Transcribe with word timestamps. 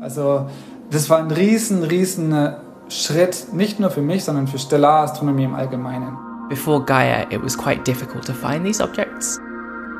Also 0.00 0.46
das 0.90 1.10
war 1.10 1.18
ein 1.18 1.30
riesen, 1.30 1.82
riesen 1.82 2.32
äh, 2.32 2.54
Schritt, 2.88 3.52
nicht 3.52 3.78
nur 3.78 3.90
für 3.90 4.00
mich, 4.00 4.24
sondern 4.24 4.46
für 4.46 4.58
Stellarastronomie 4.58 5.44
im 5.44 5.54
Allgemeinen. 5.54 6.16
Before 6.48 6.82
Gaia, 6.82 7.30
it 7.30 7.42
was 7.42 7.56
quite 7.56 7.82
difficult 7.84 8.24
to 8.24 8.32
find 8.32 8.64
these 8.64 8.82
objects. 8.82 9.38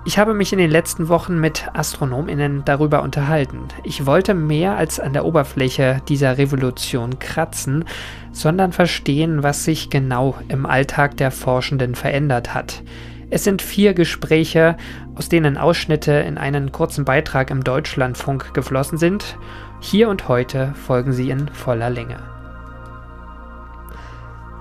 Ich 0.05 0.19
habe 0.21 0.35
mich 0.35 0.53
in 0.53 0.61
den 0.61 0.71
letzten 0.71 1.09
Wochen 1.09 1.41
mit 1.41 1.67
Astronominnen 1.73 2.63
darüber 2.65 3.03
unterhalten. 3.03 3.67
Ich 3.83 4.07
wollte 4.07 4.35
mehr 4.35 4.77
als 4.77 5.01
an 5.01 5.15
der 5.15 5.25
Oberfläche 5.25 6.01
dieser 6.09 6.39
Revolution 6.39 7.19
kratzen, 7.19 7.85
sondern 8.31 8.73
verstehen, 8.73 9.43
was 9.43 9.65
sich 9.65 9.91
genau 9.91 10.37
im 10.47 10.65
Alltag 10.65 11.17
der 11.17 11.33
Forschenden 11.33 11.97
verändert 11.97 12.55
hat. 12.55 12.85
Es 13.29 13.43
sind 13.43 13.61
vier 13.61 13.93
Gespräche, 13.93 14.77
aus 15.17 15.29
denen 15.29 15.59
Ausschnitte 15.59 16.13
in 16.13 16.39
einen 16.39 16.71
kurzen 16.71 17.05
Beitrag 17.05 17.51
im 17.51 17.65
Deutschlandfunk 17.65 18.55
geflossen 18.55 18.99
sind. 18.99 19.37
Hier 19.81 20.09
und 20.09 20.29
heute 20.29 20.73
folgen 20.87 21.13
sie 21.13 21.31
in 21.31 21.49
voller 21.49 21.91
Länge. 21.91 22.19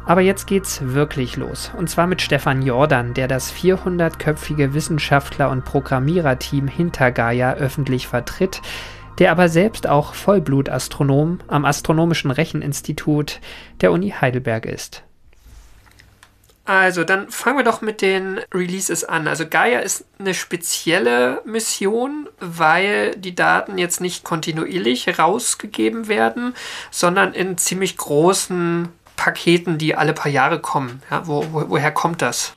Aber 0.07 0.21
jetzt 0.21 0.45
geht's 0.47 0.81
wirklich 0.81 1.35
los. 1.35 1.71
Und 1.77 1.89
zwar 1.89 2.07
mit 2.07 2.21
Stefan 2.21 2.61
Jordan, 2.61 3.13
der 3.13 3.27
das 3.27 3.53
400-köpfige 3.53 4.73
Wissenschaftler- 4.73 5.49
und 5.49 5.65
Programmiererteam 5.65 6.67
hinter 6.67 7.11
Gaia 7.11 7.53
öffentlich 7.53 8.07
vertritt, 8.07 8.61
der 9.19 9.31
aber 9.31 9.47
selbst 9.47 9.87
auch 9.87 10.13
Vollblutastronom 10.13 11.39
am 11.47 11.65
Astronomischen 11.65 12.31
Recheninstitut 12.31 13.39
der 13.81 13.91
Uni 13.91 14.09
Heidelberg 14.09 14.65
ist. 14.65 15.04
Also, 16.65 17.03
dann 17.03 17.29
fangen 17.29 17.57
wir 17.57 17.63
doch 17.63 17.81
mit 17.81 18.01
den 18.01 18.39
Releases 18.51 19.03
an. 19.03 19.27
Also 19.27 19.47
Gaia 19.47 19.79
ist 19.79 20.05
eine 20.17 20.33
spezielle 20.33 21.41
Mission, 21.45 22.27
weil 22.39 23.15
die 23.15 23.35
Daten 23.35 23.77
jetzt 23.77 24.01
nicht 24.01 24.23
kontinuierlich 24.23 25.19
rausgegeben 25.19 26.07
werden, 26.07 26.55
sondern 26.89 27.33
in 27.33 27.59
ziemlich 27.59 27.97
großen 27.97 28.89
Paketen, 29.15 29.77
die 29.77 29.95
alle 29.95 30.13
paar 30.13 30.31
Jahre 30.31 30.59
kommen. 30.59 31.03
Ja, 31.11 31.27
wo, 31.27 31.45
wo, 31.51 31.69
woher 31.69 31.91
kommt 31.91 32.23
das? 32.23 32.55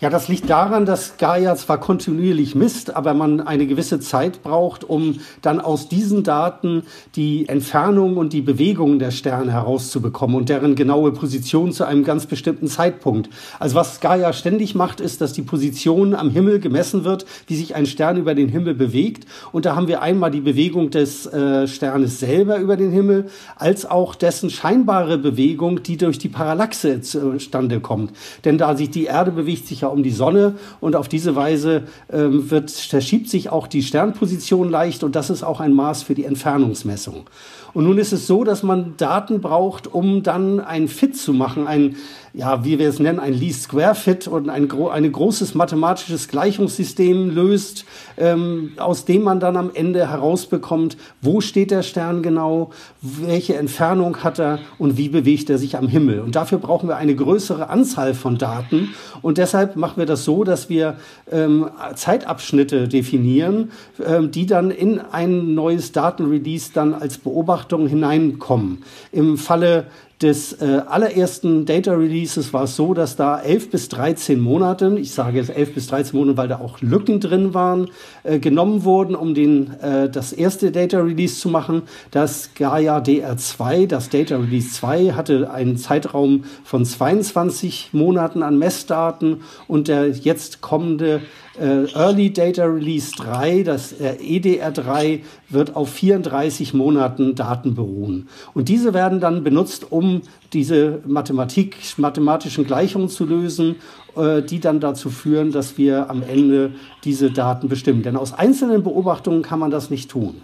Ja, 0.00 0.10
das 0.10 0.28
liegt 0.28 0.48
daran, 0.48 0.86
dass 0.86 1.16
Gaia 1.16 1.56
zwar 1.56 1.80
kontinuierlich 1.80 2.54
misst, 2.54 2.94
aber 2.94 3.14
man 3.14 3.40
eine 3.40 3.66
gewisse 3.66 3.98
Zeit 3.98 4.44
braucht, 4.44 4.84
um 4.84 5.18
dann 5.42 5.60
aus 5.60 5.88
diesen 5.88 6.22
Daten 6.22 6.84
die 7.16 7.48
Entfernung 7.48 8.16
und 8.16 8.32
die 8.32 8.40
Bewegungen 8.40 9.00
der 9.00 9.10
Sterne 9.10 9.50
herauszubekommen 9.50 10.36
und 10.36 10.50
deren 10.50 10.76
genaue 10.76 11.10
Position 11.10 11.72
zu 11.72 11.84
einem 11.84 12.04
ganz 12.04 12.26
bestimmten 12.26 12.68
Zeitpunkt. 12.68 13.28
Also 13.58 13.74
was 13.74 13.98
Gaia 13.98 14.32
ständig 14.32 14.76
macht, 14.76 15.00
ist, 15.00 15.20
dass 15.20 15.32
die 15.32 15.42
Position 15.42 16.14
am 16.14 16.30
Himmel 16.30 16.60
gemessen 16.60 17.02
wird, 17.02 17.26
wie 17.48 17.56
sich 17.56 17.74
ein 17.74 17.86
Stern 17.86 18.18
über 18.18 18.36
den 18.36 18.48
Himmel 18.48 18.74
bewegt. 18.74 19.26
Und 19.50 19.66
da 19.66 19.74
haben 19.74 19.88
wir 19.88 20.00
einmal 20.00 20.30
die 20.30 20.42
Bewegung 20.42 20.90
des 20.90 21.26
äh, 21.26 21.66
Sternes 21.66 22.20
selber 22.20 22.58
über 22.58 22.76
den 22.76 22.92
Himmel, 22.92 23.30
als 23.56 23.84
auch 23.84 24.14
dessen 24.14 24.48
scheinbare 24.48 25.18
Bewegung, 25.18 25.82
die 25.82 25.96
durch 25.96 26.20
die 26.20 26.28
Parallaxe 26.28 27.00
zustande 27.00 27.80
kommt. 27.80 28.12
Denn 28.44 28.58
da 28.58 28.76
sich 28.76 28.90
die 28.90 29.06
Erde 29.06 29.32
bewegt 29.32 29.66
sich 29.66 29.80
ja 29.80 29.87
um 29.92 30.02
die 30.02 30.10
Sonne 30.10 30.54
und 30.80 30.96
auf 30.96 31.08
diese 31.08 31.36
Weise 31.36 31.84
ähm, 32.12 32.50
wird, 32.50 32.70
verschiebt 32.70 33.28
sich 33.28 33.50
auch 33.50 33.66
die 33.66 33.82
Sternposition 33.82 34.70
leicht 34.70 35.04
und 35.04 35.16
das 35.16 35.30
ist 35.30 35.42
auch 35.42 35.60
ein 35.60 35.72
Maß 35.72 36.02
für 36.02 36.14
die 36.14 36.24
Entfernungsmessung. 36.24 37.28
Und 37.74 37.84
nun 37.84 37.98
ist 37.98 38.12
es 38.12 38.26
so, 38.26 38.44
dass 38.44 38.62
man 38.62 38.94
Daten 38.96 39.40
braucht, 39.40 39.86
um 39.92 40.22
dann 40.22 40.60
ein 40.60 40.88
Fit 40.88 41.16
zu 41.16 41.32
machen, 41.32 41.66
ein 41.66 41.96
ja, 42.34 42.64
wie 42.64 42.78
wir 42.78 42.88
es 42.88 42.98
nennen, 42.98 43.18
ein 43.18 43.32
Least 43.32 43.62
Square 43.64 43.94
Fit 43.94 44.28
und 44.28 44.48
ein, 44.48 44.70
ein 44.70 45.12
großes 45.12 45.54
mathematisches 45.54 46.28
Gleichungssystem 46.28 47.34
löst, 47.34 47.84
ähm, 48.16 48.72
aus 48.76 49.04
dem 49.04 49.22
man 49.22 49.40
dann 49.40 49.56
am 49.56 49.70
Ende 49.72 50.08
herausbekommt, 50.08 50.96
wo 51.20 51.40
steht 51.40 51.70
der 51.70 51.82
Stern 51.82 52.22
genau, 52.22 52.70
welche 53.00 53.56
Entfernung 53.56 54.18
hat 54.18 54.38
er 54.38 54.58
und 54.78 54.96
wie 54.96 55.08
bewegt 55.08 55.50
er 55.50 55.58
sich 55.58 55.76
am 55.76 55.88
Himmel. 55.88 56.20
Und 56.20 56.36
dafür 56.36 56.58
brauchen 56.58 56.88
wir 56.88 56.96
eine 56.96 57.14
größere 57.14 57.68
Anzahl 57.70 58.14
von 58.14 58.38
Daten. 58.38 58.94
Und 59.22 59.38
deshalb 59.38 59.76
machen 59.76 59.96
wir 59.96 60.06
das 60.06 60.24
so, 60.24 60.44
dass 60.44 60.68
wir 60.68 60.96
ähm, 61.30 61.70
Zeitabschnitte 61.94 62.88
definieren, 62.88 63.72
ähm, 64.04 64.30
die 64.30 64.46
dann 64.46 64.70
in 64.70 65.00
ein 65.00 65.54
neues 65.54 65.92
Datenrelease 65.92 66.70
dann 66.72 66.94
als 66.94 67.18
Beobachtung 67.18 67.86
hineinkommen. 67.86 68.82
Im 69.12 69.38
Falle 69.38 69.86
des 70.20 70.54
äh, 70.54 70.82
allerersten 70.86 71.64
Data 71.64 71.92
Releases 71.92 72.52
war 72.52 72.64
es 72.64 72.74
so, 72.74 72.92
dass 72.92 73.14
da 73.14 73.40
11 73.40 73.70
bis 73.70 73.88
13 73.88 74.40
Monate, 74.40 74.98
ich 74.98 75.12
sage 75.12 75.38
jetzt 75.38 75.50
11 75.50 75.74
bis 75.74 75.86
13 75.86 76.18
Monate, 76.18 76.36
weil 76.36 76.48
da 76.48 76.58
auch 76.58 76.80
Lücken 76.80 77.20
drin 77.20 77.54
waren, 77.54 77.88
äh, 78.24 78.40
genommen 78.40 78.82
wurden, 78.82 79.14
um 79.14 79.34
den, 79.34 79.78
äh, 79.80 80.10
das 80.10 80.32
erste 80.32 80.72
Data 80.72 80.98
Release 80.98 81.38
zu 81.38 81.48
machen. 81.48 81.82
Das 82.10 82.50
Gaia 82.54 82.98
DR2, 82.98 83.86
das 83.86 84.08
Data 84.08 84.36
Release 84.38 84.72
2, 84.72 85.12
hatte 85.12 85.52
einen 85.52 85.76
Zeitraum 85.76 86.44
von 86.64 86.84
22 86.84 87.90
Monaten 87.92 88.42
an 88.42 88.58
Messdaten 88.58 89.42
und 89.68 89.86
der 89.86 90.08
jetzt 90.08 90.60
kommende 90.60 91.20
Early 91.60 92.32
Data 92.32 92.64
Release 92.64 93.12
3, 93.16 93.62
das 93.62 93.92
äh, 93.92 94.16
EDR3, 94.20 95.20
wird 95.48 95.76
auf 95.76 95.90
34 95.90 96.74
Monaten 96.74 97.34
Daten 97.34 97.74
beruhen. 97.74 98.28
Und 98.54 98.68
diese 98.68 98.94
werden 98.94 99.20
dann 99.20 99.44
benutzt, 99.44 99.90
um 99.90 100.22
diese 100.52 101.00
Mathematik, 101.06 101.76
mathematischen 101.96 102.66
Gleichungen 102.66 103.08
zu 103.08 103.24
lösen, 103.24 103.76
äh, 104.16 104.42
die 104.42 104.60
dann 104.60 104.80
dazu 104.80 105.10
führen, 105.10 105.52
dass 105.52 105.78
wir 105.78 106.10
am 106.10 106.22
Ende 106.22 106.72
diese 107.04 107.30
Daten 107.30 107.68
bestimmen. 107.68 108.02
Denn 108.02 108.16
aus 108.16 108.32
einzelnen 108.32 108.82
Beobachtungen 108.82 109.42
kann 109.42 109.58
man 109.58 109.70
das 109.70 109.90
nicht 109.90 110.10
tun. 110.10 110.40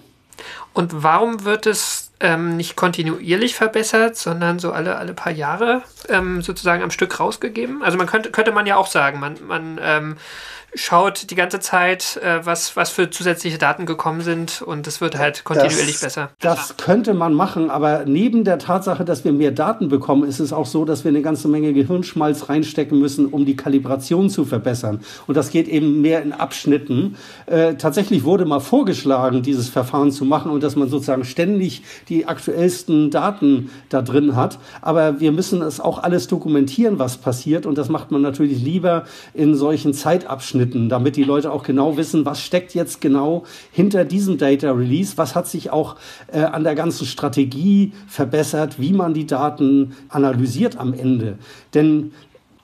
Und 0.73 1.03
warum 1.03 1.45
wird 1.45 1.67
es 1.67 2.11
ähm, 2.21 2.57
nicht 2.57 2.77
kontinuierlich 2.77 3.55
verbessert, 3.55 4.17
sondern 4.17 4.59
so 4.59 4.73
alle, 4.73 4.97
alle 4.97 5.15
paar 5.15 5.33
Jahre 5.33 5.83
ähm, 6.09 6.43
sozusagen 6.43 6.83
am 6.83 6.91
Stück 6.91 7.21
rausgegeben? 7.21 7.83
Also 7.83 7.97
man 7.97 8.07
könnte, 8.07 8.31
könnte 8.31 8.53
man 8.53 8.67
ja 8.67 8.77
auch 8.77 8.89
sagen, 8.89 9.21
man, 9.21 9.37
man 9.47 9.79
ähm, 9.81 10.17
schaut 10.75 11.31
die 11.31 11.35
ganze 11.35 11.61
Zeit, 11.61 12.19
äh, 12.23 12.45
was, 12.45 12.77
was 12.77 12.91
für 12.91 13.11
zusätzliche 13.11 13.59
Daten 13.59 13.87
gekommen 13.87 14.21
sind 14.23 14.63
und 14.63 14.87
es 14.87 15.01
wird 15.01 15.17
halt 15.17 15.45
kontinuierlich 15.45 15.95
das, 15.95 16.01
besser. 16.01 16.31
Das 16.41 16.77
könnte 16.77 17.15
man 17.15 17.33
machen, 17.33 17.71
aber 17.71 18.05
neben 18.07 18.45
der 18.45 18.59
Tatsache, 18.59 19.05
dass 19.05 19.25
wir 19.25 19.33
mehr 19.33 19.53
Daten 19.53 19.89
bekommen, 19.89 20.25
ist 20.29 20.41
es 20.41 20.53
auch 20.53 20.67
so, 20.67 20.85
dass 20.85 21.05
wir 21.05 21.11
eine 21.11 21.23
ganze 21.23 21.49
Menge 21.49 21.73
Gehirnschmalz 21.73 22.49
reinstecken 22.49 22.99
müssen, 22.99 23.27
um 23.27 23.45
die 23.45 23.57
Kalibration 23.57 24.31
zu 24.31 24.45
verbessern. 24.45 25.01
Und 25.27 25.37
das 25.37 25.51
geht 25.51 25.69
eben 25.69 26.01
mehr 26.01 26.23
in 26.23 26.33
Abschnitten. 26.33 27.17
Äh, 27.47 27.75
tatsächlich 27.75 28.25
wurde 28.25 28.45
mal 28.45 28.61
vorgeschlagen, 28.61 29.43
dieses 29.43 29.69
Verfahren 29.69 30.11
zu 30.11 30.25
machen 30.25 30.51
und 30.51 30.63
dass 30.63 30.77
man 30.77 30.89
sozusagen 30.89 31.25
ständig 31.25 31.83
die 32.09 32.27
aktuellsten 32.27 33.11
Daten 33.11 33.71
da 33.89 34.03
drin 34.03 34.35
hat. 34.35 34.59
Aber 34.83 35.21
wir 35.21 35.33
müssen 35.33 35.63
es 35.63 35.81
auch 35.81 36.03
alles 36.03 36.27
dokumentieren, 36.27 36.99
was 36.99 37.17
passiert. 37.17 37.67
Und 37.67 37.79
das 37.79 37.89
macht 37.89 38.11
man 38.11 38.23
natürlich 38.23 38.61
lieber 38.63 39.05
in 39.35 39.55
solchen 39.55 39.95
Zeitabschnitten, 39.95 40.64
damit 40.67 41.17
die 41.17 41.25
Leute 41.25 41.53
auch 41.53 41.63
genau 41.63 41.97
wissen, 41.97 42.25
was 42.25 42.41
steckt 42.41 42.75
jetzt 42.75 43.01
genau 43.01 43.45
hinter 43.73 44.05
diesem 44.05 44.39
Data 44.39 44.73
Release, 44.73 45.17
was 45.17 45.35
hat 45.35 45.47
sich 45.47 45.71
auch 45.71 45.97
äh, 46.33 46.41
an 46.41 46.65
der 46.65 46.75
ganzen 46.75 47.07
Strategie 47.07 47.93
verbessert, 48.07 48.81
wie 48.81 48.93
man 48.93 49.15
die 49.15 49.27
Daten 49.27 49.95
analysiert 50.09 50.77
am 50.77 50.95
Ende. 50.95 51.39
Denn 51.75 52.13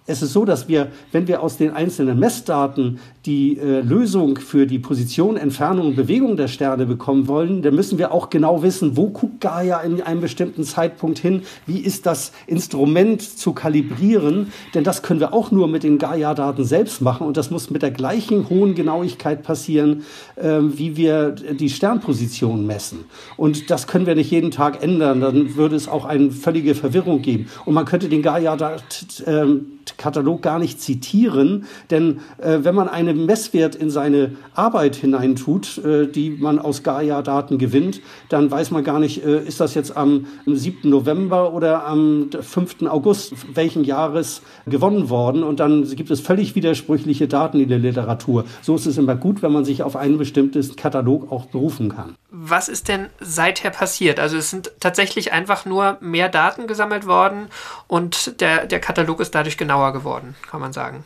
es 0.07 0.23
ist 0.23 0.33
so, 0.33 0.45
dass 0.45 0.69
wir, 0.69 0.89
wenn 1.13 1.29
wir 1.29 1.43
aus 1.43 1.57
den 1.57 1.71
einzelnen 1.71 2.19
Messdaten 2.19 2.99
die 3.27 3.59
äh, 3.59 3.81
Lösung 3.81 4.39
für 4.39 4.67
die 4.67 4.79
Position, 4.79 5.37
Entfernung 5.37 5.89
und 5.89 5.97
Bewegung 5.97 6.39
der 6.39 6.49
Sterne 6.49 6.87
bekommen 6.87 7.29
wollen, 7.29 7.61
dann 7.61 7.75
müssen 7.75 7.99
wir 7.99 8.13
auch 8.13 8.31
genau 8.31 8.63
wissen, 8.63 8.97
wo 8.97 9.09
guckt 9.09 9.43
Gaia 9.43 9.81
in 9.81 10.01
einem 10.01 10.23
bestimmten 10.23 10.65
Zeitpunkt 10.65 11.19
hin, 11.19 11.43
wie 11.67 11.81
ist 11.81 12.07
das 12.07 12.33
Instrument 12.47 13.21
zu 13.21 13.53
kalibrieren, 13.53 14.53
denn 14.75 14.85
das 14.85 15.03
können 15.03 15.21
wir 15.21 15.35
auch 15.35 15.51
nur 15.51 15.69
mit 15.69 15.83
den 15.83 15.99
Gaia-Daten 15.99 16.65
selbst 16.65 17.03
machen 17.03 17.27
und 17.27 17.37
das 17.37 17.51
muss 17.51 17.69
mit 17.69 17.83
der 17.83 17.91
gleichen 17.91 18.49
hohen 18.49 18.75
Genauigkeit 18.75 19.43
passieren, 19.43 20.05
äh, 20.37 20.61
wie 20.61 20.97
wir 20.97 21.33
die 21.33 21.69
Sternposition 21.69 22.67
messen. 22.67 23.01
Und 23.37 23.71
das 23.71 23.87
können 23.87 24.07
wir 24.07 24.15
nicht 24.15 24.31
jeden 24.31 24.51
Tag 24.51 24.83
ändern, 24.83 25.21
dann 25.21 25.57
würde 25.57 25.77
es 25.77 25.89
auch 25.89 26.07
eine 26.07 26.31
völlige 26.31 26.75
Verwirrung 26.75 27.21
geben. 27.21 27.49
Und 27.67 27.75
man 27.75 27.85
könnte 27.85 28.09
den 28.09 28.23
Gaia-Katalog 28.23 30.37
ähm, 30.37 30.43
gar 30.43 30.59
nicht 30.59 30.81
zitieren, 30.81 31.67
denn 31.91 32.21
äh, 32.39 32.61
wenn 32.63 32.75
man 32.75 32.89
eine 32.89 33.10
einen 33.11 33.27
Messwert 33.27 33.75
in 33.75 33.91
seine 33.91 34.37
Arbeit 34.55 34.97
hineintut, 34.97 35.79
äh, 35.79 36.07
die 36.07 36.31
man 36.31 36.59
aus 36.59 36.83
Gaia-Daten 36.83 37.59
gewinnt, 37.59 38.01
dann 38.29 38.51
weiß 38.51 38.71
man 38.71 38.85
gar 38.85 38.99
nicht, 38.99 39.25
äh, 39.25 39.43
ist 39.43 39.61
das 39.61 39.75
jetzt 39.75 39.97
am 39.97 40.27
7. 40.47 40.89
November 40.89 41.53
oder 41.53 41.87
am 41.87 42.31
5. 42.41 42.87
August 42.89 43.35
welchen 43.55 43.85
Jahres 43.85 44.43
gewonnen 44.67 45.11
worden. 45.11 45.43
Und 45.43 45.61
dann 45.61 45.85
gibt 45.95 46.11
es 46.11 46.21
völlig 46.21 46.55
widersprüchliche 46.55 47.29
Daten 47.29 47.61
in 47.61 47.69
der 47.69 47.79
Literatur. 47.79 48.45
So 48.63 48.75
ist 48.75 48.87
es 48.87 48.99
immer 48.99 49.17
gut, 49.17 49.43
wenn 49.43 49.53
man 49.53 49.65
sich 49.65 49.83
auf 49.83 49.97
einen 49.97 50.19
bestimmten 50.19 50.77
Katalog 50.77 51.31
auch 51.31 51.47
berufen 51.47 51.91
kann. 51.91 52.17
Was 52.31 52.69
ist 52.69 52.89
denn 52.89 53.07
seither 53.21 53.71
passiert? 53.71 54.21
Also 54.21 54.37
es 54.37 54.51
sind 54.51 54.73
tatsächlich 54.81 55.33
einfach 55.33 55.67
nur 55.67 55.99
mehr 56.01 56.29
Daten 56.29 56.67
gesammelt 56.67 57.07
worden 57.07 57.49
und 57.87 58.41
der, 58.41 58.67
der 58.67 58.81
Katalog 58.81 59.21
ist 59.21 59.35
dadurch 59.35 59.59
genauer 59.59 59.93
geworden, 59.93 60.37
kann 60.49 60.61
man 60.61 60.73
sagen. 60.73 61.05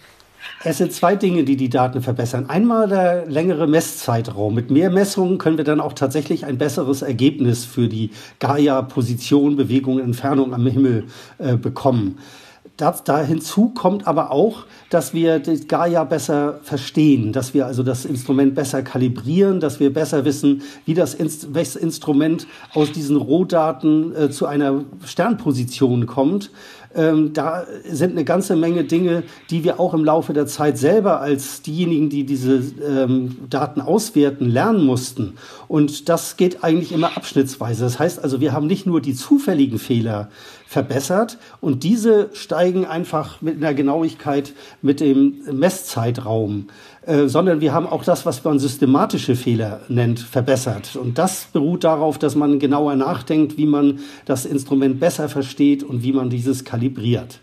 Es 0.67 0.79
sind 0.79 0.95
zwei 0.95 1.15
Dinge, 1.15 1.45
die 1.45 1.57
die 1.57 1.69
Daten 1.69 2.01
verbessern. 2.01 2.47
Einmal 2.49 2.89
der 2.89 3.27
längere 3.27 3.67
Messzeitraum. 3.67 4.55
Mit 4.55 4.71
mehr 4.71 4.91
Messungen 4.91 5.37
können 5.37 5.59
wir 5.59 5.65
dann 5.65 5.79
auch 5.79 5.93
tatsächlich 5.93 6.47
ein 6.47 6.57
besseres 6.57 7.03
Ergebnis 7.03 7.67
für 7.67 7.87
die 7.87 8.13
Gaia-Position, 8.39 9.57
Bewegung, 9.57 10.01
Entfernung 10.01 10.55
am 10.55 10.67
Himmel 10.67 11.05
äh, 11.37 11.59
bekommen. 11.59 12.17
Da, 12.79 12.93
da, 13.05 13.23
hinzu 13.23 13.69
kommt 13.69 14.09
aber 14.09 14.33
auch, 14.33 14.65
dass 14.91 15.15
wir 15.15 15.39
das 15.39 15.69
Gaia 15.69 16.03
besser 16.03 16.59
verstehen, 16.63 17.33
dass 17.33 17.55
wir 17.55 17.67
also 17.67 17.85
das 17.85 18.05
Instrument 18.05 18.57
besser 18.57 18.83
kalibrieren, 18.83 19.61
dass 19.61 19.79
wir 19.79 19.93
besser 19.93 20.25
wissen, 20.25 20.63
wie 20.85 20.95
das 20.95 21.15
Inst 21.15 21.45
Instrument 21.77 22.49
aus 22.73 22.91
diesen 22.91 23.17
Rohdaten 23.17 24.17
äh, 24.17 24.31
zu 24.31 24.47
einer 24.47 24.83
Sternposition 25.05 26.07
kommt. 26.07 26.51
Ähm, 26.95 27.33
da 27.33 27.67
sind 27.89 28.13
eine 28.13 28.25
ganze 28.25 28.57
Menge 28.57 28.85
Dinge, 28.85 29.25
die 29.51 29.65
wir 29.65 29.81
auch 29.81 29.95
im 29.95 30.05
Laufe 30.05 30.33
der 30.33 30.47
Zeit 30.47 30.79
selber 30.79 31.21
als 31.21 31.63
diejenigen, 31.63 32.09
die 32.09 32.25
diese 32.25 32.63
ähm, 32.87 33.37
Daten 33.51 33.81
auswerten, 33.81 34.49
lernen 34.49 34.85
mussten. 34.85 35.35
Und 35.69 36.09
das 36.09 36.37
geht 36.37 36.63
eigentlich 36.63 36.93
immer 36.93 37.17
abschnittsweise. 37.17 37.85
Das 37.85 37.99
heißt 37.99 38.23
also, 38.23 38.41
wir 38.41 38.53
haben 38.53 38.67
nicht 38.67 38.87
nur 38.87 39.01
die 39.01 39.15
zufälligen 39.15 39.79
Fehler 39.79 40.29
verbessert 40.67 41.39
und 41.61 41.85
diese 41.85 42.31
steigen 42.33 42.85
einfach 42.85 43.41
mit 43.41 43.57
einer 43.57 43.75
Genauigkeit 43.75 44.53
mit 44.83 45.01
dem 45.01 45.37
Messzeitraum. 45.53 46.67
Äh, 47.07 47.29
sondern 47.29 47.61
wir 47.61 47.75
haben 47.75 47.87
auch 47.87 48.03
das, 48.03 48.25
was 48.25 48.43
man 48.45 48.59
systematische 48.59 49.37
Fehler 49.37 49.81
nennt, 49.89 50.21
verbessert. 50.21 50.97
Und 50.97 51.19
das 51.19 51.49
beruht 51.53 51.85
darauf, 51.85 52.19
dass 52.19 52.35
man 52.35 52.59
genauer 52.59 52.97
nachdenkt, 52.97 53.59
wie 53.59 53.67
man 53.67 53.99
das 54.25 54.47
Instrument 54.47 55.01
besser 55.01 55.29
versteht 55.29 55.83
und 55.83 56.03
wie 56.03 56.13
man 56.13 56.31
dieses 56.31 56.65
kalibriert. 56.65 57.41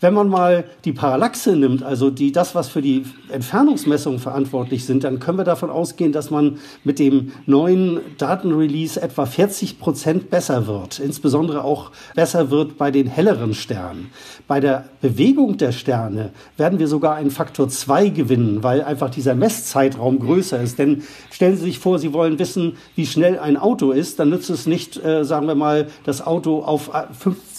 Wenn 0.00 0.14
man 0.14 0.28
mal 0.28 0.64
die 0.84 0.92
Parallaxe 0.92 1.56
nimmt, 1.56 1.82
also 1.82 2.10
die, 2.10 2.32
das, 2.32 2.54
was 2.54 2.68
für 2.68 2.82
die 2.82 3.04
Entfernungsmessung 3.30 4.18
verantwortlich 4.18 4.84
sind, 4.84 5.04
dann 5.04 5.18
können 5.18 5.38
wir 5.38 5.44
davon 5.44 5.70
ausgehen, 5.70 6.12
dass 6.12 6.30
man 6.30 6.58
mit 6.84 6.98
dem 6.98 7.32
neuen 7.46 8.00
Datenrelease 8.18 9.00
etwa 9.00 9.26
40 9.26 9.78
Prozent 9.78 10.30
besser 10.30 10.66
wird. 10.66 10.98
Insbesondere 10.98 11.64
auch 11.64 11.90
besser 12.14 12.50
wird 12.50 12.78
bei 12.78 12.90
den 12.90 13.06
helleren 13.06 13.54
Sternen. 13.54 14.10
Bei 14.48 14.60
der 14.60 14.84
Bewegung 15.00 15.56
der 15.56 15.72
Sterne 15.72 16.30
werden 16.56 16.78
wir 16.78 16.88
sogar 16.88 17.14
einen 17.14 17.30
Faktor 17.30 17.68
2 17.68 18.08
gewinnen, 18.08 18.62
weil 18.62 18.82
einfach 18.82 19.10
dieser 19.10 19.34
Messzeitraum 19.34 20.18
größer 20.18 20.60
ist. 20.60 20.78
Denn 20.78 21.02
stellen 21.30 21.56
Sie 21.56 21.64
sich 21.64 21.78
vor, 21.78 21.98
Sie 21.98 22.12
wollen 22.12 22.38
wissen, 22.38 22.76
wie 22.94 23.06
schnell 23.06 23.38
ein 23.38 23.56
Auto 23.56 23.92
ist, 23.92 24.18
dann 24.18 24.30
nützt 24.30 24.50
es 24.50 24.66
nicht, 24.66 25.02
äh, 25.02 25.24
sagen 25.24 25.46
wir 25.46 25.54
mal, 25.54 25.88
das 26.04 26.26
Auto 26.26 26.62
auf 26.62 26.90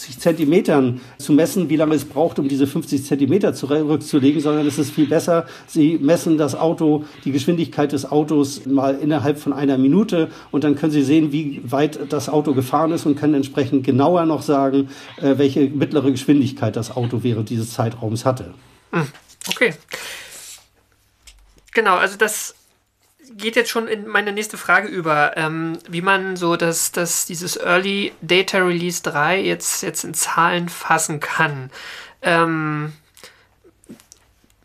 50 0.03 0.19
Zentimetern 0.19 1.01
zu 1.17 1.31
messen, 1.31 1.69
wie 1.69 1.77
lange 1.77 1.95
es 1.95 2.03
braucht, 2.03 2.37
um 2.37 2.49
diese 2.49 2.67
50 2.67 3.05
Zentimeter 3.05 3.53
zurückzulegen, 3.53 4.41
sondern 4.41 4.67
es 4.67 4.77
ist 4.77 4.91
viel 4.91 5.07
besser, 5.07 5.45
Sie 5.65 5.97
messen 5.97 6.37
das 6.37 6.55
Auto, 6.55 7.05
die 7.23 7.31
Geschwindigkeit 7.31 7.93
des 7.93 8.11
Autos 8.11 8.65
mal 8.65 8.95
innerhalb 8.95 9.39
von 9.39 9.53
einer 9.53 9.77
Minute 9.77 10.29
und 10.51 10.65
dann 10.65 10.75
können 10.75 10.91
Sie 10.91 11.03
sehen, 11.03 11.31
wie 11.31 11.61
weit 11.63 12.11
das 12.11 12.27
Auto 12.27 12.53
gefahren 12.53 12.91
ist 12.91 13.05
und 13.05 13.15
können 13.17 13.33
entsprechend 13.33 13.85
genauer 13.85 14.25
noch 14.25 14.41
sagen, 14.41 14.89
äh, 15.21 15.37
welche 15.37 15.69
mittlere 15.69 16.11
Geschwindigkeit 16.11 16.75
das 16.75 16.95
Auto 16.95 17.23
während 17.23 17.49
dieses 17.49 17.71
Zeitraums 17.71 18.25
hatte. 18.25 18.53
Hm, 18.91 19.07
okay. 19.47 19.73
Genau, 21.73 21.95
also 21.95 22.17
das 22.17 22.55
geht 23.37 23.55
jetzt 23.55 23.69
schon 23.69 23.87
in 23.87 24.07
meine 24.07 24.31
nächste 24.31 24.57
Frage 24.57 24.87
über, 24.87 25.37
ähm, 25.37 25.79
wie 25.89 26.01
man 26.01 26.35
so 26.35 26.55
das, 26.55 26.91
das, 26.91 27.25
dieses 27.25 27.57
Early 27.57 28.13
Data 28.21 28.59
Release 28.59 29.01
3 29.03 29.41
jetzt, 29.41 29.83
jetzt 29.83 30.03
in 30.03 30.13
Zahlen 30.13 30.69
fassen 30.69 31.19
kann. 31.19 31.69
Ähm, 32.21 32.93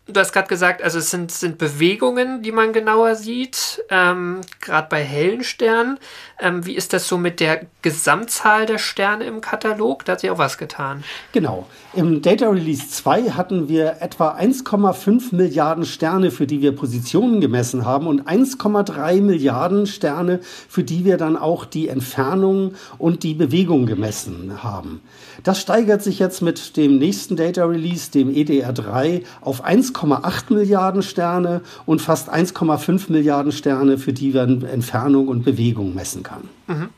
du 0.08 0.20
hast 0.20 0.32
gerade 0.32 0.48
gesagt, 0.48 0.82
also 0.82 0.98
es 0.98 1.10
sind, 1.10 1.30
sind 1.30 1.58
Bewegungen, 1.58 2.42
die 2.42 2.52
man 2.52 2.72
genauer 2.72 3.14
sieht, 3.14 3.82
ähm, 3.90 4.40
gerade 4.60 4.88
bei 4.88 5.02
hellen 5.02 5.44
Sternen. 5.44 5.98
Ähm, 6.40 6.66
wie 6.66 6.74
ist 6.74 6.92
das 6.92 7.06
so 7.08 7.18
mit 7.18 7.40
der 7.40 7.66
Gesamtzahl 7.82 8.66
der 8.66 8.78
Sterne 8.78 9.24
im 9.24 9.40
Katalog? 9.40 10.04
Da 10.04 10.12
hat 10.12 10.20
sich 10.20 10.30
auch 10.30 10.38
was 10.38 10.58
getan. 10.58 11.04
Genau. 11.32 11.68
Im 11.98 12.22
Data 12.22 12.48
Release 12.48 12.88
2 12.90 13.30
hatten 13.30 13.68
wir 13.68 13.96
etwa 14.00 14.30
1,5 14.30 15.34
Milliarden 15.34 15.84
Sterne, 15.84 16.30
für 16.30 16.46
die 16.46 16.62
wir 16.62 16.70
Positionen 16.70 17.40
gemessen 17.40 17.84
haben 17.84 18.06
und 18.06 18.28
1,3 18.28 19.20
Milliarden 19.20 19.84
Sterne, 19.84 20.38
für 20.68 20.84
die 20.84 21.04
wir 21.04 21.16
dann 21.16 21.36
auch 21.36 21.64
die 21.64 21.88
Entfernung 21.88 22.74
und 22.98 23.24
die 23.24 23.34
Bewegung 23.34 23.86
gemessen 23.86 24.62
haben. 24.62 25.00
Das 25.42 25.60
steigert 25.60 26.00
sich 26.00 26.20
jetzt 26.20 26.40
mit 26.40 26.76
dem 26.76 26.98
nächsten 26.98 27.34
Data 27.34 27.64
Release, 27.64 28.12
dem 28.12 28.28
EDR3, 28.30 29.24
auf 29.40 29.66
1,8 29.66 30.54
Milliarden 30.54 31.02
Sterne 31.02 31.62
und 31.84 32.00
fast 32.00 32.32
1,5 32.32 33.10
Milliarden 33.10 33.50
Sterne, 33.50 33.98
für 33.98 34.12
die 34.12 34.34
wir 34.34 34.42
Entfernung 34.42 35.26
und 35.26 35.44
Bewegung 35.44 35.96
messen 35.96 36.22
kann. 36.22 36.42
Mhm. 36.68 36.90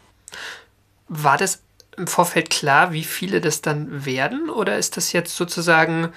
War 1.08 1.38
das 1.38 1.62
im 2.00 2.06
Vorfeld 2.06 2.50
klar, 2.50 2.92
wie 2.92 3.04
viele 3.04 3.40
das 3.40 3.60
dann 3.60 4.04
werden? 4.04 4.50
Oder 4.50 4.78
ist 4.78 4.96
das 4.96 5.12
jetzt 5.12 5.36
sozusagen 5.36 6.08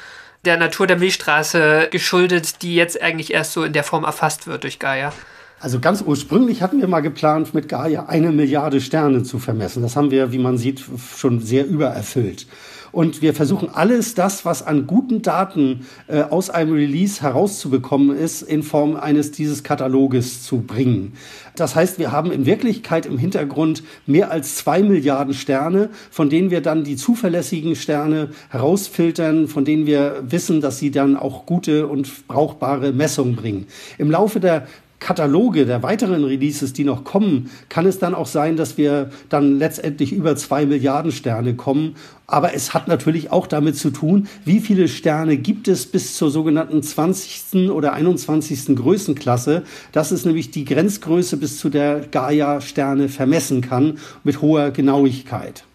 der 0.46 0.58
Natur 0.58 0.88
der 0.88 0.98
Milchstraße 0.98 1.90
geschuldet, 1.92 2.62
die 2.62 2.76
jetzt 2.76 3.02
eigentlich 3.02 3.34
erst 3.34 3.54
so 3.54 3.64
in 3.64 3.74
der 3.74 3.84
Form 3.84 4.04
erfasst 4.04 4.48
wird 4.48 4.64
durch 4.64 4.80
Gaia? 4.80 5.14
Also 5.60 5.80
ganz 5.80 6.02
ursprünglich 6.02 6.62
hatten 6.62 6.82
wir 6.82 6.90
mal 6.90 7.00
geplant, 7.00 7.54
mit 7.54 7.70
Gaia 7.70 8.08
eine 8.08 8.32
Milliarde 8.32 8.82
Sterne 8.82 9.24
zu 9.24 9.40
vermessen. 9.40 9.82
Das 9.82 9.96
haben 9.96 10.12
wir, 10.12 10.34
wie 10.34 10.40
man 10.40 10.58
sieht, 10.58 10.84
schon 11.16 11.40
sehr 11.40 11.66
übererfüllt. 11.66 12.48
Und 12.94 13.24
wir 13.24 13.34
versuchen 13.34 13.70
alles 13.74 14.14
das, 14.14 14.46
was 14.46 14.66
an 14.66 14.86
guten 14.86 15.24
Daten 15.24 15.88
äh, 16.08 16.22
aus 16.22 16.52
einem 16.52 16.74
Release 16.74 17.24
herauszubekommen 17.24 18.16
ist, 18.16 18.44
in 18.44 18.62
Form 18.62 18.96
eines 18.96 19.32
dieses 19.32 19.64
Kataloges 19.64 20.44
zu 20.44 20.60
bringen. 20.62 21.14
Das 21.56 21.76
heißt, 21.76 21.98
wir 21.98 22.12
haben 22.12 22.32
in 22.32 22.46
Wirklichkeit 22.46 23.08
im 23.08 23.18
Hintergrund 23.18 23.84
mehr 24.06 24.30
als 24.30 24.58
zwei 24.58 24.84
Milliarden 24.84 25.34
Sterne, 25.34 25.90
von 26.12 26.30
denen 26.30 26.52
wir 26.52 26.62
dann 26.62 26.84
die 26.84 26.96
zuverlässigen 26.96 27.76
Sterne 27.76 28.30
herausfiltern, 28.50 29.48
von 29.48 29.66
denen 29.66 29.88
wir 29.88 30.24
wissen, 30.30 30.62
dass 30.62 30.78
sie 30.78 30.92
dann 30.92 31.18
auch 31.18 31.48
gute 31.48 31.88
und 31.88 32.28
brauchbare 32.28 32.94
Messungen 32.94 33.36
bringen. 33.36 33.66
Im 33.98 34.12
Laufe 34.12 34.40
der 34.40 34.68
Kataloge 35.04 35.66
der 35.66 35.84
weiteren 35.84 36.24
Releases, 36.24 36.72
die 36.72 36.86
noch 36.86 37.04
kommen, 37.04 37.52
kann 37.68 37.86
es 37.86 38.00
dann 38.00 38.16
auch 38.16 38.26
sein, 38.26 38.56
dass 38.56 38.78
wir 38.78 39.12
dann 39.28 39.60
letztendlich 39.60 40.14
über 40.14 40.38
zwei 40.38 40.66
Milliarden 40.66 41.12
Sterne 41.12 41.56
kommen. 41.56 41.98
Aber 42.26 42.54
es 42.54 42.74
hat 42.74 42.88
natürlich 42.88 43.30
auch 43.30 43.46
damit 43.46 43.78
zu 43.78 43.92
tun, 43.92 44.30
wie 44.46 44.62
viele 44.62 44.88
Sterne 44.88 45.36
gibt 45.36 45.68
es 45.68 45.86
bis 45.86 46.16
zur 46.16 46.32
sogenannten 46.32 46.82
20. 46.82 47.70
oder 47.70 47.92
21. 47.92 48.78
Größenklasse. 48.78 49.64
Das 49.92 50.14
ist 50.14 50.26
nämlich 50.26 50.52
die 50.52 50.64
Grenzgröße, 50.64 51.36
bis 51.36 51.60
zu 51.60 51.70
der 51.70 52.08
Gaia 52.10 52.62
Sterne 52.62 53.10
vermessen 53.10 53.60
kann 53.60 54.00
mit 54.24 54.42
hoher 54.42 54.72
Genauigkeit. 54.72 55.66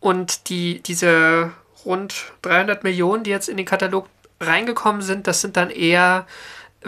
Und 0.00 0.48
die, 0.48 0.80
diese 0.82 1.52
rund 1.84 2.32
300 2.42 2.82
Millionen, 2.82 3.22
die 3.22 3.30
jetzt 3.30 3.48
in 3.48 3.56
den 3.56 3.66
Katalog 3.66 4.08
reingekommen 4.40 5.02
sind, 5.02 5.28
das 5.28 5.42
sind 5.42 5.56
dann 5.56 5.70
eher 5.70 6.26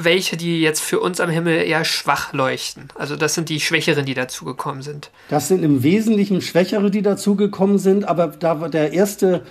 welche, 0.05 0.37
die 0.37 0.61
jetzt 0.61 0.81
für 0.81 1.01
uns 1.01 1.21
am 1.21 1.31
Himmel 1.31 1.63
eher 1.63 1.85
schwach 1.85 2.33
leuchten. 2.33 2.89
Also 2.95 3.17
das 3.17 3.35
sind 3.35 3.49
die 3.49 3.61
Schwächeren, 3.61 4.07
die 4.07 4.15
dazugekommen 4.15 4.83
sind. 4.83 5.11
Das 5.29 5.49
sind 5.49 5.63
im 5.63 5.83
Wesentlichen 5.83 6.41
Schwächere, 6.41 6.91
die 6.91 7.03
dazugekommen 7.03 7.79
sind, 7.79 8.07
aber 8.07 8.29
da 8.29 8.61
war 8.61 8.69
der 8.69 8.93
erste 8.93 9.43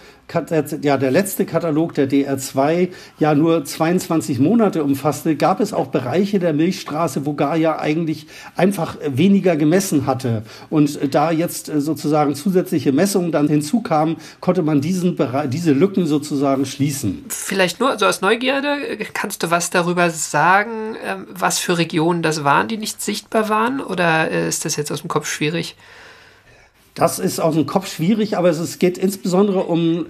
ja, 0.81 0.97
der 0.97 1.11
letzte 1.11 1.45
Katalog 1.45 1.93
der 1.93 2.09
DR2 2.09 2.89
ja 3.19 3.35
nur 3.35 3.65
22 3.65 4.39
Monate 4.39 4.83
umfasste, 4.83 5.35
gab 5.35 5.59
es 5.59 5.73
auch 5.73 5.87
Bereiche 5.87 6.39
der 6.39 6.53
Milchstraße, 6.53 7.25
wo 7.25 7.33
Gaia 7.33 7.79
eigentlich 7.79 8.27
einfach 8.55 8.97
weniger 9.05 9.55
gemessen 9.55 10.05
hatte. 10.05 10.43
Und 10.69 11.13
da 11.13 11.31
jetzt 11.31 11.67
sozusagen 11.67 12.35
zusätzliche 12.35 12.91
Messungen 12.91 13.31
dann 13.31 13.47
hinzukamen, 13.47 14.17
konnte 14.39 14.61
man 14.61 14.81
diesen 14.81 15.17
diese 15.47 15.73
Lücken 15.73 16.05
sozusagen 16.05 16.65
schließen. 16.65 17.25
Vielleicht 17.29 17.79
nur 17.79 17.97
so 17.97 18.05
aus 18.05 18.21
Neugierde, 18.21 18.97
kannst 19.13 19.43
du 19.43 19.51
was 19.51 19.69
darüber 19.69 20.09
sagen, 20.09 20.95
ähm, 21.05 21.27
was 21.29 21.59
für 21.59 21.77
Regionen 21.77 22.21
das 22.21 22.43
waren, 22.43 22.67
die 22.67 22.77
nicht 22.77 23.01
sichtbar 23.01 23.49
waren? 23.49 23.81
Oder 23.81 24.31
äh, 24.31 24.47
ist 24.47 24.65
das 24.65 24.75
jetzt 24.75 24.91
aus 24.91 25.01
dem 25.01 25.07
Kopf 25.07 25.27
schwierig? 25.27 25.75
Das 26.99 27.17
ist 27.17 27.39
aus 27.39 27.55
dem 27.55 27.65
Kopf 27.65 27.89
schwierig, 27.89 28.35
aber 28.35 28.49
es 28.49 28.77
geht 28.77 28.97
insbesondere 28.97 29.63
um 29.63 30.05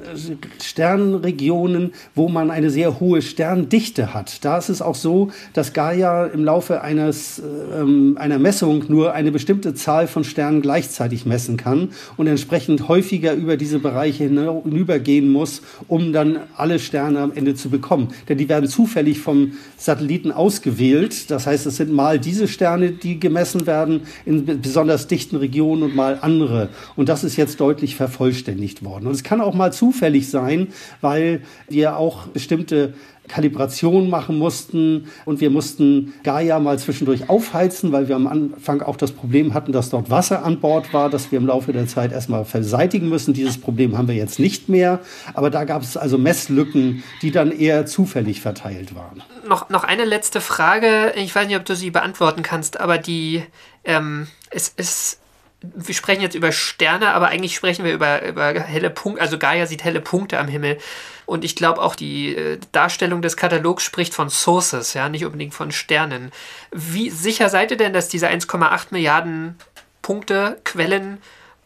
Sternregionen, 0.59 1.93
wo 2.15 2.29
man 2.29 2.49
eine 2.49 2.71
sehr 2.71 2.99
hohe 2.99 3.21
Sterndichte 3.21 4.15
hat. 4.15 4.43
Da 4.43 4.57
ist 4.57 4.69
es 4.69 4.81
auch 4.81 4.95
so, 4.95 5.29
dass 5.53 5.73
Gaia 5.73 6.25
im 6.25 6.43
Laufe 6.43 6.81
eines, 6.81 7.43
ähm, 7.79 8.17
einer 8.19 8.39
Messung 8.39 8.85
nur 8.87 9.13
eine 9.13 9.31
bestimmte 9.31 9.75
Zahl 9.75 10.07
von 10.07 10.23
Sternen 10.23 10.63
gleichzeitig 10.63 11.27
messen 11.27 11.57
kann 11.57 11.89
und 12.17 12.25
entsprechend 12.25 12.87
häufiger 12.87 13.33
über 13.33 13.55
diese 13.55 13.77
Bereiche 13.77 14.23
hinübergehen 14.23 15.31
muss, 15.31 15.61
um 15.87 16.11
dann 16.11 16.39
alle 16.57 16.79
Sterne 16.79 17.19
am 17.19 17.33
Ende 17.33 17.53
zu 17.53 17.69
bekommen. 17.69 18.07
Denn 18.27 18.39
die 18.39 18.49
werden 18.49 18.67
zufällig 18.67 19.19
vom 19.19 19.51
Satelliten 19.77 20.31
ausgewählt. 20.31 21.29
Das 21.29 21.45
heißt, 21.45 21.67
es 21.67 21.77
sind 21.77 21.93
mal 21.93 22.17
diese 22.17 22.47
Sterne, 22.47 22.93
die 22.93 23.19
gemessen 23.19 23.67
werden 23.67 24.07
in 24.25 24.59
besonders 24.59 25.05
dichten 25.05 25.35
Regionen 25.35 25.83
und 25.83 25.95
mal 25.95 26.17
andere. 26.21 26.69
Und 26.95 27.09
das 27.09 27.23
ist 27.23 27.35
jetzt 27.35 27.59
deutlich 27.59 27.95
vervollständigt 27.95 28.83
worden. 28.83 29.07
Und 29.07 29.13
es 29.13 29.23
kann 29.23 29.41
auch 29.41 29.53
mal 29.53 29.73
zufällig 29.73 30.29
sein, 30.29 30.67
weil 31.01 31.41
wir 31.67 31.97
auch 31.97 32.27
bestimmte 32.27 32.93
Kalibration 33.29 34.09
machen 34.09 34.37
mussten 34.37 35.07
und 35.23 35.39
wir 35.39 35.49
mussten 35.49 36.13
Gaia 36.23 36.59
mal 36.59 36.77
zwischendurch 36.77 37.29
aufheizen, 37.29 37.91
weil 37.93 38.09
wir 38.09 38.15
am 38.15 38.27
Anfang 38.27 38.81
auch 38.81 38.97
das 38.97 39.11
Problem 39.11 39.53
hatten, 39.53 39.71
dass 39.71 39.89
dort 39.89 40.09
Wasser 40.09 40.43
an 40.43 40.59
Bord 40.59 40.93
war, 40.93 41.09
das 41.09 41.31
wir 41.31 41.37
im 41.39 41.45
Laufe 41.45 41.71
der 41.71 41.87
Zeit 41.87 42.11
erstmal 42.11 42.43
verseitigen 42.43 43.07
müssen. 43.07 43.33
Dieses 43.33 43.59
Problem 43.59 43.97
haben 43.97 44.07
wir 44.07 44.15
jetzt 44.15 44.39
nicht 44.39 44.67
mehr, 44.67 44.99
aber 45.33 45.49
da 45.49 45.63
gab 45.63 45.83
es 45.83 45.95
also 45.95 46.17
Messlücken, 46.17 47.03
die 47.21 47.31
dann 47.31 47.51
eher 47.51 47.85
zufällig 47.85 48.41
verteilt 48.41 48.95
waren. 48.95 49.23
Noch, 49.47 49.69
noch 49.69 49.83
eine 49.83 50.05
letzte 50.05 50.41
Frage, 50.41 51.13
ich 51.15 51.33
weiß 51.33 51.47
nicht, 51.47 51.57
ob 51.57 51.65
du 51.65 51.75
sie 51.75 51.91
beantworten 51.91 52.41
kannst, 52.41 52.79
aber 52.79 52.97
die 52.97 53.43
ähm, 53.85 54.27
es 54.49 54.69
ist 54.69 55.18
wir 55.61 55.93
sprechen 55.93 56.21
jetzt 56.21 56.35
über 56.35 56.51
Sterne, 56.51 57.13
aber 57.13 57.27
eigentlich 57.27 57.55
sprechen 57.55 57.83
wir 57.83 57.93
über, 57.93 58.25
über 58.25 58.53
helle 58.53 58.89
Punkte. 58.89 59.21
Also 59.21 59.37
Gaia 59.37 59.65
sieht 59.65 59.83
helle 59.83 59.99
Punkte 59.99 60.39
am 60.39 60.47
Himmel. 60.47 60.77
Und 61.25 61.43
ich 61.43 61.55
glaube 61.55 61.81
auch 61.81 61.95
die 61.95 62.35
äh, 62.35 62.59
Darstellung 62.71 63.21
des 63.21 63.35
Katalogs 63.35 63.83
spricht 63.83 64.13
von 64.13 64.29
Sources, 64.29 64.93
ja, 64.93 65.09
nicht 65.09 65.25
unbedingt 65.25 65.53
von 65.53 65.71
Sternen. 65.71 66.31
Wie 66.71 67.09
sicher 67.09 67.49
seid 67.49 67.71
ihr 67.71 67.77
denn, 67.77 67.93
dass 67.93 68.07
diese 68.07 68.29
1,8 68.29 68.87
Milliarden 68.91 69.57
Punkte, 70.01 70.59
Quellen 70.63 71.19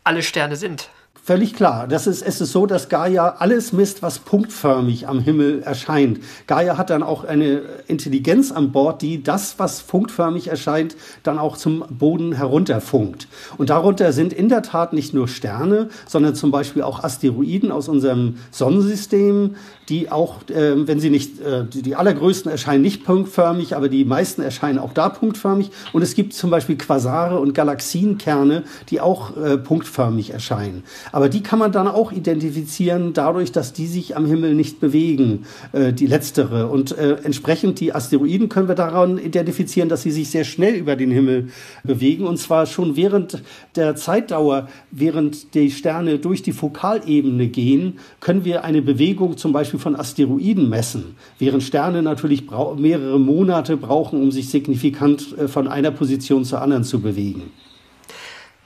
alle 0.03 0.23
Sterne 0.23 0.55
sind? 0.55 0.89
Völlig 1.25 1.53
klar. 1.55 1.87
Das 1.87 2.05
ist, 2.05 2.21
es 2.21 2.41
ist 2.41 2.51
so, 2.51 2.65
dass 2.65 2.89
Gaia 2.89 3.35
alles 3.39 3.71
misst, 3.71 4.03
was 4.03 4.19
punktförmig 4.19 5.07
am 5.07 5.21
Himmel 5.21 5.61
erscheint. 5.63 6.19
Gaia 6.47 6.77
hat 6.77 6.89
dann 6.89 7.01
auch 7.01 7.23
eine 7.23 7.61
Intelligenz 7.87 8.51
an 8.51 8.73
Bord, 8.73 9.01
die 9.01 9.23
das, 9.23 9.57
was 9.57 9.83
punktförmig 9.83 10.49
erscheint, 10.49 10.97
dann 11.23 11.39
auch 11.39 11.55
zum 11.55 11.85
Boden 11.89 12.33
herunterfunkt. 12.33 13.29
Und 13.57 13.69
darunter 13.69 14.11
sind 14.11 14.33
in 14.33 14.49
der 14.49 14.63
Tat 14.63 14.91
nicht 14.91 15.13
nur 15.13 15.29
Sterne, 15.29 15.87
sondern 16.05 16.35
zum 16.35 16.51
Beispiel 16.51 16.81
auch 16.81 17.05
Asteroiden 17.05 17.71
aus 17.71 17.87
unserem 17.87 18.39
Sonnensystem, 18.51 19.55
die 19.87 20.11
auch, 20.11 20.49
äh, 20.49 20.87
wenn 20.87 20.99
sie 20.99 21.09
nicht, 21.09 21.39
äh, 21.39 21.63
die, 21.65 21.83
die 21.83 21.95
allergrößten 21.95 22.51
erscheinen 22.51 22.81
nicht 22.81 23.05
punktförmig, 23.05 23.77
aber 23.77 23.87
die 23.87 24.03
meisten 24.03 24.41
erscheinen 24.41 24.77
auch 24.77 24.93
da 24.93 25.07
punktförmig. 25.07 25.71
Und 25.93 26.01
es 26.01 26.15
gibt 26.15 26.33
zum 26.33 26.49
Beispiel 26.49 26.77
Quasare 26.77 27.39
und 27.39 27.53
Galaxienkerne, 27.53 28.63
die 28.89 28.99
auch 28.99 29.37
äh, 29.37 29.57
punktförmig 29.57 30.31
erscheinen. 30.31 30.83
Aber 31.13 31.29
die 31.29 31.43
kann 31.43 31.59
man 31.59 31.71
dann 31.71 31.87
auch 31.87 32.11
identifizieren 32.11 33.13
dadurch, 33.13 33.51
dass 33.51 33.71
die 33.71 33.85
sich 33.85 34.17
am 34.17 34.25
Himmel 34.25 34.55
nicht 34.55 34.79
bewegen, 34.79 35.45
äh, 35.71 35.93
die 35.93 36.07
letztere. 36.07 36.69
Und 36.69 36.97
äh, 36.97 37.17
entsprechend 37.23 37.79
die 37.79 37.93
Asteroiden 37.93 38.49
können 38.49 38.67
wir 38.67 38.73
daran 38.73 39.19
identifizieren, 39.19 39.89
dass 39.89 40.01
sie 40.01 40.09
sich 40.09 40.31
sehr 40.31 40.43
schnell 40.43 40.73
über 40.73 40.95
den 40.95 41.11
Himmel 41.11 41.49
bewegen. 41.83 42.25
Und 42.25 42.37
zwar 42.37 42.65
schon 42.65 42.95
während 42.95 43.43
der 43.75 43.95
Zeitdauer, 43.95 44.67
während 44.89 45.53
die 45.53 45.69
Sterne 45.69 46.17
durch 46.17 46.41
die 46.41 46.51
Fokalebene 46.51 47.47
gehen, 47.47 47.99
können 48.19 48.43
wir 48.43 48.63
eine 48.63 48.81
Bewegung 48.81 49.37
zum 49.37 49.53
Beispiel 49.53 49.79
von 49.79 49.95
Asteroiden 49.95 50.67
messen, 50.67 51.15
während 51.37 51.61
Sterne 51.61 52.01
natürlich 52.01 52.45
mehrere 52.77 53.19
Monate 53.19 53.77
brauchen, 53.77 54.19
um 54.19 54.31
sich 54.31 54.49
signifikant 54.49 55.37
äh, 55.37 55.47
von 55.47 55.67
einer 55.67 55.91
Position 55.91 56.43
zur 56.43 56.63
anderen 56.63 56.83
zu 56.83 57.01
bewegen. 57.01 57.51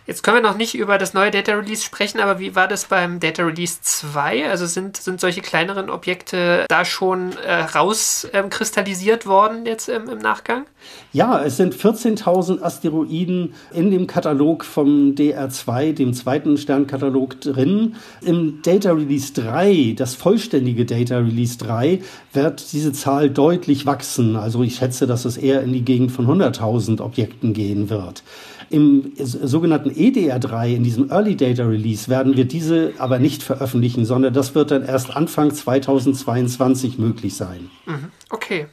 Jetzt 0.08 0.24
können 0.24 0.38
wir 0.38 0.42
noch 0.42 0.56
nicht 0.56 0.74
über 0.74 0.98
das 0.98 1.14
neue 1.14 1.32
Data 1.32 1.54
Release 1.54 1.84
sprechen, 1.84 2.22
aber 2.22 2.40
wie 2.40 2.56
war 2.56 2.70
das 2.70 2.86
beim 2.86 3.20
Data 3.20 3.44
Release 3.44 3.80
2? 3.82 4.50
Also 4.50 4.66
sind, 4.66 4.96
sind 4.96 5.20
solche 5.20 5.42
kleineren 5.42 5.90
Objekte 5.90 6.64
da 6.70 6.86
schon 6.86 7.34
äh, 7.46 7.64
rauskristallisiert 7.64 9.26
ähm, 9.26 9.30
worden 9.30 9.66
jetzt 9.66 9.90
im, 9.90 10.08
im, 10.08 10.20
Nachgang? 10.20 10.66
Ja, 11.12 11.44
es 11.44 11.58
sind 11.58 11.76
14.000 11.76 12.62
Asteroiden 12.62 13.54
in 13.74 13.92
dem 13.92 14.08
Katalog 14.08 14.64
vom 14.64 15.14
DR2, 15.14 15.92
dem 15.92 16.14
zweiten 16.14 16.58
Sternkatalog 16.58 17.42
drin. 17.42 17.98
Im 18.22 18.62
Data 18.62 18.94
Release 18.94 19.34
3, 19.34 19.94
das 19.98 20.16
vollständige 20.16 20.86
Data 20.86 21.18
Release 21.18 21.58
3, 21.58 22.02
wird 22.32 22.72
diese 22.72 22.94
Zahl 22.94 23.30
deutlich 23.30 23.86
wachsen. 23.86 24.38
Also 24.38 24.64
ich 24.64 24.78
schätze, 24.78 25.06
dass 25.06 25.26
es 25.26 25.36
eher 25.36 25.64
in 25.64 25.74
die 25.74 25.84
Gegend 25.84 26.14
von 26.14 26.28
100.000 26.28 27.02
Objekten 27.02 27.52
gehen 27.52 27.90
wird. 27.90 28.24
Im 28.70 29.14
sogenannten 29.18 29.90
EDR3, 29.90 30.76
in 30.76 30.84
diesem 30.84 31.10
Early 31.10 31.36
Data 31.38 31.64
Release, 31.64 32.10
werden 32.10 32.36
wir 32.36 32.46
diese 32.46 32.94
aber 32.98 33.20
nicht 33.20 33.44
veröffentlichen, 33.44 34.06
sondern 34.06 34.34
das 34.34 34.56
wird 34.56 34.72
dann 34.72 34.84
erst 34.84 35.16
Anfang 35.16 35.54
2022 35.54 36.98
möglich 36.98 37.36
sein. 37.36 37.70
Mhm. 37.86 38.12
Okay. 38.30 38.68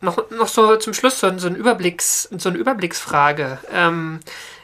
Noch, 0.00 0.30
noch 0.30 0.48
so 0.48 0.76
zum 0.76 0.94
Schluss 0.94 1.20
so, 1.20 1.38
so, 1.38 1.46
ein 1.46 1.54
Überblicks, 1.54 2.28
so 2.36 2.48
eine 2.48 2.58
Überblicksfrage. 2.58 3.58
Ähm, 3.72 4.18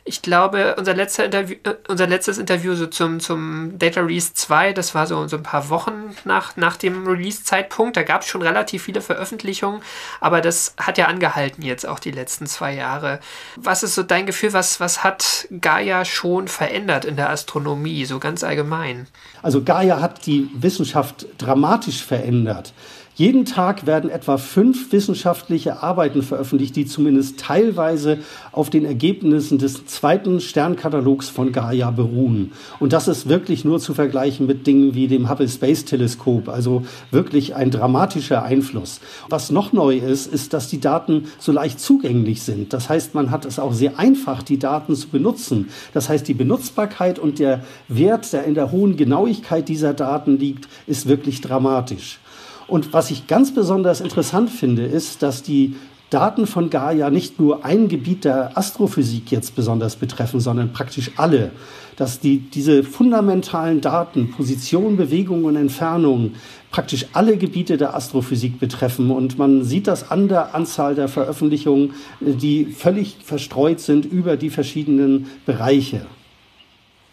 ich 0.09 0.23
glaube, 0.23 0.75
unser, 0.79 0.95
letzter 0.95 1.27
Interview, 1.27 1.57
äh, 1.65 1.75
unser 1.87 2.07
letztes 2.07 2.39
Interview 2.39 2.75
so 2.75 2.87
zum, 2.87 3.21
zum 3.21 3.79
Data 3.79 4.01
Release 4.01 4.33
2, 4.33 4.73
das 4.73 4.95
war 4.95 5.07
so, 5.07 5.29
so 5.29 5.37
ein 5.37 5.43
paar 5.43 5.69
Wochen 5.69 6.17
nach, 6.25 6.57
nach 6.57 6.77
dem 6.77 7.07
Release-Zeitpunkt. 7.07 7.97
Da 7.97 8.03
gab 8.03 8.23
es 8.23 8.29
schon 8.29 8.41
relativ 8.41 8.85
viele 8.85 9.03
Veröffentlichungen, 9.03 9.83
aber 10.21 10.41
das 10.41 10.75
hat 10.79 10.97
ja 10.97 11.07
angehalten 11.07 11.63
jetzt 11.63 11.87
auch 11.87 11.99
die 11.99 12.11
letzten 12.11 12.47
zwei 12.47 12.75
Jahre. 12.75 13.21
Was 13.57 13.83
ist 13.83 13.95
so 13.95 14.03
dein 14.03 14.25
Gefühl, 14.25 14.55
was, 14.55 14.81
was 14.81 15.05
hat 15.05 15.47
Gaia 15.61 16.07
schon 16.07 16.49
verändert 16.49 17.05
in 17.05 17.17
der 17.17 17.29
Astronomie, 17.29 18.07
so 18.07 18.19
ganz 18.19 18.43
allgemein? 18.43 19.07
Also 19.43 19.63
Gaia 19.63 20.01
hat 20.01 20.25
die 20.25 20.51
Wissenschaft 20.55 21.27
dramatisch 21.37 22.03
verändert. 22.03 22.73
Jeden 23.19 23.47
Tag 23.47 23.85
werden 23.85 24.11
etwa 24.11 24.39
fünf 24.39 24.93
wissenschaftliche 24.93 25.83
Arbeiten 25.83 26.23
veröffentlicht, 26.23 26.77
die 26.77 26.87
zumindest 26.87 27.41
teilweise 27.41 28.19
auf 28.53 28.71
den 28.71 28.85
Ergebnissen 28.85 29.59
des 29.59 29.87
zweiten 29.87 30.39
Sternkatalogs 30.39 31.29
von 31.29 31.51
Gaia 31.51 31.91
beruhen. 31.91 32.53
Und 32.79 32.93
das 32.93 33.09
ist 33.09 33.29
wirklich 33.29 33.65
nur 33.65 33.81
zu 33.81 33.93
vergleichen 33.93 34.47
mit 34.47 34.69
Dingen 34.69 34.95
wie 34.95 35.09
dem 35.09 35.29
Hubble 35.29 35.49
Space 35.49 35.85
Teleskop, 35.85 36.49
also 36.49 36.85
wirklich 37.11 37.57
ein 37.57 37.73
dramatischer 37.73 38.45
Einfluss. 38.45 39.01
Was 39.29 39.51
noch 39.51 39.73
neu 39.73 39.97
ist, 39.97 40.33
ist, 40.33 40.53
dass 40.53 40.69
die 40.69 40.79
Daten 40.79 41.25
so 41.41 41.51
leicht 41.51 41.81
zugänglich 41.81 42.43
sind. 42.43 42.73
Das 42.73 42.89
heißt, 42.89 43.17
man 43.17 43.33
hat 43.33 43.45
es 43.47 43.59
auch 43.59 43.73
sehr 43.73 43.99
einfach, 43.99 44.45
die 44.45 44.61
Daten 44.61 44.95
zu 44.95 45.09
benutzen. 45.09 45.71
Das 45.93 46.09
heißt, 46.09 46.29
die 46.29 46.35
Benutzbarkeit 46.35 47.19
und 47.19 47.41
der 47.41 47.65
Wert, 47.89 48.33
der 48.33 48.45
in 48.45 48.55
der 48.55 48.71
hohen 48.71 48.97
Genauigkeit 48.97 49.69
dieser 49.69 49.93
Daten 49.93 50.39
liegt, 50.39 50.69
ist 50.87 51.09
wirklich 51.09 51.41
dramatisch. 51.41 52.21
Und 52.69 52.93
was 52.93 53.11
ich 53.11 53.27
ganz 53.27 53.55
besonders 53.55 54.01
interessant 54.01 54.51
finde, 54.51 54.85
ist, 54.85 55.23
dass 55.23 55.43
die 55.43 55.75
Daten 56.11 56.47
von 56.47 56.71
Gaia 56.71 57.11
nicht 57.11 57.39
nur 57.39 57.65
ein 57.65 57.89
Gebiet 57.89 58.25
der 58.25 58.57
Astrophysik 58.57 59.31
jetzt 59.31 59.55
besonders 59.55 59.97
betreffen, 59.97 60.41
sondern 60.41 60.73
praktisch 60.73 61.11
alle. 61.17 61.51
Dass 61.97 62.21
die, 62.21 62.39
diese 62.39 62.85
fundamentalen 62.85 63.81
Daten, 63.81 64.31
Position, 64.31 64.97
Bewegung 64.97 65.45
und 65.45 65.57
Entfernung, 65.57 66.35
praktisch 66.71 67.07
alle 67.13 67.37
Gebiete 67.37 67.77
der 67.77 67.95
Astrophysik 67.95 68.61
betreffen. 68.61 69.11
Und 69.11 69.37
man 69.39 69.65
sieht 69.65 69.87
das 69.87 70.11
an 70.11 70.29
der 70.29 70.55
Anzahl 70.55 70.95
der 70.95 71.09
Veröffentlichungen, 71.09 71.95
die 72.21 72.67
völlig 72.67 73.17
verstreut 73.25 73.81
sind 73.81 74.05
über 74.07 74.37
die 74.37 74.51
verschiedenen 74.51 75.31
Bereiche. 75.45 76.07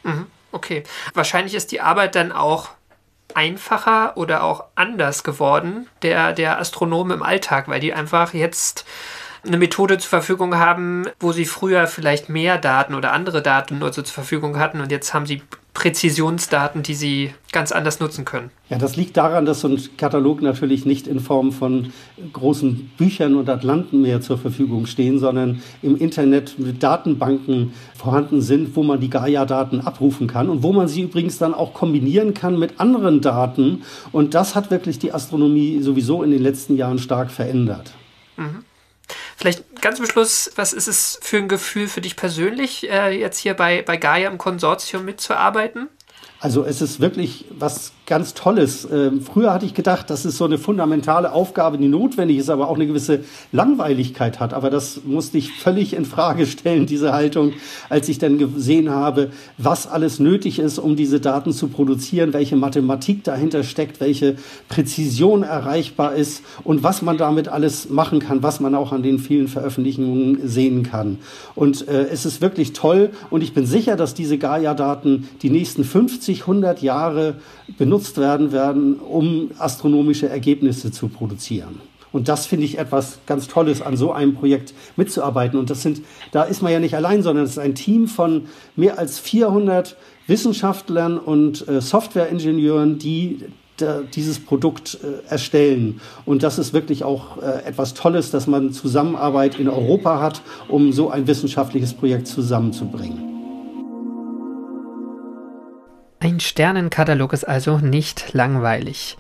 Mhm, 0.04 0.28
okay. 0.52 0.84
Wahrscheinlich 1.14 1.56
ist 1.56 1.72
die 1.72 1.82
Arbeit 1.82 2.16
dann 2.16 2.32
auch 2.32 2.70
einfacher 3.34 4.18
oder 4.18 4.44
auch 4.44 4.66
anders 4.76 5.24
geworden, 5.24 5.88
der, 6.02 6.34
der 6.34 6.60
Astronomen 6.60 7.18
im 7.18 7.24
Alltag, 7.24 7.68
weil 7.68 7.80
die 7.80 7.94
einfach 7.94 8.34
jetzt 8.34 8.86
eine 9.46 9.58
Methode 9.58 9.98
zur 9.98 10.10
Verfügung 10.10 10.56
haben, 10.56 11.08
wo 11.20 11.32
sie 11.32 11.46
früher 11.46 11.88
vielleicht 11.88 12.30
mehr 12.30 12.58
Daten 12.58 12.96
oder 12.96 13.12
andere 13.12 13.42
Daten 13.42 13.80
nur 13.80 13.94
so 13.94 14.02
zur 14.02 14.14
Verfügung 14.14 14.58
hatten 14.58 14.82
und 14.82 14.92
jetzt 14.92 15.14
haben 15.14 15.26
sie 15.26 15.42
Präzisionsdaten, 15.76 16.84
die 16.84 16.96
sie 16.96 17.32
ganz 17.52 17.72
anders 17.72 18.00
nutzen 18.00 18.26
können. 18.26 18.50
Ja, 18.70 18.78
das 18.78 18.96
liegt 18.96 19.18
daran, 19.18 19.46
dass 19.46 19.60
so 19.60 19.68
ein 19.68 19.80
Katalog 19.98 20.42
natürlich 20.42 20.86
nicht 20.86 21.06
in 21.06 21.20
Form 21.20 21.52
von 21.52 21.92
großen 22.34 22.92
Büchern 22.98 23.36
und 23.36 23.50
Atlanten 23.50 24.02
mehr 24.02 24.22
zur 24.22 24.38
Verfügung 24.38 24.88
stehen, 24.88 25.20
sondern 25.20 25.62
im 25.84 25.98
Internet 25.98 26.58
mit 26.58 26.82
Datenbanken 26.82 27.74
vorhanden 27.94 28.42
sind, 28.42 28.76
wo 28.76 28.84
man 28.84 29.02
die 29.02 29.10
Gaia-Daten 29.10 29.82
abrufen 29.82 30.28
kann 30.28 30.50
und 30.50 30.64
wo 30.64 30.72
man 30.72 30.88
sie 30.88 31.02
übrigens 31.02 31.38
dann 31.38 31.54
auch 31.54 31.74
kombinieren 31.74 32.34
kann 32.34 32.58
mit 32.58 32.80
anderen 32.80 33.20
Daten. 33.20 33.84
Und 34.14 34.34
das 34.34 34.56
hat 34.56 34.72
wirklich 34.72 34.98
die 34.98 35.14
Astronomie 35.14 35.82
sowieso 35.82 36.24
in 36.24 36.32
den 36.32 36.42
letzten 36.42 36.78
Jahren 36.78 37.00
stark 37.00 37.30
verändert. 37.30 37.92
Mhm. 38.38 38.64
Vielleicht 39.38 39.82
ganz 39.82 39.98
zum 39.98 40.06
Schluss, 40.06 40.52
was 40.56 40.74
ist 40.74 40.88
es 40.88 41.20
für 41.22 41.38
ein 41.38 41.48
Gefühl 41.48 41.88
für 41.88 42.02
dich 42.02 42.16
persönlich, 42.16 42.90
äh, 42.90 43.20
jetzt 43.20 43.38
hier 43.38 43.54
bei, 43.54 43.82
bei 43.82 43.98
Gaia 43.98 44.30
im 44.30 44.38
Konsortium 44.38 45.04
mitzuarbeiten? 45.04 45.90
Also 46.40 46.64
es 46.64 46.82
ist 46.82 47.00
wirklich 47.00 47.46
was 47.50 47.92
ganz 48.06 48.36
Tolles. 48.36 48.88
Ähm, 48.92 49.22
früher 49.22 49.52
hatte 49.52 49.66
ich 49.66 49.74
gedacht, 49.74 50.10
das 50.10 50.26
ist 50.26 50.38
so 50.38 50.46
eine 50.46 50.58
fundamentale 50.58 51.32
Aufgabe, 51.32 51.78
die 51.78 51.88
notwendig 51.88 52.38
ist, 52.38 52.50
aber 52.50 52.70
auch 52.70 52.76
eine 52.76 52.86
gewisse 52.86 53.22
Langweiligkeit 53.52 54.40
hat. 54.40 54.54
Aber 54.54 54.70
das 54.70 55.02
musste 55.06 55.38
ich 55.38 55.52
völlig 55.54 55.94
in 55.94 56.06
Frage 56.06 56.46
stellen, 56.46 56.86
diese 56.86 57.14
Haltung, 57.14 57.54
als 57.90 58.08
ich 58.08 58.20
dann 58.20 58.38
gesehen 58.38 58.92
habe, 58.92 59.32
was 59.58 59.88
alles 59.88 60.20
nötig 60.20 60.60
ist, 60.60 60.78
um 60.78 60.96
diese 60.96 61.20
Daten 61.20 61.52
zu 61.52 61.68
produzieren, 61.68 62.34
welche 62.34 62.56
Mathematik 62.56 63.24
dahinter 63.24 63.64
steckt, 63.64 64.00
welche 64.00 64.36
Präzision 64.70 65.42
erreichbar 65.44 66.14
ist 66.14 66.44
und 66.64 66.84
was 66.84 67.02
man 67.02 67.18
damit 67.18 67.48
alles 67.48 67.90
machen 67.90 68.20
kann, 68.20 68.44
was 68.44 68.60
man 68.60 68.76
auch 68.76 68.92
an 68.92 69.02
den 69.02 69.18
vielen 69.18 69.48
Veröffentlichungen 69.48 70.48
sehen 70.48 70.84
kann. 70.84 71.18
Und 71.56 71.88
äh, 71.88 72.08
es 72.12 72.26
ist 72.26 72.42
wirklich 72.42 72.74
toll 72.74 73.10
und 73.32 73.42
ich 73.42 73.54
bin 73.54 73.66
sicher, 73.66 73.96
dass 73.96 74.14
diese 74.14 74.38
Gaia-Daten 74.38 75.28
die 75.42 75.50
nächsten 75.50 75.84
50, 75.84 76.42
100 76.42 76.82
Jahre 76.82 77.36
benutzt 77.78 78.18
werden 78.18 78.52
werden, 78.52 78.96
um 79.00 79.52
astronomische 79.58 80.30
Ergebnisse 80.30 80.92
zu 80.92 81.08
produzieren. 81.08 81.82
Und 82.12 82.30
das 82.30 82.46
finde 82.46 82.66
ich 82.66 82.78
etwas 82.78 83.20
ganz 83.26 83.48
Tolles, 83.50 83.82
an 83.82 83.98
so 83.98 84.14
einem 84.14 84.36
Projekt 84.36 84.74
mitzuarbeiten. 84.96 85.60
Und 85.60 85.70
das 85.70 85.82
sind, 85.82 86.02
da 86.32 86.44
ist 86.44 86.62
man 86.62 86.72
ja 86.72 86.80
nicht 86.80 86.96
allein, 86.96 87.24
sondern 87.24 87.44
es 87.44 87.52
ist 87.52 87.60
ein 87.60 87.76
Team 87.76 88.08
von 88.08 88.46
mehr 88.78 88.98
als 88.98 89.20
400 89.20 89.98
Wissenschaftlern 90.26 91.18
und 91.18 91.68
äh, 91.68 91.82
Softwareingenieuren, 91.82 93.00
die 93.00 93.40
dieses 94.16 94.40
Produkt 94.40 94.98
äh, 95.04 95.30
erstellen. 95.30 96.00
Und 96.26 96.44
das 96.44 96.58
ist 96.60 96.72
wirklich 96.72 97.04
auch 97.04 97.42
äh, 97.42 97.66
etwas 97.66 97.94
Tolles, 97.94 98.32
dass 98.32 98.48
man 98.48 98.72
Zusammenarbeit 98.72 99.60
in 99.60 99.68
Europa 99.68 100.22
hat, 100.22 100.42
um 100.70 100.94
so 100.94 101.10
ein 101.10 101.28
wissenschaftliches 101.28 101.94
Projekt 101.94 102.28
zusammenzubringen. 102.28 103.35
Ein 106.26 106.40
Sternenkatalog 106.40 107.34
ist 107.34 107.44
also 107.44 107.78
nicht 107.78 108.34
langweilig. 108.34 109.16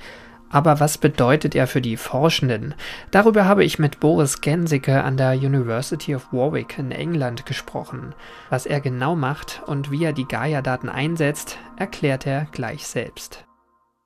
Aber 0.49 0.79
was 0.79 0.97
bedeutet 0.97 1.53
er 1.53 1.67
für 1.67 1.79
die 1.79 1.97
Forschenden? 1.97 2.73
Darüber 3.11 3.45
habe 3.45 3.63
ich 3.63 3.77
mit 3.77 3.99
Boris 3.99 4.41
Gensicke 4.41 5.03
an 5.03 5.15
der 5.15 5.33
University 5.33 6.15
of 6.15 6.33
Warwick 6.33 6.79
in 6.79 6.91
England 6.91 7.45
gesprochen. 7.45 8.15
Was 8.49 8.65
er 8.65 8.81
genau 8.81 9.15
macht 9.15 9.61
und 9.67 9.91
wie 9.91 10.03
er 10.03 10.13
die 10.13 10.27
Gaia-Daten 10.27 10.89
einsetzt, 10.89 11.59
erklärt 11.77 12.25
er 12.25 12.47
gleich 12.51 12.87
selbst. 12.87 13.45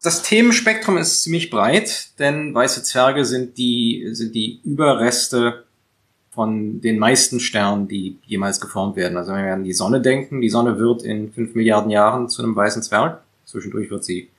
Das 0.04 0.22
Themenspektrum 0.22 0.98
ist 0.98 1.24
ziemlich 1.24 1.50
breit, 1.50 2.20
denn 2.20 2.54
weiße 2.54 2.84
Zwerge 2.84 3.24
sind 3.24 3.58
die, 3.58 4.10
sind 4.12 4.36
die 4.36 4.60
Überreste 4.66 5.69
von 6.40 6.80
den 6.80 7.00
meisten 7.00 7.42
Sternen, 7.42 7.90
die 7.90 8.16
jemals 8.26 8.62
geformt 8.62 8.96
werden. 8.96 9.18
Also 9.18 9.34
wenn 9.34 9.44
wir 9.44 9.54
an 9.54 9.66
die 9.66 9.74
Sonne 9.74 10.00
denken, 10.00 10.40
die 10.40 10.50
Sonne 10.50 10.80
wird 10.80 11.04
in 11.04 11.34
fünf 11.34 11.54
Milliarden 11.54 11.92
Jahren 11.92 12.30
zu 12.30 12.42
einem 12.42 12.56
weißen 12.56 12.82
Zwerg. 12.82 13.20
Zwischendurch 13.44 13.92
wird 13.92 14.06
sie 14.06 14.30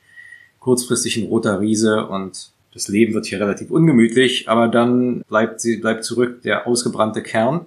kurzfristig 0.61 1.19
ein 1.19 1.27
roter 1.27 1.61
Riese 1.61 2.07
und 2.07 2.53
das 2.73 2.89
Leben 2.89 3.13
wird 3.13 3.27
hier 3.27 3.39
relativ 3.39 3.71
ungemütlich, 3.71 4.49
aber 4.49 4.69
dann 4.69 5.21
bleibt 5.29 5.61
sie, 5.61 5.77
bleibt 5.77 6.05
zurück 6.05 6.41
der 6.41 6.67
ausgebrannte 6.67 7.23
Kern. 7.23 7.67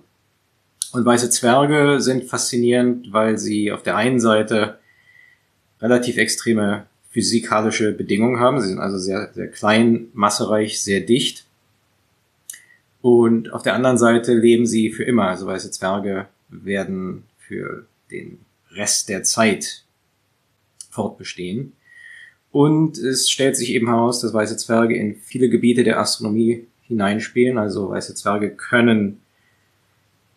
Und 0.94 1.06
weiße 1.06 1.30
Zwerge 1.30 2.02
sind 2.02 2.24
faszinierend, 2.24 3.14
weil 3.14 3.38
sie 3.38 3.72
auf 3.72 3.84
der 3.84 3.98
einen 3.98 4.20
Seite 4.20 4.80
relativ 5.80 6.18
extreme 6.18 6.88
physikalische 7.12 7.92
Bedingungen 7.92 8.40
haben. 8.40 8.60
Sie 8.62 8.70
sind 8.70 8.80
also 8.80 8.98
sehr, 8.98 9.30
sehr 9.32 9.50
klein, 9.50 10.08
massereich, 10.14 10.82
sehr 10.82 11.02
dicht. 11.02 11.46
Und 13.04 13.52
auf 13.52 13.64
der 13.64 13.76
anderen 13.76 13.98
Seite 13.98 14.34
leben 14.34 14.66
sie 14.66 14.90
für 14.90 15.04
immer. 15.04 15.28
Also 15.28 15.46
weiße 15.46 15.72
Zwerge 15.72 16.28
werden 16.48 17.24
für 17.38 17.86
den 18.10 18.40
Rest 18.72 19.10
der 19.10 19.24
Zeit 19.24 19.84
fortbestehen. 20.90 21.74
Und 22.50 22.98
es 22.98 23.30
stellt 23.30 23.58
sich 23.58 23.74
eben 23.74 23.88
heraus, 23.88 24.22
dass 24.22 24.34
weiße 24.34 24.56
Zwerge 24.56 24.96
in 24.96 25.18
viele 25.18 25.50
Gebiete 25.50 25.84
der 25.84 26.00
Astronomie 26.00 26.66
hineinspielen. 26.84 27.58
Also 27.58 27.90
weiße 27.90 28.16
Zwerge 28.16 28.52
können 28.52 29.20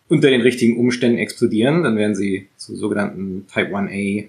unter 0.08 0.28
den 0.28 0.40
richtigen 0.40 0.76
Umständen 0.76 1.18
explodieren. 1.18 1.84
Dann 1.84 1.96
werden 1.96 2.16
sie 2.16 2.48
zu 2.56 2.74
sogenannten 2.74 3.46
Type 3.46 3.76
1a 3.76 4.24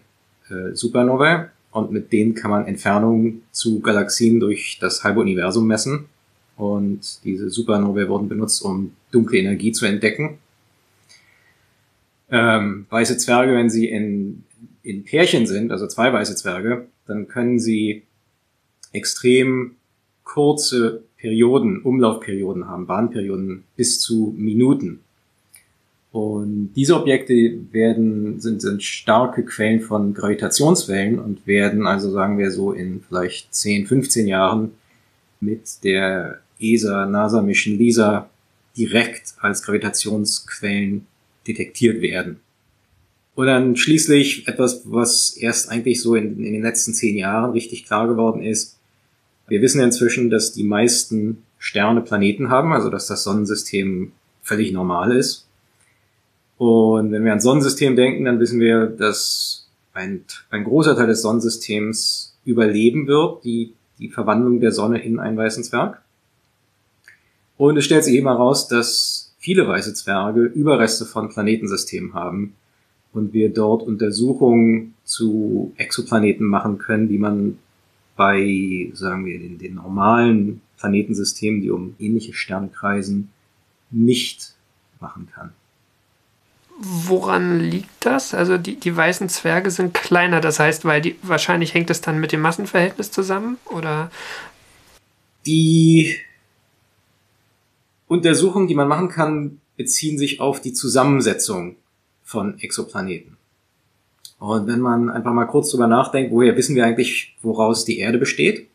äh, 0.50 0.76
Supernovae. 0.76 1.50
Und 1.71 1.91
mit 1.91 2.13
denen 2.13 2.36
kann 2.36 2.52
man 2.52 2.67
Entfernungen 2.67 3.41
zu 3.52 3.80
Galaxien 3.80 4.39
durch 4.39 4.78
das 4.80 5.04
halbe 5.04 5.21
Universum 5.21 5.65
messen. 5.65 6.06
Und 6.58 7.24
diese 7.24 7.50
Supernovae 7.50 8.10
wurden 8.10 8.28
benutzt, 8.28 8.63
um 8.63 8.93
dunkle 9.12 9.38
Energie 9.39 9.72
zu 9.72 9.86
entdecken. 9.86 10.39
Ähm, 12.30 12.88
weiße 12.89 13.17
Zwerge, 13.17 13.54
wenn 13.54 13.70
sie 13.70 13.88
in, 13.88 14.43
in 14.84 15.04
Pärchen 15.06 15.46
sind, 15.46 15.72
also 15.72 15.88
zwei 15.88 16.12
weiße 16.12 16.36
Zwerge, 16.36 16.88
dann 17.06 17.28
können 17.28 17.60
sie 17.60 18.04
extrem 18.91 19.76
kurze 20.24 21.04
Perioden, 21.17 21.82
Umlaufperioden 21.82 22.67
haben, 22.67 22.88
Bahnperioden 22.88 23.63
bis 23.76 24.00
zu 24.00 24.34
Minuten. 24.38 25.00
Und 26.12 26.74
diese 26.76 26.96
Objekte 26.96 27.34
werden, 27.72 28.39
sind, 28.39 28.62
sind 28.62 28.82
starke 28.82 29.46
Quellen 29.46 29.82
von 29.82 30.13
Gravitationswellen 30.13 31.20
und 31.20 31.46
werden 31.46 31.86
also, 31.86 32.12
sagen 32.12 32.38
wir 32.38 32.52
so, 32.52 32.72
in 32.72 33.02
vielleicht 33.08 33.54
10, 33.54 33.86
15 33.86 34.28
Jahren 34.28 34.72
mit 35.39 35.84
der 35.84 36.39
ESA, 36.60 37.06
NASA 37.06 37.41
Mission 37.41 37.78
LISA 37.78 38.30
direkt 38.76 39.34
als 39.39 39.63
Gravitationsquellen 39.63 41.08
detektiert 41.48 42.02
werden. 42.02 42.39
Und 43.36 43.48
dann 43.48 43.76
schließlich 43.76 44.48
etwas, 44.48 44.82
was 44.86 45.38
erst 45.38 45.70
eigentlich 45.70 46.02
so 46.02 46.15
in, 46.15 46.43
in, 46.43 46.54
den 46.54 46.62
letzten 46.62 46.93
zehn 46.93 47.17
Jahren 47.17 47.52
richtig 47.52 47.86
klar 47.86 48.08
geworden 48.08 48.41
ist. 48.41 48.78
Wir 49.48 49.62
wissen 49.62 49.82
inzwischen, 49.82 50.30
dass 50.30 50.54
die 50.54 50.63
meisten 50.63 51.43
Sterne 51.60 52.02
Planeten 52.02 52.50
haben, 52.50 52.74
also 52.74 52.89
dass 52.89 53.08
das 53.08 53.24
Sonnensystem 53.24 54.12
völlig 54.41 54.72
normal 54.72 55.15
ist. 55.15 55.48
Und 56.58 57.12
wenn 57.12 57.24
wir 57.24 57.32
ans 57.32 57.43
Sonnensystem 57.43 57.96
denken, 57.96 58.26
dann 58.26 58.39
wissen 58.39 58.60
wir, 58.60 58.88
dass 58.88 59.67
ein, 59.93 60.24
ein 60.50 60.63
großer 60.63 60.96
Teil 60.96 61.08
des 61.08 61.22
Sonnensystems 61.22 62.36
überleben 62.43 63.08
wird. 63.08 63.43
Die 63.43 63.74
die 64.00 64.10
Verwandlung 64.10 64.60
der 64.60 64.72
Sonne 64.72 65.04
in 65.04 65.20
einen 65.20 65.38
weißen 65.38 65.63
Zwerg. 65.63 66.02
Und 67.58 67.78
es 67.78 67.86
stellt 67.86 68.04
sich 68.04 68.15
eben 68.15 68.28
heraus, 68.28 68.67
dass 68.67 69.34
viele 69.39 69.67
weiße 69.67 69.93
Zwerge 69.93 70.41
Überreste 70.41 71.06
von 71.06 71.30
Planetensystemen 71.30 72.13
haben 72.13 72.56
und 73.13 73.34
wir 73.34 73.50
dort 73.50 73.82
Untersuchungen 73.82 74.93
zu 75.04 75.74
Exoplaneten 75.78 76.46
machen 76.46 76.78
können, 76.78 77.08
die 77.08 77.17
man 77.17 77.58
bei, 78.15 78.91
sagen 78.93 79.26
wir, 79.26 79.39
den, 79.39 79.58
den 79.58 79.76
normalen 79.76 80.62
Planetensystemen, 80.78 81.62
die 81.62 81.72
um 81.72 81.96
ähnliche 82.00 82.34
Sterne 82.34 82.70
kreisen, 82.70 83.30
nicht 83.89 84.54
machen 85.00 85.30
kann. 85.34 85.54
Woran 86.80 87.60
liegt 87.60 87.89
das? 88.02 88.36
Also 88.36 88.58
die, 88.58 88.76
die 88.76 88.96
weißen 88.96 89.30
Zwerge 89.30 89.72
sind 89.72 89.96
kleiner, 89.96 90.41
das 90.41 90.60
heißt, 90.60 90.86
weil 90.86 91.02
die 91.02 91.15
wahrscheinlich 91.24 91.74
hängt 91.74 91.89
es 91.89 92.02
dann 92.02 92.20
mit 92.20 92.32
dem 92.32 92.41
Massenverhältnis 92.41 93.12
zusammen, 93.12 93.58
oder? 93.65 94.12
Die 95.48 96.17
Untersuchungen, 98.08 98.67
die 98.67 98.76
man 98.76 98.88
machen 98.88 99.10
kann, 99.10 99.60
beziehen 99.76 100.17
sich 100.17 100.39
auf 100.39 100.62
die 100.62 100.74
Zusammensetzung 100.74 101.76
von 102.24 102.60
Exoplaneten. 102.60 103.38
Und 104.39 104.67
wenn 104.67 104.80
man 104.80 105.10
einfach 105.10 105.34
mal 105.34 105.46
kurz 105.46 105.72
drüber 105.72 105.88
nachdenkt, 105.88 106.32
woher 106.32 106.56
wissen 106.56 106.76
wir 106.76 106.86
eigentlich, 106.86 107.36
woraus 107.41 107.86
die 107.86 108.00
Erde 108.00 108.17
besteht? 108.17 108.67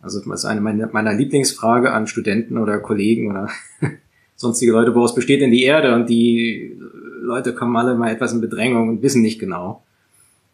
Also 0.00 0.18
das 0.18 0.40
ist 0.40 0.44
eine 0.44 0.60
meiner 0.60 1.14
Lieblingsfrage 1.14 1.92
an 1.92 2.08
Studenten 2.08 2.58
oder 2.58 2.80
Kollegen 2.80 3.30
oder 3.30 3.48
sonstige 4.36 4.72
Leute, 4.72 4.94
woraus 4.94 5.14
besteht 5.14 5.40
denn 5.40 5.52
die 5.52 5.62
Erde? 5.62 5.94
Und 5.94 6.10
die 6.10 6.76
Leute 7.20 7.54
kommen 7.54 7.76
alle 7.76 7.94
mal 7.94 8.10
etwas 8.10 8.32
in 8.32 8.40
Bedrängung 8.40 8.88
und 8.88 9.02
wissen 9.02 9.22
nicht 9.22 9.38
genau. 9.38 9.82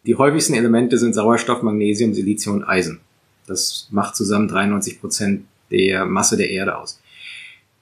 Die 0.04 0.16
häufigsten 0.16 0.54
Elemente 0.54 0.98
sind 0.98 1.14
Sauerstoff, 1.14 1.62
Magnesium, 1.62 2.12
Silizium 2.12 2.56
und 2.56 2.64
Eisen. 2.64 3.00
Das 3.46 3.88
macht 3.90 4.16
zusammen 4.16 4.48
93 4.48 5.00
Prozent 5.00 5.44
der 5.70 6.04
Masse 6.04 6.36
der 6.36 6.50
Erde 6.50 6.76
aus. 6.76 7.00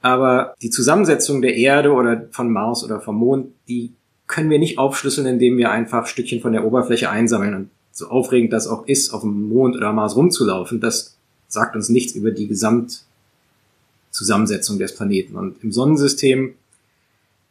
Aber 0.07 0.55
die 0.62 0.71
Zusammensetzung 0.71 1.42
der 1.42 1.57
Erde 1.57 1.92
oder 1.92 2.29
von 2.31 2.49
Mars 2.49 2.85
oder 2.85 3.01
vom 3.01 3.16
Mond, 3.16 3.49
die 3.66 3.90
können 4.29 4.51
wir 4.51 4.61
nicht 4.61 4.79
aufschlüsseln, 4.79 5.27
indem 5.27 5.59
wir 5.59 5.73
einfach 5.73 6.07
Stückchen 6.07 6.40
von 6.40 6.53
der 6.53 6.64
Oberfläche 6.64 7.11
einsammeln. 7.11 7.55
Und 7.55 7.71
so 7.90 8.07
aufregend 8.07 8.53
das 8.53 8.69
auch 8.69 8.87
ist, 8.87 9.12
auf 9.12 9.23
dem 9.23 9.49
Mond 9.49 9.75
oder 9.75 9.92
Mars 9.92 10.14
rumzulaufen, 10.14 10.79
das 10.79 11.16
sagt 11.49 11.75
uns 11.75 11.88
nichts 11.88 12.14
über 12.14 12.31
die 12.31 12.47
Gesamtzusammensetzung 12.47 14.79
des 14.79 14.95
Planeten. 14.95 15.35
Und 15.35 15.57
im 15.64 15.73
Sonnensystem 15.73 16.55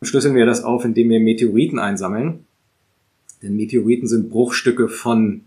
schlüsseln 0.01 0.35
wir 0.35 0.45
das 0.45 0.63
auf, 0.63 0.85
indem 0.85 1.09
wir 1.09 1.19
Meteoriten 1.19 1.77
einsammeln. 1.77 2.45
Denn 3.43 3.57
Meteoriten 3.57 4.07
sind 4.07 4.29
Bruchstücke 4.29 4.87
von 4.87 5.41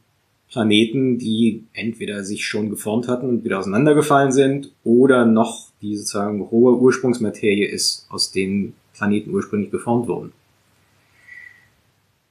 Planeten, 0.50 1.18
die 1.18 1.64
entweder 1.74 2.24
sich 2.24 2.46
schon 2.46 2.70
geformt 2.70 3.08
hatten 3.08 3.28
und 3.28 3.44
wieder 3.44 3.58
auseinandergefallen 3.58 4.32
sind 4.32 4.72
oder 4.82 5.26
noch 5.26 5.70
die 5.82 5.96
sozusagen 5.96 6.50
hohe 6.50 6.78
Ursprungsmaterie 6.78 7.64
ist, 7.64 8.06
aus 8.08 8.32
denen 8.32 8.74
Planeten 8.94 9.30
ursprünglich 9.30 9.70
geformt 9.70 10.08
wurden. 10.08 10.32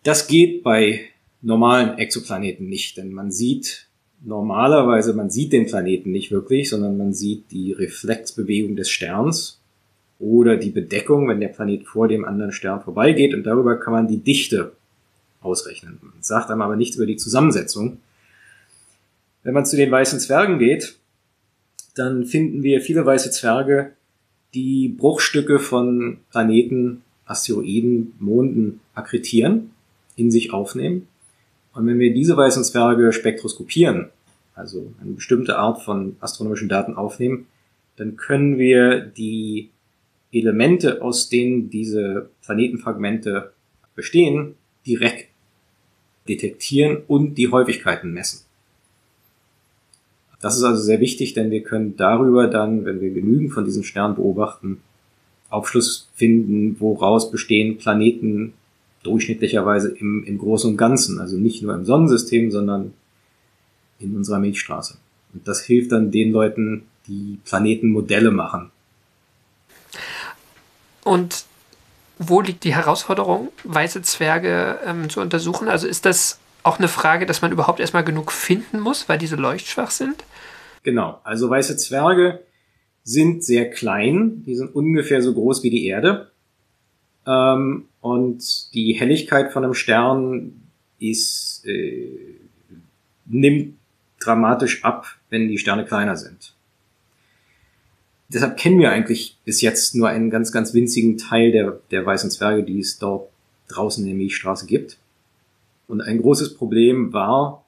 Das 0.03 0.27
geht 0.27 0.63
bei 0.63 1.01
normalen 1.41 1.97
Exoplaneten 1.97 2.67
nicht, 2.67 2.97
denn 2.97 3.11
man 3.13 3.31
sieht 3.31 3.87
normalerweise, 4.23 5.13
man 5.13 5.29
sieht 5.29 5.53
den 5.53 5.67
Planeten 5.67 6.11
nicht 6.11 6.31
wirklich, 6.31 6.69
sondern 6.69 6.97
man 6.97 7.13
sieht 7.13 7.51
die 7.51 7.71
Reflexbewegung 7.71 8.75
des 8.75 8.89
Sterns 8.89 9.59
oder 10.19 10.57
die 10.57 10.71
Bedeckung, 10.71 11.27
wenn 11.27 11.39
der 11.39 11.49
Planet 11.49 11.85
vor 11.85 12.07
dem 12.07 12.25
anderen 12.25 12.51
Stern 12.51 12.81
vorbeigeht 12.81 13.33
und 13.33 13.43
darüber 13.43 13.79
kann 13.79 13.93
man 13.93 14.07
die 14.07 14.17
Dichte 14.17 14.71
ausrechnen. 15.41 15.99
Man 16.01 16.13
sagt 16.21 16.49
einem 16.49 16.61
aber 16.61 16.75
nichts 16.75 16.95
über 16.95 17.05
die 17.05 17.17
Zusammensetzung. 17.17 17.99
Wenn 19.43 19.53
man 19.53 19.65
zu 19.65 19.77
den 19.77 19.91
weißen 19.91 20.19
Zwergen 20.19 20.59
geht, 20.59 20.97
dann 21.95 22.25
finden 22.25 22.63
wir 22.63 22.81
viele 22.81 23.05
weiße 23.05 23.31
Zwerge, 23.31 23.93
die 24.53 24.89
Bruchstücke 24.89 25.59
von 25.59 26.19
Planeten, 26.31 27.03
Asteroiden, 27.25 28.13
Monden 28.19 28.79
akkretieren 28.93 29.71
in 30.15 30.31
sich 30.31 30.53
aufnehmen. 30.53 31.07
Und 31.73 31.85
wenn 31.85 31.99
wir 31.99 32.13
diese 32.13 32.35
weißen 32.35 32.63
Zwerge 32.63 33.11
spektroskopieren, 33.11 34.09
also 34.55 34.91
eine 34.99 35.11
bestimmte 35.11 35.57
Art 35.57 35.83
von 35.83 36.15
astronomischen 36.19 36.69
Daten 36.69 36.95
aufnehmen, 36.95 37.45
dann 37.97 38.15
können 38.15 38.57
wir 38.57 39.01
die 39.01 39.69
Elemente, 40.31 41.01
aus 41.01 41.29
denen 41.29 41.69
diese 41.69 42.29
Planetenfragmente 42.43 43.53
bestehen, 43.95 44.55
direkt 44.85 45.29
detektieren 46.27 47.03
und 47.07 47.35
die 47.35 47.49
Häufigkeiten 47.49 48.11
messen. 48.11 48.46
Das 50.41 50.55
ist 50.55 50.63
also 50.63 50.81
sehr 50.81 50.99
wichtig, 50.99 51.33
denn 51.33 51.49
wir 51.51 51.63
können 51.63 51.95
darüber 51.97 52.47
dann, 52.47 52.85
wenn 52.85 53.01
wir 53.01 53.11
genügend 53.11 53.53
von 53.53 53.65
diesen 53.65 53.83
Sternen 53.83 54.15
beobachten, 54.15 54.81
Aufschluss 55.49 56.09
finden, 56.13 56.79
woraus 56.79 57.31
bestehen 57.31 57.77
Planeten 57.77 58.53
durchschnittlicherweise 59.03 59.89
im, 59.89 60.23
im 60.25 60.37
Großen 60.37 60.69
und 60.71 60.77
Ganzen, 60.77 61.19
also 61.19 61.37
nicht 61.37 61.63
nur 61.63 61.73
im 61.73 61.85
Sonnensystem, 61.85 62.51
sondern 62.51 62.93
in 63.99 64.15
unserer 64.15 64.39
Milchstraße. 64.39 64.97
Und 65.33 65.47
das 65.47 65.61
hilft 65.61 65.91
dann 65.91 66.11
den 66.11 66.31
Leuten, 66.31 66.83
die 67.07 67.39
Planetenmodelle 67.45 68.31
machen. 68.31 68.71
Und 71.03 71.45
wo 72.19 72.41
liegt 72.41 72.63
die 72.63 72.75
Herausforderung, 72.75 73.49
weiße 73.63 74.01
Zwerge 74.01 74.79
ähm, 74.85 75.09
zu 75.09 75.21
untersuchen? 75.21 75.69
Also 75.69 75.87
ist 75.87 76.05
das 76.05 76.39
auch 76.67 76.79
eine 76.79 76.87
Frage, 76.87 77.25
dass 77.25 77.41
man 77.41 77.51
überhaupt 77.51 77.79
erstmal 77.79 78.03
genug 78.03 78.31
finden 78.31 78.79
muss, 78.79 79.09
weil 79.09 79.17
diese 79.17 79.35
leuchtschwach 79.35 79.91
sind? 79.91 80.23
Genau, 80.83 81.19
also 81.23 81.49
weiße 81.49 81.77
Zwerge 81.77 82.43
sind 83.03 83.43
sehr 83.43 83.69
klein, 83.69 84.43
die 84.45 84.55
sind 84.55 84.75
ungefähr 84.75 85.21
so 85.21 85.33
groß 85.33 85.63
wie 85.63 85.69
die 85.69 85.85
Erde. 85.85 86.31
Ähm, 87.25 87.85
und 88.01 88.73
die 88.73 88.93
Helligkeit 88.93 89.51
von 89.51 89.63
einem 89.63 89.73
Stern 89.73 90.61
ist, 90.99 91.65
äh, 91.65 92.09
nimmt 93.25 93.75
dramatisch 94.19 94.83
ab, 94.83 95.05
wenn 95.29 95.47
die 95.47 95.57
Sterne 95.57 95.85
kleiner 95.85 96.17
sind. 96.17 96.53
Deshalb 98.29 98.57
kennen 98.57 98.79
wir 98.79 98.91
eigentlich 98.91 99.37
bis 99.45 99.61
jetzt 99.61 99.95
nur 99.95 100.09
einen 100.09 100.29
ganz, 100.29 100.51
ganz 100.51 100.73
winzigen 100.73 101.17
Teil 101.17 101.51
der, 101.51 101.79
der 101.91 102.05
weißen 102.05 102.29
Zwerge, 102.29 102.63
die 102.63 102.79
es 102.79 102.99
dort 102.99 103.29
draußen 103.69 104.03
in 104.03 104.09
der 104.09 104.17
Milchstraße 104.17 104.65
gibt. 104.65 104.97
Und 105.87 106.01
ein 106.01 106.21
großes 106.21 106.55
Problem 106.55 107.13
war 107.13 107.65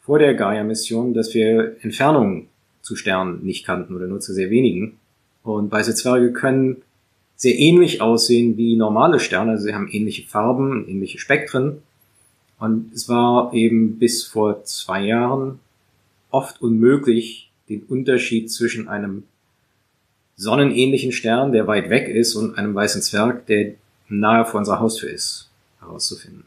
vor 0.00 0.18
der 0.18 0.34
Gaia-Mission, 0.34 1.14
dass 1.14 1.34
wir 1.34 1.76
Entfernungen 1.82 2.48
zu 2.82 2.96
Sternen 2.96 3.44
nicht 3.44 3.64
kannten 3.64 3.94
oder 3.94 4.06
nur 4.06 4.20
zu 4.20 4.32
sehr 4.32 4.50
wenigen. 4.50 4.98
Und 5.42 5.70
weiße 5.70 5.94
Zwerge 5.94 6.32
können 6.32 6.82
sehr 7.36 7.58
ähnlich 7.58 8.00
aussehen 8.00 8.56
wie 8.56 8.76
normale 8.76 9.20
Sterne. 9.20 9.52
Also 9.52 9.64
sie 9.64 9.74
haben 9.74 9.88
ähnliche 9.88 10.26
Farben, 10.26 10.88
ähnliche 10.88 11.18
Spektren. 11.18 11.82
Und 12.58 12.92
es 12.94 13.08
war 13.08 13.52
eben 13.52 13.98
bis 13.98 14.24
vor 14.24 14.64
zwei 14.64 15.02
Jahren 15.04 15.60
oft 16.30 16.60
unmöglich, 16.62 17.50
den 17.68 17.82
Unterschied 17.82 18.50
zwischen 18.50 18.88
einem 18.88 19.24
sonnenähnlichen 20.36 21.12
Stern, 21.12 21.52
der 21.52 21.66
weit 21.66 21.90
weg 21.90 22.08
ist, 22.08 22.34
und 22.34 22.56
einem 22.58 22.74
weißen 22.74 23.02
Zwerg, 23.02 23.46
der 23.46 23.74
nahe 24.08 24.44
vor 24.44 24.58
unserer 24.58 24.80
Haustür 24.80 25.10
ist, 25.10 25.50
herauszufinden. 25.80 26.44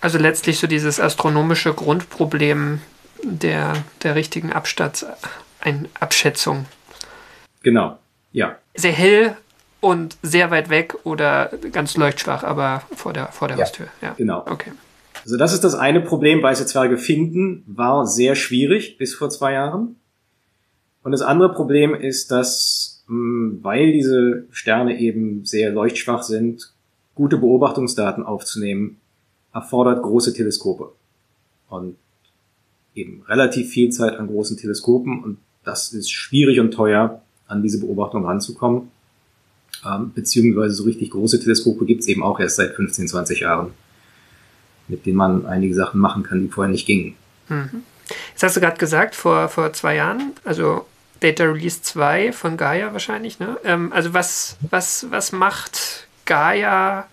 Also 0.00 0.18
letztlich 0.18 0.58
so 0.58 0.66
dieses 0.66 1.00
astronomische 1.00 1.74
Grundproblem 1.74 2.80
der, 3.22 3.74
der 4.02 4.14
richtigen 4.14 4.52
Abstats, 4.52 5.04
ein 5.60 5.88
Abschätzung. 5.98 6.66
Genau, 7.62 7.98
ja. 8.32 8.56
Sehr 8.74 8.92
hell 8.92 9.36
und 9.80 10.16
sehr 10.22 10.50
weit 10.50 10.70
weg 10.70 10.94
oder 11.04 11.50
ganz 11.72 11.96
leuchtschwach, 11.96 12.44
aber 12.44 12.82
vor 12.94 13.12
der, 13.12 13.28
vor 13.28 13.48
der 13.48 13.56
ja, 13.56 13.64
Haustür. 13.64 13.86
Ja. 14.00 14.14
Genau. 14.16 14.44
Okay. 14.46 14.72
Also 15.24 15.36
das 15.36 15.52
ist 15.52 15.64
das 15.64 15.74
eine 15.74 16.00
Problem, 16.00 16.42
weiße 16.42 16.66
Zwerge 16.66 16.96
finden, 16.96 17.64
war 17.66 18.06
sehr 18.06 18.34
schwierig 18.34 18.98
bis 18.98 19.14
vor 19.14 19.30
zwei 19.30 19.52
Jahren. 19.52 19.96
Und 21.02 21.12
das 21.12 21.22
andere 21.22 21.52
Problem 21.52 21.94
ist, 21.94 22.30
dass, 22.30 23.04
hm, 23.08 23.58
weil 23.62 23.92
diese 23.92 24.46
Sterne 24.50 24.98
eben 24.98 25.44
sehr 25.44 25.70
leuchtschwach 25.70 26.22
sind, 26.22 26.72
gute 27.14 27.36
Beobachtungsdaten 27.36 28.24
aufzunehmen, 28.24 29.00
erfordert 29.58 30.02
große 30.02 30.32
Teleskope. 30.32 30.92
Und 31.68 31.96
eben 32.94 33.22
relativ 33.28 33.70
viel 33.70 33.90
Zeit 33.90 34.16
an 34.16 34.26
großen 34.26 34.56
Teleskopen 34.56 35.22
und 35.22 35.38
das 35.64 35.92
ist 35.92 36.10
schwierig 36.10 36.60
und 36.60 36.72
teuer, 36.72 37.22
an 37.46 37.62
diese 37.62 37.80
Beobachtung 37.80 38.24
ranzukommen. 38.24 38.90
Ähm, 39.86 40.12
beziehungsweise 40.14 40.74
so 40.74 40.84
richtig 40.84 41.10
große 41.10 41.40
Teleskope 41.40 41.84
gibt 41.84 42.00
es 42.00 42.08
eben 42.08 42.22
auch 42.22 42.40
erst 42.40 42.56
seit 42.56 42.74
15, 42.74 43.08
20 43.08 43.40
Jahren, 43.40 43.72
mit 44.88 45.06
denen 45.06 45.16
man 45.16 45.46
einige 45.46 45.74
Sachen 45.74 46.00
machen 46.00 46.22
kann, 46.22 46.40
die 46.40 46.48
vorher 46.48 46.70
nicht 46.70 46.86
gingen. 46.86 47.14
Mhm. 47.48 47.82
Jetzt 48.30 48.42
hast 48.42 48.56
du 48.56 48.60
gerade 48.60 48.78
gesagt, 48.78 49.14
vor, 49.14 49.48
vor 49.48 49.72
zwei 49.72 49.94
Jahren, 49.96 50.32
also 50.44 50.86
Data 51.20 51.44
Release 51.44 51.82
2 51.82 52.32
von 52.32 52.56
Gaia 52.56 52.92
wahrscheinlich, 52.92 53.38
ne? 53.38 53.58
Ähm, 53.64 53.92
also 53.92 54.14
was, 54.14 54.56
was, 54.70 55.06
was 55.10 55.32
macht 55.32 56.08
Gaia 56.24 57.06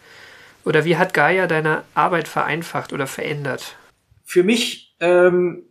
oder 0.66 0.84
wie 0.84 0.98
hat 0.98 1.14
Gaia 1.14 1.48
deine 1.48 1.84
Arbeit 1.94 2.28
vereinfacht 2.28 2.92
oder 2.92 3.08
verändert? 3.08 3.78
Für 4.24 4.44
mich 4.44 4.96
ähm, 5.00 5.64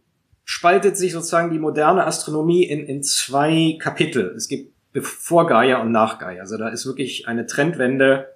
spaltet 0.45 0.97
sich 0.97 1.13
sozusagen 1.13 1.51
die 1.51 1.59
moderne 1.59 2.07
Astronomie 2.07 2.65
in, 2.65 2.87
in 2.87 3.03
zwei 3.03 3.77
Kapitel. 3.81 4.35
Es 4.37 4.49
gibt 4.49 4.73
vor 5.03 5.47
Gaia 5.47 5.81
und 5.81 5.91
nach 5.91 6.19
Gaia. 6.19 6.41
Also 6.41 6.57
da 6.57 6.69
ist 6.69 6.87
wirklich 6.87 7.27
eine 7.27 7.47
Trendwende, 7.47 8.29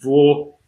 wo 0.00 0.58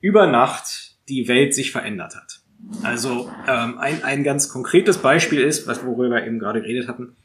über 0.00 0.26
Nacht 0.26 0.96
die 1.08 1.28
Welt 1.28 1.54
sich 1.54 1.70
verändert 1.70 2.16
hat. 2.16 2.40
Also 2.82 3.30
ähm, 3.48 3.78
ein, 3.78 4.02
ein 4.02 4.24
ganz 4.24 4.48
konkretes 4.48 4.98
Beispiel 4.98 5.42
ist, 5.42 5.66
was 5.66 5.84
worüber 5.84 6.10
wir 6.10 6.26
eben 6.26 6.38
gerade 6.38 6.60
geredet 6.60 6.88
hatten. 6.88 7.16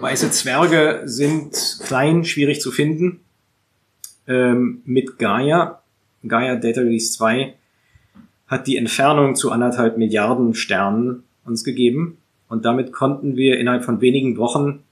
Weiße 0.00 0.30
Zwerge 0.30 1.02
sind 1.04 1.54
klein, 1.84 2.24
schwierig 2.24 2.60
zu 2.60 2.72
finden. 2.72 3.20
Ähm, 4.26 4.82
mit 4.84 5.18
Gaia, 5.18 5.82
Gaia 6.28 6.56
Data 6.56 6.80
Release 6.80 7.12
2, 7.12 7.54
hat 8.46 8.66
die 8.66 8.76
Entfernung 8.76 9.36
zu 9.36 9.50
anderthalb 9.50 9.96
Milliarden 9.96 10.54
Sternen 10.54 11.24
uns 11.44 11.64
gegeben. 11.64 12.18
Und 12.48 12.64
damit 12.64 12.92
konnten 12.92 13.36
wir 13.36 13.58
innerhalb 13.58 13.84
von 13.84 14.00
wenigen 14.00 14.36
Wochen 14.36 14.82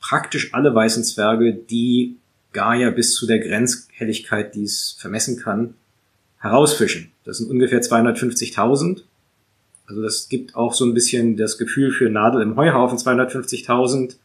praktisch 0.00 0.54
alle 0.54 0.74
weißen 0.74 1.04
Zwerge, 1.04 1.54
die 1.54 2.16
Gaia 2.52 2.90
bis 2.90 3.14
zu 3.14 3.26
der 3.26 3.38
Grenzhelligkeit, 3.38 4.54
die 4.54 4.64
es 4.64 4.96
vermessen 4.98 5.38
kann, 5.38 5.74
herausfischen. 6.38 7.12
Das 7.24 7.38
sind 7.38 7.50
ungefähr 7.50 7.80
250.000. 7.80 9.02
Also 9.86 10.02
das 10.02 10.28
gibt 10.28 10.56
auch 10.56 10.72
so 10.72 10.84
ein 10.84 10.94
bisschen 10.94 11.36
das 11.36 11.58
Gefühl 11.58 11.92
für 11.92 12.10
Nadel 12.10 12.42
im 12.42 12.56
Heuhaufen 12.56 12.98
250.000 12.98 14.16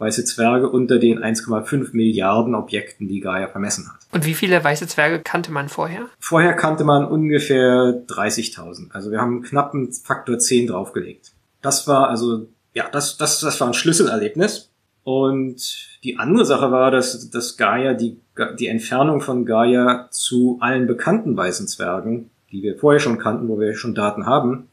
weiße 0.00 0.24
Zwerge 0.24 0.68
unter 0.68 0.98
den 0.98 1.18
1,5 1.18 1.90
Milliarden 1.92 2.54
Objekten, 2.54 3.06
die 3.06 3.20
Gaia 3.20 3.48
vermessen 3.48 3.86
hat. 3.86 4.00
Und 4.12 4.24
wie 4.24 4.34
viele 4.34 4.62
weiße 4.64 4.86
Zwerge 4.86 5.20
kannte 5.20 5.52
man 5.52 5.68
vorher? 5.68 6.06
Vorher 6.18 6.54
kannte 6.54 6.84
man 6.84 7.04
ungefähr 7.04 8.02
30.000. 8.08 8.90
Also 8.92 9.10
wir 9.10 9.20
haben 9.20 9.42
knapp 9.42 9.74
einen 9.74 9.92
Faktor 9.92 10.38
10 10.38 10.68
draufgelegt. 10.68 11.32
Das 11.60 11.86
war 11.86 12.08
also, 12.08 12.48
ja, 12.72 12.88
das, 12.90 13.18
das, 13.18 13.40
das 13.40 13.60
war 13.60 13.68
ein 13.68 13.74
Schlüsselerlebnis. 13.74 14.70
Und 15.04 15.98
die 16.02 16.18
andere 16.18 16.46
Sache 16.46 16.72
war, 16.72 16.90
dass, 16.90 17.30
dass 17.30 17.58
Gaia, 17.58 17.92
die, 17.92 18.16
die 18.58 18.68
Entfernung 18.68 19.20
von 19.20 19.44
Gaia 19.44 20.08
zu 20.10 20.58
allen 20.60 20.86
bekannten 20.86 21.36
weißen 21.36 21.68
Zwergen, 21.68 22.30
die 22.52 22.62
wir 22.62 22.78
vorher 22.78 23.00
schon 23.00 23.18
kannten, 23.18 23.48
wo 23.48 23.60
wir 23.60 23.74
schon 23.74 23.94
Daten 23.94 24.24
haben, 24.24 24.68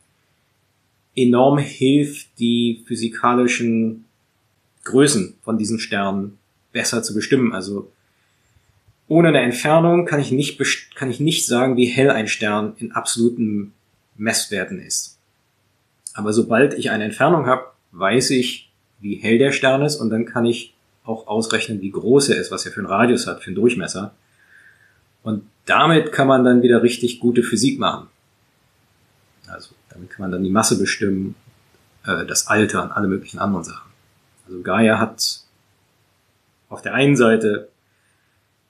enorm 1.15 1.57
hilft, 1.57 2.39
die 2.39 2.83
physikalischen 2.85 4.05
Größen 4.87 5.35
von 5.43 5.57
diesen 5.57 5.79
Sternen 5.79 6.37
besser 6.71 7.03
zu 7.03 7.13
bestimmen. 7.13 7.53
Also 7.53 7.91
ohne 9.07 9.29
eine 9.29 9.41
Entfernung 9.41 10.05
kann 10.05 10.19
ich 10.19 10.31
nicht, 10.31 10.59
kann 10.95 11.09
ich 11.09 11.19
nicht 11.19 11.45
sagen, 11.45 11.77
wie 11.77 11.85
hell 11.85 12.09
ein 12.09 12.27
Stern 12.27 12.73
in 12.77 12.91
absoluten 12.91 13.73
Messwerten 14.15 14.79
ist. 14.79 15.17
Aber 16.13 16.33
sobald 16.33 16.73
ich 16.73 16.89
eine 16.89 17.05
Entfernung 17.05 17.45
habe, 17.45 17.67
weiß 17.91 18.31
ich, 18.31 18.71
wie 18.99 19.15
hell 19.15 19.37
der 19.37 19.51
Stern 19.51 19.83
ist 19.83 19.97
und 19.97 20.09
dann 20.09 20.25
kann 20.25 20.45
ich 20.45 20.73
auch 21.03 21.27
ausrechnen, 21.27 21.81
wie 21.81 21.91
groß 21.91 22.29
er 22.29 22.37
ist, 22.37 22.51
was 22.51 22.65
er 22.65 22.71
für 22.71 22.79
einen 22.79 22.87
Radius 22.87 23.27
hat, 23.27 23.41
für 23.41 23.47
einen 23.47 23.55
Durchmesser. 23.55 24.13
Und 25.23 25.43
damit 25.65 26.11
kann 26.11 26.27
man 26.27 26.43
dann 26.43 26.61
wieder 26.63 26.83
richtig 26.83 27.19
gute 27.19 27.43
Physik 27.43 27.79
machen. 27.79 28.07
Also 29.47 29.69
damit 29.89 30.09
kann 30.09 30.23
man 30.23 30.31
dann 30.31 30.43
die 30.43 30.49
Masse 30.49 30.77
bestimmen, 30.77 31.35
äh, 32.05 32.25
das 32.25 32.47
Alter 32.47 32.83
und 32.83 32.91
alle 32.91 33.07
möglichen 33.07 33.39
anderen 33.39 33.63
Sachen. 33.63 33.86
Also 34.47 34.61
Gaia 34.61 34.99
hat 34.99 35.41
auf 36.69 36.81
der 36.81 36.93
einen 36.93 37.15
Seite 37.15 37.69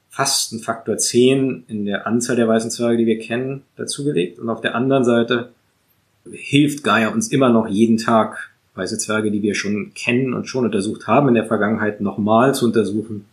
fast 0.09 0.51
einen 0.51 0.61
Faktor 0.61 0.97
10 0.97 1.65
in 1.67 1.85
der 1.85 2.07
Anzahl 2.07 2.35
der 2.35 2.47
weißen 2.47 2.71
Zwerge, 2.71 2.97
die 2.97 3.05
wir 3.05 3.19
kennen, 3.19 3.63
dazugelegt. 3.75 4.39
Und 4.39 4.49
auf 4.49 4.61
der 4.61 4.75
anderen 4.75 5.03
Seite 5.03 5.51
hilft 6.31 6.83
Gaia 6.83 7.09
uns 7.09 7.27
immer 7.27 7.49
noch 7.49 7.67
jeden 7.67 7.97
Tag 7.97 8.49
weiße 8.73 8.97
Zwerge, 8.97 9.31
die 9.31 9.41
wir 9.41 9.55
schon 9.55 9.93
kennen 9.93 10.33
und 10.33 10.47
schon 10.47 10.65
untersucht 10.65 11.07
haben 11.07 11.27
in 11.29 11.35
der 11.35 11.45
Vergangenheit, 11.45 12.01
nochmal 12.01 12.53
zu 12.53 12.65
untersuchen 12.65 13.25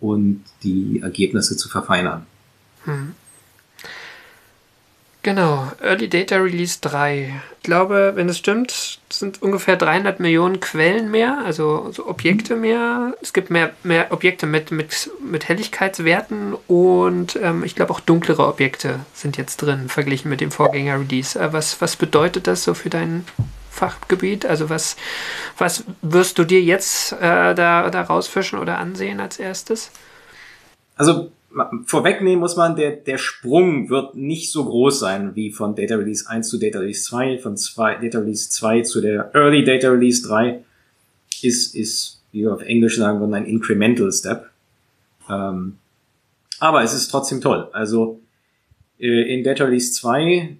und 0.00 0.42
die 0.62 1.00
Ergebnisse 1.02 1.56
zu 1.56 1.68
verfeinern. 1.68 2.26
Hm. 2.84 3.14
Genau, 5.26 5.72
Early 5.82 6.08
Data 6.08 6.36
Release 6.36 6.78
3. 6.82 7.42
Ich 7.56 7.62
glaube, 7.64 8.12
wenn 8.14 8.28
es 8.28 8.38
stimmt, 8.38 9.00
sind 9.10 9.42
ungefähr 9.42 9.74
300 9.74 10.20
Millionen 10.20 10.60
Quellen 10.60 11.10
mehr, 11.10 11.42
also, 11.44 11.82
also 11.84 12.06
Objekte 12.06 12.54
mehr. 12.54 13.12
Es 13.20 13.32
gibt 13.32 13.50
mehr, 13.50 13.72
mehr 13.82 14.12
Objekte 14.12 14.46
mit, 14.46 14.70
mit, 14.70 15.10
mit 15.28 15.48
Helligkeitswerten 15.48 16.54
und 16.68 17.34
ähm, 17.42 17.64
ich 17.64 17.74
glaube 17.74 17.92
auch 17.92 17.98
dunklere 17.98 18.46
Objekte 18.46 19.00
sind 19.14 19.36
jetzt 19.36 19.56
drin, 19.56 19.88
verglichen 19.88 20.30
mit 20.30 20.40
dem 20.40 20.52
Vorgänger-Release. 20.52 21.36
Äh, 21.36 21.52
was, 21.52 21.80
was 21.80 21.96
bedeutet 21.96 22.46
das 22.46 22.62
so 22.62 22.74
für 22.74 22.90
deinen 22.90 23.26
Fachgebiet? 23.68 24.46
Also 24.46 24.70
was, 24.70 24.94
was 25.58 25.82
wirst 26.02 26.38
du 26.38 26.44
dir 26.44 26.62
jetzt 26.62 27.14
äh, 27.14 27.52
da, 27.56 27.90
da 27.90 28.02
rausfischen 28.02 28.60
oder 28.60 28.78
ansehen 28.78 29.18
als 29.18 29.40
erstes? 29.40 29.90
Also 30.94 31.32
vorwegnehmen 31.84 32.40
muss 32.40 32.56
man, 32.56 32.76
der, 32.76 32.92
der 32.92 33.18
Sprung 33.18 33.88
wird 33.88 34.14
nicht 34.14 34.52
so 34.52 34.64
groß 34.64 34.98
sein 34.98 35.34
wie 35.34 35.52
von 35.52 35.74
Data 35.74 35.96
Release 35.96 36.28
1 36.28 36.48
zu 36.48 36.58
Data 36.58 36.78
Release 36.78 37.02
2, 37.04 37.38
von 37.38 37.56
zwei, 37.56 37.96
Data 37.96 38.18
Release 38.18 38.50
2 38.50 38.82
zu 38.82 39.00
der 39.00 39.34
Early 39.34 39.64
Data 39.64 39.88
Release 39.88 40.26
3 40.26 40.62
ist, 41.42 41.74
ist, 41.74 42.22
wie 42.32 42.42
wir 42.42 42.52
auf 42.52 42.62
Englisch 42.62 42.96
sagen 42.96 43.20
würden, 43.20 43.34
ein 43.34 43.46
Incremental 43.46 44.12
Step. 44.12 44.50
Ähm, 45.30 45.78
aber 46.58 46.82
es 46.82 46.94
ist 46.94 47.08
trotzdem 47.08 47.40
toll. 47.40 47.68
Also 47.72 48.20
äh, 48.98 49.34
in 49.34 49.44
Data 49.44 49.64
Release 49.64 49.92
2 49.92 50.56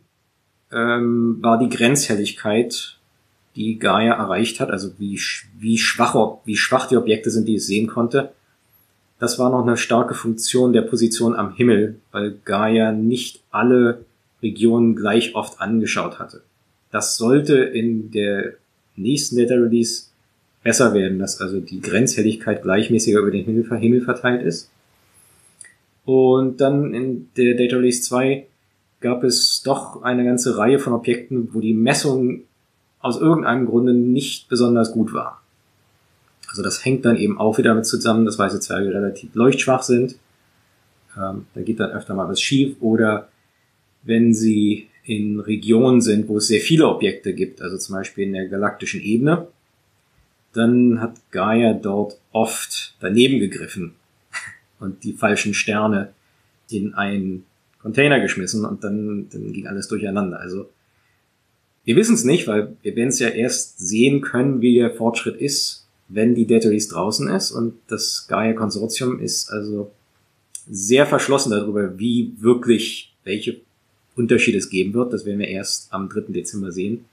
ähm, 0.73 1.39
war 1.41 1.59
die 1.59 1.69
Grenzhelligkeit 1.69 2.97
die 3.55 3.79
Gaia 3.79 4.13
erreicht 4.13 4.61
hat, 4.61 4.71
also 4.71 4.93
wie, 4.99 5.19
wie, 5.59 5.79
schwach, 5.79 6.15
wie 6.45 6.57
schwach 6.57 6.89
die 6.89 6.97
Objekte 6.97 7.31
sind, 7.31 7.49
die 7.49 7.57
es 7.57 7.67
sehen 7.67 7.87
konnte. 7.87 8.33
Das 9.19 9.39
war 9.39 9.51
noch 9.51 9.63
eine 9.63 9.77
starke 9.77 10.15
Funktion 10.15 10.73
der 10.73 10.83
Position 10.83 11.35
am 11.35 11.55
Himmel, 11.55 11.97
weil 12.13 12.37
Gaia 12.45 12.93
nicht 12.93 13.41
alle 13.51 14.05
Regionen 14.43 14.95
gleich 14.95 15.35
oft 15.35 15.61
angeschaut 15.61 16.19
hatte. 16.19 16.43
Das 16.91 17.17
sollte 17.17 17.57
in 17.57 18.11
der 18.11 18.55
nächsten 18.95 19.37
Data 19.37 19.55
Release 19.55 20.05
besser 20.63 20.95
werden, 20.95 21.19
dass 21.19 21.41
also 21.41 21.61
die 21.61 21.81
Grenzhelligkeit 21.81 22.63
gleichmäßiger 22.63 23.21
über 23.21 23.31
den 23.31 23.45
Himmel, 23.45 24.01
verteilt 24.03 24.43
ist. 24.43 24.71
Und 26.05 26.61
dann 26.61 26.95
in 26.95 27.29
der 27.37 27.55
Data 27.55 27.77
Release 27.77 28.03
2 28.03 28.47
gab 29.01 29.25
es 29.25 29.63
doch 29.63 30.03
eine 30.03 30.25
ganze 30.25 30.59
Reihe 30.59 30.79
von 30.79 30.93
Objekten, 30.93 31.51
wo 31.53 31.61
die 31.61 31.75
Messungen 31.75 32.45
aus 33.01 33.21
irgendeinem 33.21 33.67
Grunde 33.67 33.95
nicht 33.95 34.49
besonders 34.49 34.93
gut 34.93 35.13
war. 35.13 35.43
Also 36.57 36.63
das 36.63 36.87
hängt 36.87 37.05
dann 37.05 37.19
eben 37.19 37.39
auch 37.39 37.59
wieder 37.59 37.69
damit 37.69 37.85
zusammen, 37.85 38.25
dass 38.25 38.39
weiße 38.39 38.61
Zwerge 38.61 38.89
relativ 38.89 39.35
leuchtschwach 39.35 39.83
sind. 39.83 40.17
Ähm, 41.15 41.45
da 41.55 41.61
geht 41.61 41.81
dann 41.81 41.91
öfter 41.91 42.15
mal 42.15 42.29
was 42.31 42.41
schief. 42.41 42.77
Oder 42.81 43.29
wenn 44.05 44.33
sie 44.33 44.89
in 45.05 45.39
Regionen 45.39 46.01
sind, 46.01 46.29
wo 46.29 46.39
es 46.39 46.47
sehr 46.47 46.61
viele 46.61 46.89
Objekte 46.89 47.35
gibt, 47.35 47.61
also 47.61 47.77
zum 47.77 47.95
Beispiel 47.95 48.25
in 48.25 48.33
der 48.33 48.49
galaktischen 48.49 49.03
Ebene, 49.03 49.49
dann 50.55 51.03
hat 51.03 51.21
Gaia 51.31 51.75
dort 51.75 52.19
oft 52.33 52.95
daneben 53.01 53.39
gegriffen 53.39 53.93
und 54.81 55.05
die 55.05 55.13
falschen 55.13 55.53
Sterne 55.53 56.15
in 56.71 56.95
einen 56.95 57.45
Container 57.83 58.19
geschmissen 58.19 58.65
und 58.65 58.83
dann, 58.83 59.29
dann 59.29 59.53
ging 59.53 59.67
alles 59.67 59.89
durcheinander. 59.89 60.41
Also 60.41 60.71
wir 61.85 61.97
wissen 61.97 62.15
es 62.15 62.25
nicht, 62.25 62.49
weil 62.49 62.75
wir 62.81 62.97
werden 62.97 63.11
es 63.11 63.19
ja 63.19 63.29
erst 63.29 63.79
sehen 63.79 64.23
können, 64.23 64.63
wie 64.63 64.77
der 64.77 64.91
Fortschritt 64.91 65.37
ist, 65.37 65.86
wenn 66.09 66.35
die 66.35 66.47
Data 66.47 66.69
Release 66.69 66.89
draußen 66.89 67.29
ist. 67.29 67.51
Und 67.51 67.75
das 67.89 68.27
Gaia-Konsortium 68.29 69.21
ist 69.21 69.51
also 69.51 69.91
sehr 70.69 71.07
verschlossen 71.07 71.51
darüber, 71.51 71.99
wie 71.99 72.33
wirklich, 72.39 73.15
welche 73.25 73.61
Unterschiede 74.17 74.59
es 74.59 74.71
geben 74.71 74.95
wird. 74.95 75.13
Das 75.13 75.27
werden 75.27 75.39
wir 75.39 75.49
erst 75.49 75.93
am 75.93 76.09
3. 76.09 76.33
Dezember 76.33 76.73
sehen. 76.73 77.05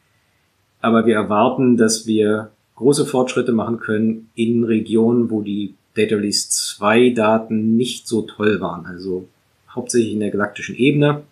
Aber 0.82 1.06
wir 1.06 1.16
erwarten, 1.16 1.78
dass 1.78 2.08
wir 2.08 2.52
große 2.76 3.06
Fortschritte 3.06 3.52
machen 3.52 3.80
können 3.80 4.30
in 4.36 4.64
Regionen, 4.64 5.30
wo 5.30 5.42
die 5.42 5.76
Data 5.96 6.16
Release 6.16 6.50
2 6.50 7.12
Daten 7.12 7.78
nicht 7.78 8.08
so 8.08 8.24
toll 8.24 8.60
waren. 8.60 8.86
Also 8.86 9.28
hauptsächlich 9.70 10.14
in 10.14 10.20
der 10.20 10.32
galaktischen 10.32 10.76
Ebene 10.76 11.24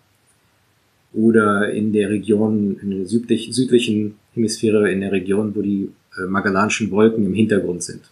oder 1.12 1.70
in 1.72 1.92
der 1.92 2.10
Region, 2.10 2.78
in 2.80 2.90
der 2.90 3.06
südlich, 3.06 3.48
südlichen 3.52 4.16
Hemisphäre, 4.34 4.90
in 4.90 5.00
der 5.00 5.12
Region, 5.12 5.54
wo 5.54 5.62
die 5.62 5.90
äh, 6.18 6.22
Magellanischen 6.22 6.90
Wolken 6.90 7.26
im 7.26 7.34
Hintergrund 7.34 7.82
sind. 7.82 8.04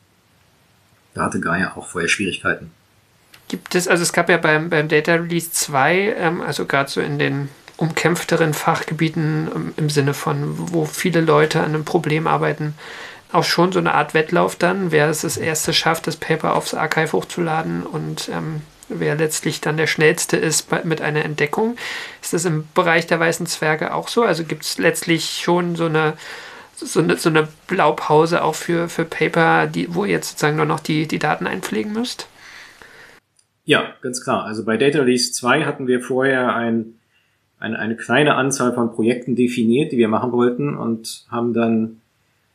Da 1.15 1.23
hatte 1.23 1.41
Gaia 1.41 1.77
auch 1.77 1.87
vorher 1.87 2.09
Schwierigkeiten. 2.09 2.71
Gibt 3.49 3.75
es, 3.75 3.89
also 3.89 4.03
es 4.03 4.13
gab 4.13 4.29
ja 4.29 4.37
beim, 4.37 4.71
beim 4.71 4.89
Data 4.89 5.15
Release 5.15 5.51
2, 5.51 6.15
ähm, 6.17 6.41
also 6.41 6.67
gerade 6.67 6.89
so 6.89 7.01
in 7.01 7.19
den 7.19 7.49
umkämpfteren 7.77 8.55
Fachgebieten 8.55 9.49
ähm, 9.55 9.75
im 9.77 9.91
Sinne 9.91 10.15
von, 10.15 10.73
wo 10.73 10.85
viele 10.85 11.21
Leute 11.21 11.61
an 11.61 11.75
einem 11.75 11.85
Problem 11.85 12.27
arbeiten, 12.27 12.75
auch 13.33 13.45
schon 13.45 13.73
so 13.73 13.79
eine 13.79 13.95
Art 13.95 14.15
Wettlauf 14.15 14.57
dann, 14.57 14.93
wer 14.93 15.09
es 15.09 15.23
das 15.23 15.37
erste 15.37 15.73
schafft, 15.73 16.07
das 16.07 16.17
Paper 16.17 16.55
aufs 16.55 16.75
Archive 16.75 17.13
hochzuladen 17.13 17.85
und 17.85 18.29
ähm, 18.33 18.63
wer 18.89 19.15
letztlich 19.15 19.61
dann 19.61 19.77
der 19.77 19.87
schnellste 19.87 20.37
ist 20.37 20.69
mit 20.85 21.01
einer 21.01 21.25
Entdeckung. 21.25 21.77
Ist 22.23 22.33
das 22.33 22.45
im 22.45 22.69
Bereich 22.75 23.07
der 23.07 23.21
weißen 23.21 23.47
Zwerge 23.47 23.95
auch 23.95 24.09
so? 24.09 24.23
Also 24.23 24.45
gibt 24.45 24.65
es 24.65 24.79
letztlich 24.79 25.41
schon 25.43 25.77
so 25.77 25.87
eine 25.87 26.15
so 26.81 27.01
eine, 27.01 27.17
so 27.17 27.29
eine 27.29 27.49
Blaupause 27.67 28.43
auch 28.43 28.55
für, 28.55 28.89
für 28.89 29.05
Paper, 29.05 29.67
die, 29.67 29.95
wo 29.95 30.05
ihr 30.05 30.13
jetzt 30.13 30.31
sozusagen 30.31 30.57
nur 30.57 30.67
noch 30.67 30.81
die, 30.81 31.07
die 31.07 31.19
Daten 31.19 31.47
einpflegen 31.47 31.93
müsst? 31.93 32.29
Ja, 33.65 33.95
ganz 34.03 34.23
klar. 34.23 34.45
Also 34.45 34.65
bei 34.65 34.77
Data 34.77 34.99
Release 34.99 35.33
2 35.33 35.65
hatten 35.65 35.87
wir 35.87 36.01
vorher 36.01 36.55
ein, 36.55 36.95
ein, 37.59 37.77
eine 37.77 37.97
kleine 37.97 38.35
Anzahl 38.35 38.75
von 38.75 38.93
Projekten 38.93 39.37
definiert, 39.37 39.93
die 39.93 39.99
wir 39.99 40.09
machen 40.09 40.33
wollten 40.33 40.77
und 40.77 41.25
haben 41.31 41.55
dann 41.55 42.01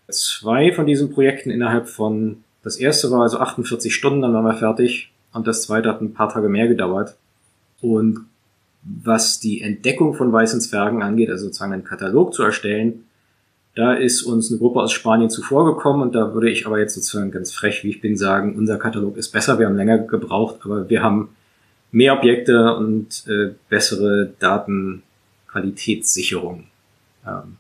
zwei 0.09 0.73
von 0.73 0.85
diesen 0.85 1.11
Projekten 1.11 1.51
innerhalb 1.51 1.87
von, 1.87 2.43
das 2.63 2.77
erste 2.77 3.11
war 3.11 3.21
also 3.21 3.39
48 3.39 3.93
Stunden, 3.93 4.21
dann 4.21 4.33
waren 4.33 4.45
wir 4.45 4.55
fertig 4.55 5.11
und 5.33 5.47
das 5.47 5.61
zweite 5.63 5.89
hat 5.89 6.01
ein 6.01 6.13
paar 6.13 6.29
Tage 6.29 6.49
mehr 6.49 6.67
gedauert. 6.67 7.15
Und 7.81 8.25
was 8.83 9.39
die 9.39 9.61
Entdeckung 9.61 10.13
von 10.13 10.31
weißen 10.31 10.61
Zwergen 10.61 11.01
angeht, 11.01 11.29
also 11.29 11.45
sozusagen 11.45 11.73
einen 11.73 11.83
Katalog 11.83 12.33
zu 12.33 12.43
erstellen, 12.43 13.05
da 13.75 13.93
ist 13.93 14.23
uns 14.23 14.49
eine 14.49 14.57
Gruppe 14.57 14.81
aus 14.81 14.91
Spanien 14.93 15.29
zuvorgekommen 15.29 16.01
und 16.01 16.15
da 16.15 16.33
würde 16.33 16.49
ich 16.49 16.65
aber 16.65 16.79
jetzt 16.79 16.95
sozusagen 16.95 17.29
ganz 17.31 17.51
frech, 17.51 17.83
wie 17.83 17.89
ich 17.89 17.99
bin, 18.01 18.15
sagen, 18.15 18.55
unser 18.57 18.77
Katalog 18.77 19.17
ist 19.17 19.33
besser, 19.33 19.59
wir 19.59 19.67
haben 19.67 19.75
länger 19.75 19.97
gebraucht, 19.99 20.61
aber 20.63 20.89
wir 20.89 21.03
haben 21.03 21.35
mehr 21.91 22.17
Objekte 22.17 22.73
und 22.75 23.25
äh, 23.27 23.51
bessere 23.69 24.31
Datenqualitätssicherung. 24.39 26.63
Ähm. 27.27 27.57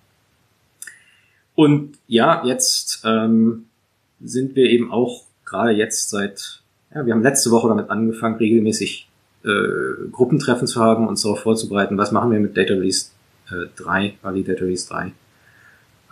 Und 1.53 1.97
ja, 2.07 2.45
jetzt 2.45 3.03
ähm, 3.05 3.65
sind 4.21 4.55
wir 4.55 4.69
eben 4.69 4.89
auch 4.91 5.25
gerade 5.43 5.71
jetzt 5.71 6.09
seit, 6.09 6.61
ja, 6.93 7.05
wir 7.05 7.13
haben 7.13 7.23
letzte 7.23 7.51
Woche 7.51 7.67
damit 7.67 7.89
angefangen, 7.89 8.37
regelmäßig 8.37 9.09
äh, 9.43 9.49
Gruppentreffen 10.11 10.67
zu 10.67 10.79
haben, 10.81 11.07
uns 11.07 11.23
darauf 11.23 11.41
vorzubereiten, 11.41 11.97
was 11.97 12.13
machen 12.13 12.31
wir 12.31 12.39
mit 12.39 12.55
Data 12.55 12.73
Release 12.73 13.07
äh, 13.49 13.65
3, 13.75 14.13
Valid 14.21 14.47
Data 14.47 14.61
Release 14.61 14.87
3. 14.87 15.11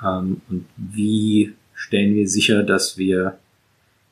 Ähm, 0.04 0.42
und 0.50 0.66
wie 0.78 1.54
stellen 1.74 2.16
wir 2.16 2.28
sicher, 2.28 2.64
dass 2.64 2.98
wir 2.98 3.38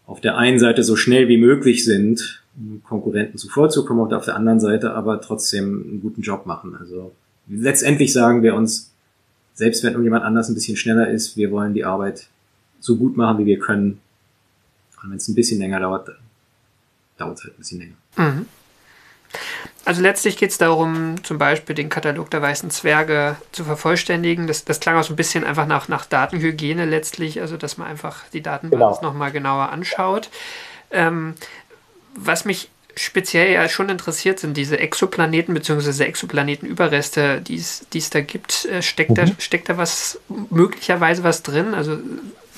auf 0.05 0.21
der 0.21 0.37
einen 0.37 0.59
Seite 0.59 0.83
so 0.83 0.95
schnell 0.95 1.27
wie 1.27 1.37
möglich 1.37 1.85
sind, 1.85 2.43
um 2.57 2.81
Konkurrenten 2.83 3.37
zuvorzukommen, 3.37 4.03
und 4.03 4.13
auf 4.13 4.25
der 4.25 4.35
anderen 4.35 4.59
Seite 4.59 4.93
aber 4.93 5.21
trotzdem 5.21 5.85
einen 5.87 6.01
guten 6.01 6.21
Job 6.21 6.45
machen. 6.45 6.75
Also 6.77 7.13
letztendlich 7.47 8.11
sagen 8.11 8.43
wir 8.43 8.55
uns, 8.55 8.91
selbst 9.53 9.83
wenn 9.83 9.91
irgendjemand 9.91 10.23
anders 10.23 10.49
ein 10.49 10.55
bisschen 10.55 10.77
schneller 10.77 11.09
ist, 11.09 11.37
wir 11.37 11.51
wollen 11.51 11.73
die 11.73 11.85
Arbeit 11.85 12.27
so 12.79 12.97
gut 12.97 13.15
machen, 13.15 13.39
wie 13.39 13.45
wir 13.45 13.59
können. 13.59 13.99
Und 15.01 15.11
wenn 15.11 15.17
es 15.17 15.27
ein 15.27 15.35
bisschen 15.35 15.59
länger 15.59 15.79
dauert, 15.79 16.09
dauert 17.17 17.37
es 17.37 17.43
halt 17.43 17.53
ein 17.53 17.57
bisschen 17.57 17.79
länger. 17.79 17.95
Mhm. 18.17 18.45
Also 19.83 20.01
letztlich 20.01 20.37
geht 20.37 20.51
es 20.51 20.57
darum, 20.57 21.23
zum 21.23 21.39
Beispiel 21.39 21.73
den 21.73 21.89
Katalog 21.89 22.29
der 22.29 22.41
weißen 22.41 22.69
Zwerge 22.69 23.35
zu 23.51 23.63
vervollständigen. 23.63 24.45
Das, 24.45 24.63
das 24.63 24.79
klang 24.79 24.95
auch 24.95 25.03
so 25.03 25.13
ein 25.13 25.15
bisschen 25.15 25.43
einfach 25.43 25.65
nach, 25.65 25.87
nach 25.87 26.05
Datenhygiene 26.05 26.85
letztlich, 26.85 27.41
also 27.41 27.57
dass 27.57 27.77
man 27.77 27.87
einfach 27.87 28.23
die 28.31 28.41
Datenbasis 28.41 28.99
genau. 28.99 29.11
nochmal 29.11 29.31
genauer 29.31 29.69
anschaut. 29.69 30.29
Ähm, 30.91 31.33
was 32.15 32.45
mich 32.45 32.69
speziell 32.95 33.51
ja 33.51 33.67
schon 33.69 33.89
interessiert, 33.89 34.39
sind 34.39 34.55
diese 34.55 34.77
Exoplaneten 34.77 35.53
bzw. 35.53 36.03
Exoplanetenüberreste, 36.03 37.41
die 37.41 37.55
es 37.55 38.09
da 38.09 38.21
gibt. 38.21 38.65
Äh, 38.65 38.81
steckt, 38.81 39.11
mhm. 39.11 39.15
da, 39.15 39.25
steckt 39.39 39.69
da 39.69 39.77
was 39.77 40.19
möglicherweise 40.49 41.23
was 41.23 41.41
drin? 41.41 41.73
Also 41.73 41.97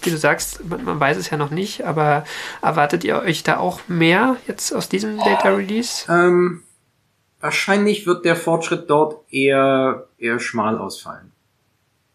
wie 0.02 0.10
du 0.10 0.18
sagst, 0.18 0.66
man, 0.66 0.84
man, 0.84 1.00
weiß 1.00 1.18
es 1.18 1.30
ja 1.30 1.38
noch 1.38 1.52
nicht, 1.52 1.86
aber 1.86 2.26
erwartet 2.62 3.06
ihr 3.06 3.20
euch 3.20 3.44
da 3.44 3.58
auch 3.58 3.80
mehr 3.88 4.36
jetzt 4.48 4.74
aus 4.74 4.90
diesem 4.90 5.18
Data 5.18 5.50
Release? 5.50 6.06
Ähm, 6.10 6.64
wahrscheinlich 7.44 8.08
wird 8.08 8.24
der 8.24 8.38
Fortschritt 8.38 8.90
dort 8.90 9.18
eher, 9.30 10.08
eher 10.18 10.40
schmal 10.40 10.78
ausfallen. 10.78 11.32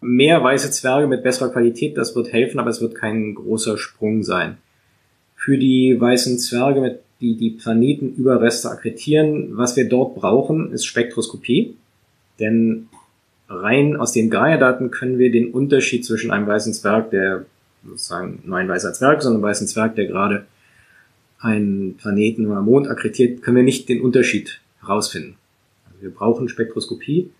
Mehr 0.00 0.42
weiße 0.42 0.70
Zwerge 0.70 1.06
mit 1.06 1.22
besserer 1.22 1.50
Qualität, 1.50 1.98
das 1.98 2.16
wird 2.16 2.32
helfen, 2.32 2.58
aber 2.58 2.70
es 2.70 2.80
wird 2.80 2.94
kein 2.94 3.34
großer 3.34 3.76
Sprung 3.76 4.22
sein. 4.22 4.56
Für 5.36 5.58
die 5.58 6.00
weißen 6.00 6.38
Zwerge, 6.38 6.80
mit 6.80 7.00
die 7.20 7.36
die 7.36 7.50
Planetenüberreste 7.50 8.70
akkretieren, 8.70 9.56
was 9.56 9.76
wir 9.76 9.88
dort 9.88 10.14
brauchen, 10.14 10.72
ist 10.72 10.86
Spektroskopie. 10.86 11.76
Denn 12.38 12.88
rein 13.48 13.96
aus 13.96 14.12
den 14.12 14.30
Gaia-Daten 14.30 14.90
können 14.90 15.18
wir 15.18 15.30
den 15.30 15.52
Unterschied 15.52 16.06
zwischen 16.06 16.30
einem 16.30 16.46
weißen 16.46 16.72
Zwerg, 16.72 17.10
der 17.10 17.44
sozusagen 17.84 18.42
nur 18.46 18.56
ein 18.56 18.68
weißer 18.68 18.92
Zwerg, 18.92 19.20
sondern 19.20 19.40
ein 19.42 19.50
weißen 19.50 19.66
Zwerg, 19.66 19.96
der 19.96 20.06
gerade 20.06 20.46
einen 21.40 21.96
Planeten 21.96 22.46
oder 22.46 22.62
Mond 22.62 22.88
akkretiert, 22.88 23.42
können 23.42 23.56
wir 23.56 23.64
nicht 23.64 23.88
den 23.88 24.00
Unterschied 24.00 24.60
herausfinden. 24.88 25.36
Also 25.86 26.02
wir 26.02 26.10
brauchen 26.10 26.48
Spektroskopie. 26.48 27.30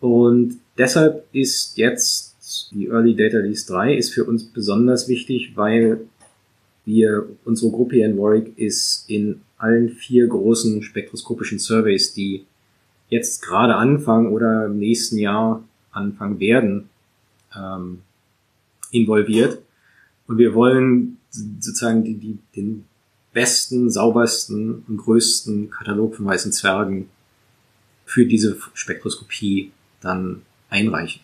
Und 0.00 0.58
deshalb 0.78 1.24
ist 1.32 1.76
jetzt 1.78 2.70
die 2.72 2.88
Early 2.88 3.14
Data 3.14 3.38
Release 3.38 3.66
3 3.66 3.94
ist 3.94 4.12
für 4.12 4.24
uns 4.24 4.44
besonders 4.44 5.08
wichtig, 5.08 5.52
weil 5.54 6.00
wir, 6.84 7.28
unsere 7.44 7.70
Gruppe 7.70 7.96
hier 7.96 8.06
in 8.06 8.18
Warwick 8.18 8.58
ist 8.58 9.04
in 9.08 9.40
allen 9.56 9.90
vier 9.90 10.26
großen 10.26 10.82
spektroskopischen 10.82 11.60
Surveys, 11.60 12.12
die 12.12 12.44
jetzt 13.08 13.42
gerade 13.42 13.76
anfangen 13.76 14.32
oder 14.32 14.66
im 14.66 14.78
nächsten 14.78 15.18
Jahr 15.18 15.62
anfangen 15.92 16.40
werden, 16.40 16.88
ähm, 17.56 18.00
involviert. 18.90 19.60
Und 20.26 20.38
wir 20.38 20.54
wollen 20.54 21.18
sozusagen 21.30 22.02
die, 22.04 22.14
die, 22.14 22.38
den 22.56 22.84
besten, 23.32 23.90
saubersten 23.90 24.84
und 24.86 24.96
größten 24.98 25.70
Katalog 25.70 26.16
von 26.16 26.26
weißen 26.26 26.52
Zwergen 26.52 27.08
für 28.04 28.26
diese 28.26 28.58
Spektroskopie 28.74 29.72
dann 30.00 30.42
einreichen. 30.68 31.22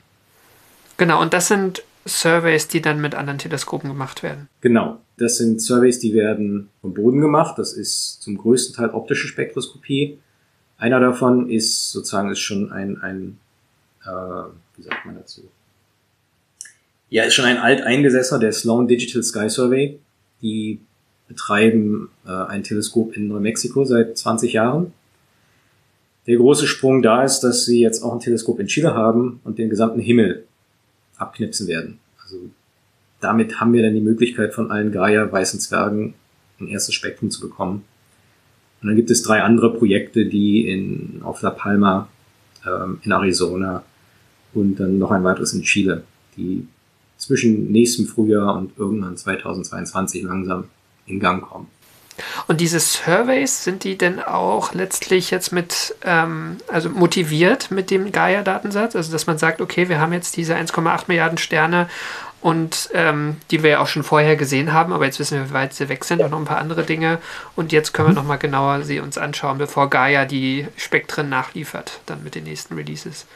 Genau, 0.96 1.20
und 1.20 1.32
das 1.32 1.48
sind 1.48 1.82
Surveys, 2.06 2.68
die 2.68 2.80
dann 2.80 3.00
mit 3.00 3.14
anderen 3.14 3.38
Teleskopen 3.38 3.90
gemacht 3.90 4.22
werden. 4.22 4.48
Genau, 4.60 5.00
das 5.18 5.38
sind 5.38 5.60
Surveys, 5.60 5.98
die 5.98 6.14
werden 6.14 6.70
vom 6.80 6.94
Boden 6.94 7.20
gemacht. 7.20 7.58
Das 7.58 7.72
ist 7.72 8.22
zum 8.22 8.38
größten 8.38 8.74
Teil 8.74 8.90
optische 8.90 9.28
Spektroskopie. 9.28 10.18
Einer 10.78 11.00
davon 11.00 11.50
ist 11.50 11.90
sozusagen 11.90 12.30
ist 12.30 12.40
schon 12.40 12.72
ein, 12.72 13.00
ein 13.02 13.38
äh, 14.04 14.48
wie 14.76 14.82
sagt 14.82 15.04
man 15.06 15.16
dazu? 15.16 15.42
Ja, 17.10 17.24
ist 17.24 17.34
schon 17.34 17.46
ein 17.46 17.58
alteingesessener, 17.58 18.40
der 18.40 18.52
Sloan 18.52 18.86
Digital 18.86 19.22
Sky 19.22 19.48
Survey. 19.48 19.98
Die 20.40 20.80
betreiben 21.28 22.08
äh, 22.26 22.30
ein 22.30 22.62
Teleskop 22.62 23.16
in 23.16 23.28
Neumexiko 23.28 23.84
seit 23.84 24.16
20 24.16 24.54
Jahren. 24.54 24.92
Der 26.26 26.36
große 26.36 26.66
Sprung 26.66 27.02
da 27.02 27.22
ist, 27.22 27.40
dass 27.40 27.64
sie 27.64 27.80
jetzt 27.80 28.02
auch 28.02 28.12
ein 28.12 28.20
Teleskop 28.20 28.58
in 28.60 28.66
Chile 28.66 28.94
haben 28.94 29.40
und 29.44 29.58
den 29.58 29.70
gesamten 29.70 30.00
Himmel 30.00 30.44
abknipsen 31.16 31.68
werden. 31.68 31.98
Also 32.22 32.38
damit 33.20 33.60
haben 33.60 33.72
wir 33.72 33.82
dann 33.82 33.94
die 33.94 34.00
Möglichkeit 34.00 34.54
von 34.54 34.70
allen 34.70 34.92
Gaia 34.92 35.30
weißen 35.30 35.60
Zwergen 35.60 36.14
ein 36.60 36.68
erstes 36.68 36.94
Spektrum 36.94 37.30
zu 37.30 37.40
bekommen. 37.40 37.84
Und 38.80 38.88
dann 38.88 38.96
gibt 38.96 39.10
es 39.10 39.22
drei 39.22 39.42
andere 39.42 39.74
Projekte, 39.74 40.26
die 40.26 40.68
in, 40.68 41.20
auf 41.22 41.42
La 41.42 41.50
Palma, 41.50 42.08
ähm, 42.66 43.00
in 43.02 43.12
Arizona 43.12 43.84
und 44.54 44.76
dann 44.76 44.98
noch 44.98 45.10
ein 45.10 45.24
weiteres 45.24 45.52
in 45.52 45.62
Chile, 45.62 46.04
die 46.36 46.66
zwischen 47.16 47.72
nächstem 47.72 48.06
Frühjahr 48.06 48.56
und 48.56 48.72
irgendwann 48.78 49.16
2022 49.16 50.22
langsam 50.22 50.64
in 51.08 51.20
Gang 51.20 51.42
kommen. 51.42 51.68
Und 52.46 52.60
diese 52.60 52.80
Surveys, 52.80 53.64
sind 53.64 53.84
die 53.84 53.96
denn 53.96 54.20
auch 54.20 54.74
letztlich 54.74 55.30
jetzt 55.30 55.52
mit, 55.52 55.94
ähm, 56.04 56.56
also 56.66 56.88
motiviert 56.88 57.70
mit 57.70 57.90
dem 57.90 58.10
Gaia-Datensatz? 58.12 58.96
Also, 58.96 59.12
dass 59.12 59.26
man 59.26 59.38
sagt, 59.38 59.60
okay, 59.60 59.88
wir 59.88 60.00
haben 60.00 60.12
jetzt 60.12 60.36
diese 60.36 60.56
1,8 60.56 61.04
Milliarden 61.06 61.38
Sterne 61.38 61.88
und 62.40 62.90
ähm, 62.94 63.36
die 63.50 63.62
wir 63.62 63.70
ja 63.70 63.80
auch 63.80 63.88
schon 63.88 64.04
vorher 64.04 64.36
gesehen 64.36 64.72
haben, 64.72 64.92
aber 64.92 65.04
jetzt 65.04 65.18
wissen 65.18 65.38
wir, 65.38 65.48
wie 65.48 65.54
weit 65.54 65.74
sie 65.74 65.88
weg 65.88 66.04
sind 66.04 66.20
und 66.20 66.30
noch 66.30 66.38
ein 66.38 66.44
paar 66.44 66.58
andere 66.58 66.84
Dinge. 66.84 67.18
Und 67.56 67.72
jetzt 67.72 67.92
können 67.92 68.08
wir 68.08 68.12
mhm. 68.12 68.18
nochmal 68.18 68.38
genauer 68.38 68.82
sie 68.82 69.00
uns 69.00 69.18
anschauen, 69.18 69.58
bevor 69.58 69.90
Gaia 69.90 70.24
die 70.24 70.66
Spektren 70.76 71.28
nachliefert, 71.28 72.00
dann 72.06 72.22
mit 72.22 72.34
den 72.34 72.44
nächsten 72.44 72.74
Releases. 72.74 73.26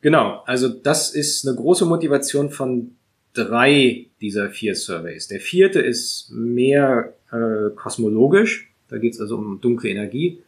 Genau, 0.00 0.42
also 0.46 0.68
das 0.68 1.10
ist 1.10 1.46
eine 1.46 1.56
große 1.56 1.84
Motivation 1.84 2.50
von 2.50 2.97
drei 3.38 4.06
dieser 4.20 4.50
vier 4.50 4.74
Surveys. 4.74 5.28
Der 5.28 5.40
vierte 5.40 5.80
ist 5.80 6.30
mehr 6.30 7.14
äh, 7.30 7.70
kosmologisch, 7.74 8.70
da 8.88 8.98
geht 8.98 9.14
es 9.14 9.20
also 9.20 9.36
um 9.36 9.60
dunkle 9.60 9.90
Energie. 9.90 10.38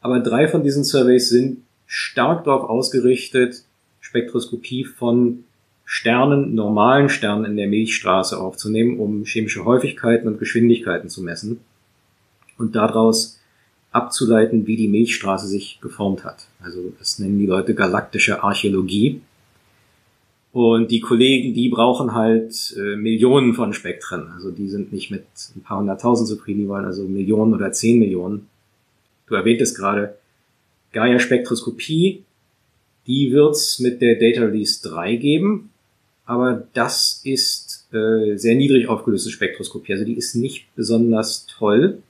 Aber 0.00 0.20
drei 0.20 0.48
von 0.48 0.62
diesen 0.62 0.84
Surveys 0.84 1.28
sind 1.28 1.62
stark 1.86 2.44
darauf 2.44 2.68
ausgerichtet, 2.68 3.64
Spektroskopie 4.00 4.84
von 4.84 5.44
Sternen, 5.84 6.54
normalen 6.54 7.08
Sternen 7.08 7.44
in 7.44 7.56
der 7.56 7.66
Milchstraße 7.66 8.38
aufzunehmen, 8.38 9.00
um 9.00 9.24
chemische 9.24 9.64
Häufigkeiten 9.64 10.28
und 10.28 10.38
Geschwindigkeiten 10.38 11.08
zu 11.08 11.22
messen 11.22 11.60
und 12.58 12.76
daraus 12.76 13.40
abzuleiten, 13.90 14.66
wie 14.66 14.76
die 14.76 14.88
Milchstraße 14.88 15.48
sich 15.48 15.80
geformt 15.80 16.24
hat. 16.24 16.46
Also 16.62 16.92
das 16.98 17.18
nennen 17.18 17.38
die 17.38 17.46
Leute 17.46 17.74
galaktische 17.74 18.42
Archäologie. 18.42 19.20
Und 20.52 20.90
die 20.90 21.00
Kollegen, 21.00 21.54
die 21.54 21.68
brauchen 21.68 22.12
halt 22.12 22.74
äh, 22.76 22.96
Millionen 22.96 23.54
von 23.54 23.72
Spektren. 23.72 24.32
Also 24.34 24.50
die 24.50 24.68
sind 24.68 24.92
nicht 24.92 25.10
mit 25.10 25.24
ein 25.54 25.62
paar 25.62 25.78
hunderttausend 25.78 26.28
zufrieden, 26.28 26.62
die 26.62 26.68
wollen 26.68 26.84
also 26.84 27.04
Millionen 27.04 27.54
oder 27.54 27.70
zehn 27.70 28.00
Millionen. 28.00 28.48
Du 29.26 29.36
erwähntest 29.36 29.76
gerade 29.76 30.16
Gaia-Spektroskopie. 30.92 32.24
Die 33.06 33.32
wird's 33.32 33.78
mit 33.78 34.02
der 34.02 34.16
Data 34.16 34.42
Release 34.42 34.82
3 34.88 35.16
geben. 35.16 35.70
aber 36.26 36.66
das 36.74 37.20
ist 37.24 37.88
äh, 37.92 38.36
sehr 38.36 38.54
niedrig 38.54 38.88
aufgelöste 38.88 39.30
Spektroskopie. 39.30 39.92
Also 39.92 40.04
die 40.04 40.14
ist 40.14 40.34
nicht 40.34 40.66
besonders 40.74 41.46
toll. 41.46 42.02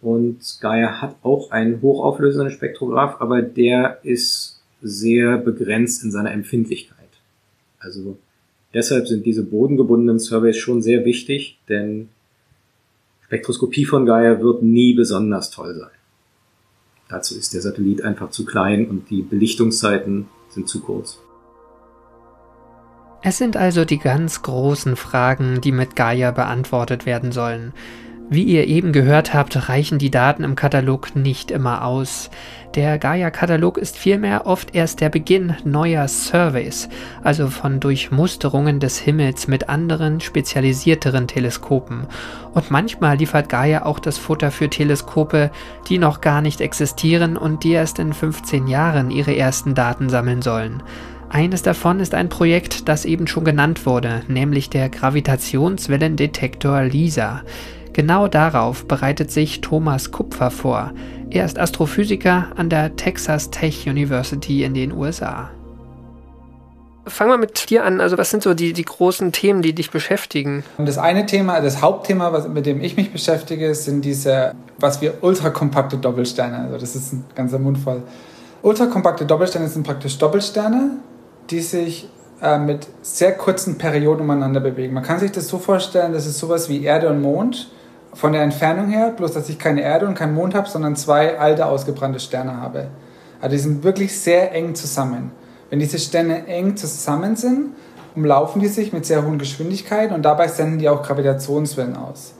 Und 0.00 0.58
Gaia 0.60 1.00
hat 1.00 1.16
auch 1.22 1.50
einen 1.50 1.80
hochauflösenden 1.80 2.50
Spektrograph, 2.50 3.20
aber 3.20 3.40
der 3.40 3.98
ist 4.02 4.60
sehr 4.82 5.38
begrenzt 5.38 6.04
in 6.04 6.10
seiner 6.10 6.32
Empfindlichkeit. 6.32 7.03
Also 7.84 8.16
deshalb 8.72 9.06
sind 9.06 9.26
diese 9.26 9.42
bodengebundenen 9.42 10.18
Surveys 10.18 10.56
schon 10.56 10.82
sehr 10.82 11.04
wichtig, 11.04 11.58
denn 11.68 12.08
Spektroskopie 13.26 13.84
von 13.84 14.06
Gaia 14.06 14.40
wird 14.40 14.62
nie 14.62 14.94
besonders 14.94 15.50
toll 15.50 15.74
sein. 15.74 15.90
Dazu 17.08 17.36
ist 17.36 17.52
der 17.52 17.60
Satellit 17.60 18.02
einfach 18.02 18.30
zu 18.30 18.44
klein 18.44 18.88
und 18.88 19.10
die 19.10 19.22
Belichtungszeiten 19.22 20.26
sind 20.48 20.68
zu 20.68 20.80
kurz. 20.80 21.18
Es 23.22 23.38
sind 23.38 23.56
also 23.56 23.84
die 23.84 23.98
ganz 23.98 24.42
großen 24.42 24.96
Fragen, 24.96 25.60
die 25.60 25.72
mit 25.72 25.96
Gaia 25.96 26.30
beantwortet 26.30 27.06
werden 27.06 27.32
sollen. 27.32 27.72
Wie 28.30 28.42
ihr 28.42 28.66
eben 28.66 28.92
gehört 28.92 29.34
habt, 29.34 29.68
reichen 29.68 29.98
die 29.98 30.10
Daten 30.10 30.44
im 30.44 30.56
Katalog 30.56 31.14
nicht 31.14 31.50
immer 31.50 31.84
aus. 31.84 32.30
Der 32.74 32.98
Gaia-Katalog 32.98 33.76
ist 33.76 33.98
vielmehr 33.98 34.46
oft 34.46 34.74
erst 34.74 35.02
der 35.02 35.10
Beginn 35.10 35.54
neuer 35.64 36.08
Surveys, 36.08 36.88
also 37.22 37.48
von 37.48 37.80
Durchmusterungen 37.80 38.80
des 38.80 38.98
Himmels 38.98 39.46
mit 39.46 39.68
anderen, 39.68 40.20
spezialisierteren 40.20 41.28
Teleskopen. 41.28 42.06
Und 42.54 42.70
manchmal 42.70 43.18
liefert 43.18 43.50
Gaia 43.50 43.84
auch 43.84 43.98
das 43.98 44.16
Futter 44.16 44.50
für 44.50 44.70
Teleskope, 44.70 45.50
die 45.88 45.98
noch 45.98 46.22
gar 46.22 46.40
nicht 46.40 46.62
existieren 46.62 47.36
und 47.36 47.62
die 47.62 47.72
erst 47.72 47.98
in 47.98 48.14
15 48.14 48.68
Jahren 48.68 49.10
ihre 49.10 49.36
ersten 49.36 49.74
Daten 49.74 50.08
sammeln 50.08 50.40
sollen. 50.40 50.82
Eines 51.28 51.62
davon 51.62 52.00
ist 52.00 52.14
ein 52.14 52.28
Projekt, 52.28 52.88
das 52.88 53.04
eben 53.04 53.26
schon 53.26 53.44
genannt 53.44 53.86
wurde, 53.86 54.22
nämlich 54.28 54.70
der 54.70 54.88
Gravitationswellendetektor 54.88 56.82
LISA. 56.82 57.42
Genau 57.94 58.26
darauf 58.26 58.86
bereitet 58.88 59.30
sich 59.30 59.60
Thomas 59.60 60.10
Kupfer 60.10 60.50
vor. 60.50 60.92
Er 61.30 61.44
ist 61.44 61.60
Astrophysiker 61.60 62.48
an 62.56 62.68
der 62.68 62.96
Texas 62.96 63.50
Tech 63.50 63.88
University 63.88 64.64
in 64.64 64.74
den 64.74 64.90
USA. 64.90 65.50
Fangen 67.06 67.30
wir 67.30 67.38
mit 67.38 67.70
dir 67.70 67.84
an. 67.84 68.00
Also 68.00 68.18
was 68.18 68.30
sind 68.30 68.42
so 68.42 68.52
die, 68.52 68.72
die 68.72 68.84
großen 68.84 69.30
Themen, 69.30 69.62
die 69.62 69.76
dich 69.76 69.92
beschäftigen? 69.92 70.64
Das 70.76 70.98
eine 70.98 71.24
Thema, 71.26 71.60
das 71.60 71.82
Hauptthema, 71.82 72.32
was, 72.32 72.48
mit 72.48 72.66
dem 72.66 72.80
ich 72.80 72.96
mich 72.96 73.12
beschäftige, 73.12 73.72
sind 73.76 74.04
diese, 74.04 74.54
was 74.78 75.00
wir 75.00 75.22
ultrakompakte 75.22 75.96
Doppelsterne. 75.96 76.64
Also 76.64 76.78
das 76.78 76.96
ist 76.96 77.12
ein 77.12 77.24
ganzer 77.36 77.60
Mund 77.60 77.78
voll. 77.78 78.02
Ultrakompakte 78.62 79.24
Doppelsterne 79.24 79.68
sind 79.68 79.86
praktisch 79.86 80.18
Doppelsterne, 80.18 80.98
die 81.48 81.60
sich 81.60 82.08
äh, 82.42 82.58
mit 82.58 82.88
sehr 83.02 83.36
kurzen 83.36 83.78
Perioden 83.78 84.22
umeinander 84.22 84.58
bewegen. 84.58 84.94
Man 84.94 85.04
kann 85.04 85.20
sich 85.20 85.30
das 85.30 85.46
so 85.46 85.58
vorstellen, 85.58 86.12
das 86.12 86.26
ist 86.26 86.40
sowas 86.40 86.68
wie 86.68 86.82
Erde 86.82 87.08
und 87.08 87.22
Mond 87.22 87.70
von 88.14 88.32
der 88.32 88.42
Entfernung 88.42 88.88
her, 88.88 89.10
bloß 89.10 89.32
dass 89.32 89.48
ich 89.48 89.58
keine 89.58 89.82
Erde 89.82 90.06
und 90.06 90.14
keinen 90.14 90.34
Mond 90.34 90.54
habe, 90.54 90.68
sondern 90.68 90.96
zwei 90.96 91.38
alte 91.38 91.66
ausgebrannte 91.66 92.20
Sterne 92.20 92.60
habe. 92.60 92.86
Also 93.40 93.56
die 93.56 93.62
sind 93.62 93.84
wirklich 93.84 94.18
sehr 94.18 94.52
eng 94.52 94.74
zusammen. 94.74 95.32
Wenn 95.70 95.80
diese 95.80 95.98
Sterne 95.98 96.46
eng 96.46 96.76
zusammen 96.76 97.36
sind, 97.36 97.70
umlaufen 98.14 98.60
die 98.60 98.68
sich 98.68 98.92
mit 98.92 99.04
sehr 99.04 99.24
hohen 99.24 99.38
Geschwindigkeiten 99.38 100.14
und 100.14 100.22
dabei 100.22 100.48
senden 100.48 100.78
die 100.78 100.88
auch 100.88 101.02
Gravitationswellen 101.02 101.96
aus. 101.96 102.34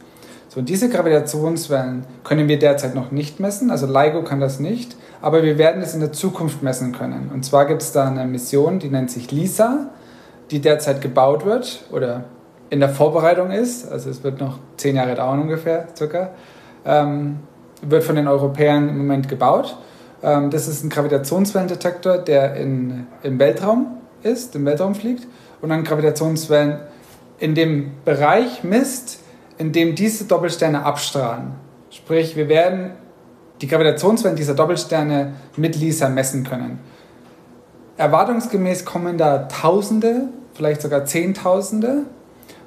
So, 0.48 0.60
und 0.60 0.68
diese 0.68 0.88
Gravitationswellen 0.88 2.04
können 2.22 2.46
wir 2.46 2.58
derzeit 2.58 2.94
noch 2.94 3.10
nicht 3.10 3.40
messen, 3.40 3.72
also 3.72 3.86
LIGO 3.86 4.22
kann 4.22 4.38
das 4.38 4.60
nicht, 4.60 4.96
aber 5.20 5.42
wir 5.42 5.58
werden 5.58 5.82
es 5.82 5.94
in 5.94 6.00
der 6.00 6.12
Zukunft 6.12 6.62
messen 6.62 6.92
können. 6.92 7.30
Und 7.34 7.44
zwar 7.44 7.66
gibt 7.66 7.82
es 7.82 7.90
da 7.90 8.06
eine 8.06 8.24
Mission, 8.24 8.78
die 8.78 8.88
nennt 8.88 9.10
sich 9.10 9.32
LISA, 9.32 9.90
die 10.52 10.60
derzeit 10.60 11.00
gebaut 11.00 11.44
wird 11.44 11.84
oder 11.90 12.24
in 12.74 12.80
der 12.80 12.88
Vorbereitung 12.88 13.52
ist, 13.52 13.88
also 13.88 14.10
es 14.10 14.24
wird 14.24 14.40
noch 14.40 14.58
zehn 14.76 14.96
Jahre 14.96 15.14
dauern 15.14 15.40
ungefähr, 15.42 15.86
circa, 15.96 16.30
ähm, 16.84 17.38
wird 17.82 18.02
von 18.02 18.16
den 18.16 18.26
Europäern 18.26 18.88
im 18.88 18.98
Moment 18.98 19.28
gebaut. 19.28 19.78
Ähm, 20.24 20.50
das 20.50 20.66
ist 20.66 20.82
ein 20.82 20.90
Gravitationswellendetektor, 20.90 22.18
der 22.18 22.56
in, 22.56 23.06
im 23.22 23.38
Weltraum 23.38 23.98
ist, 24.24 24.56
im 24.56 24.66
Weltraum 24.66 24.96
fliegt 24.96 25.28
und 25.60 25.68
dann 25.68 25.84
Gravitationswellen 25.84 26.80
in 27.38 27.54
dem 27.54 27.92
Bereich 28.04 28.64
misst, 28.64 29.20
in 29.56 29.70
dem 29.70 29.94
diese 29.94 30.24
Doppelsterne 30.24 30.84
abstrahlen. 30.84 31.52
Sprich, 31.90 32.34
wir 32.34 32.48
werden 32.48 32.90
die 33.60 33.68
Gravitationswellen 33.68 34.36
dieser 34.36 34.54
Doppelsterne 34.54 35.34
mit 35.56 35.76
LISA 35.76 36.08
messen 36.08 36.42
können. 36.42 36.80
Erwartungsgemäß 37.98 38.84
kommen 38.84 39.16
da 39.16 39.46
Tausende, 39.46 40.22
vielleicht 40.54 40.82
sogar 40.82 41.04
Zehntausende 41.04 42.06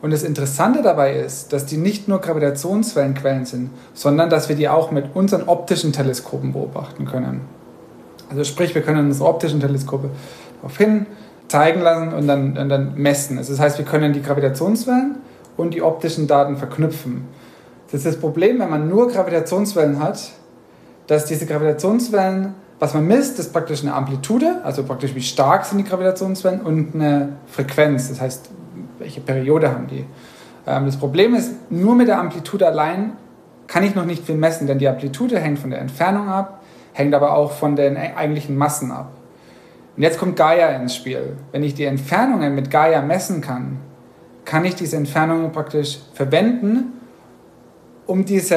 und 0.02 0.12
das 0.12 0.24
Interessante 0.24 0.82
dabei 0.82 1.16
ist, 1.16 1.54
dass 1.54 1.66
die 1.66 1.78
nicht 1.78 2.08
nur 2.08 2.20
Gravitationswellenquellen 2.20 3.46
sind, 3.46 3.72
sondern 3.94 4.30
dass 4.30 4.48
wir 4.48 4.56
die 4.56 4.70
auch 4.70 4.92
mit 4.92 5.16
unseren 5.16 5.44
optischen 5.48 5.92
Teleskopen 5.92 6.54
beobachten 6.54 7.06
können. 7.06 7.42
Also 8.30 8.44
sprich, 8.44 8.76
wir 8.76 8.82
können 8.82 9.08
unsere 9.08 9.28
optischen 9.28 9.60
Teleskope 9.60 10.10
darauf 10.58 10.78
hin 10.78 11.06
zeigen 11.48 11.82
lassen 11.82 12.14
und 12.14 12.28
dann, 12.28 12.58
und 12.58 12.70
dann 12.70 12.96
messen. 12.96 13.38
Also 13.38 13.54
das 13.54 13.60
heißt, 13.62 13.78
wir 13.78 13.86
können 13.86 14.14
die 14.14 14.22
Gravitationswellen 14.22 15.16
und 15.56 15.74
die 15.74 15.82
optischen 15.82 16.28
Daten 16.28 16.58
verknüpfen. 16.58 17.26
Das 17.86 18.00
ist 18.02 18.06
das 18.06 18.20
Problem, 18.20 18.60
wenn 18.60 18.70
man 18.70 18.90
nur 18.90 19.08
Gravitationswellen 19.10 20.00
hat, 20.02 20.32
dass 21.08 21.26
diese 21.26 21.46
Gravitationswellen, 21.46 22.54
was 22.80 22.94
man 22.94 23.08
misst, 23.08 23.40
ist 23.40 23.54
praktisch 23.54 23.82
eine 23.82 23.94
Amplitude, 23.94 24.62
also 24.64 24.84
praktisch 24.84 25.16
wie 25.16 25.22
stark 25.22 25.66
sind 25.66 25.78
die 25.78 25.86
Gravitationswellen 25.86 26.62
und 26.62 26.94
eine 26.94 27.38
Frequenz, 27.48 28.10
das 28.10 28.20
heißt 28.20 28.50
welche 29.00 29.22
Periode 29.22 29.72
haben 29.72 29.88
die. 29.88 30.06
Ähm, 30.66 30.86
das 30.86 30.98
Problem 30.98 31.36
ist, 31.36 31.72
nur 31.72 31.96
mit 31.96 32.08
der 32.08 32.20
Amplitude 32.20 32.68
allein 32.68 33.14
kann 33.68 33.84
ich 33.84 33.96
noch 33.96 34.06
nicht 34.06 34.26
viel 34.26 34.36
messen, 34.36 34.68
denn 34.68 34.80
die 34.80 34.88
Amplitude 34.88 35.40
hängt 35.40 35.60
von 35.60 35.70
der 35.70 35.80
Entfernung 35.80 36.30
ab, 36.30 36.64
hängt 36.94 37.14
aber 37.14 37.36
auch 37.36 37.52
von 37.52 37.76
den 37.76 37.98
eigentlichen 37.98 38.56
Massen 38.56 38.92
ab. 38.92 39.12
Und 39.96 40.04
jetzt 40.04 40.20
kommt 40.20 40.36
Gaia 40.36 40.70
ins 40.70 40.96
Spiel. 40.96 41.38
Wenn 41.52 41.64
ich 41.64 41.74
die 41.74 41.86
Entfernungen 41.86 42.56
mit 42.56 42.70
Gaia 42.70 43.02
messen 43.02 43.42
kann, 43.42 43.80
kann 44.46 44.64
ich 44.64 44.76
diese 44.76 44.96
Entfernungen 44.96 45.52
praktisch 45.52 46.00
verwenden, 46.14 46.94
um 48.06 48.24
diese, 48.24 48.56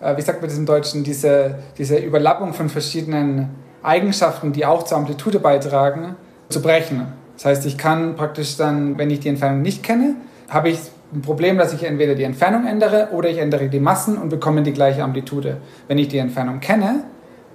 äh, 0.00 0.16
wie 0.16 0.22
sagt 0.22 0.40
man 0.40 0.48
das 0.48 0.58
im 0.58 0.66
Deutschen, 0.66 1.04
diese, 1.04 1.58
diese 1.76 1.98
Überlappung 1.98 2.52
von 2.52 2.68
verschiedenen 2.68 3.50
Eigenschaften, 3.82 4.52
die 4.52 4.66
auch 4.66 4.82
zur 4.82 4.98
Amplitude 4.98 5.38
beitragen, 5.38 6.16
zu 6.48 6.60
brechen. 6.60 7.17
Das 7.38 7.44
heißt, 7.44 7.66
ich 7.66 7.78
kann 7.78 8.16
praktisch 8.16 8.56
dann, 8.56 8.98
wenn 8.98 9.10
ich 9.10 9.20
die 9.20 9.28
Entfernung 9.28 9.62
nicht 9.62 9.84
kenne, 9.84 10.16
habe 10.48 10.70
ich 10.70 10.80
ein 11.14 11.22
Problem, 11.22 11.56
dass 11.56 11.72
ich 11.72 11.84
entweder 11.84 12.16
die 12.16 12.24
Entfernung 12.24 12.66
ändere 12.66 13.10
oder 13.12 13.30
ich 13.30 13.38
ändere 13.38 13.68
die 13.68 13.78
Massen 13.78 14.18
und 14.18 14.28
bekomme 14.28 14.64
die 14.64 14.72
gleiche 14.72 15.04
Amplitude. 15.04 15.58
Wenn 15.86 15.98
ich 15.98 16.08
die 16.08 16.18
Entfernung 16.18 16.58
kenne, 16.58 17.04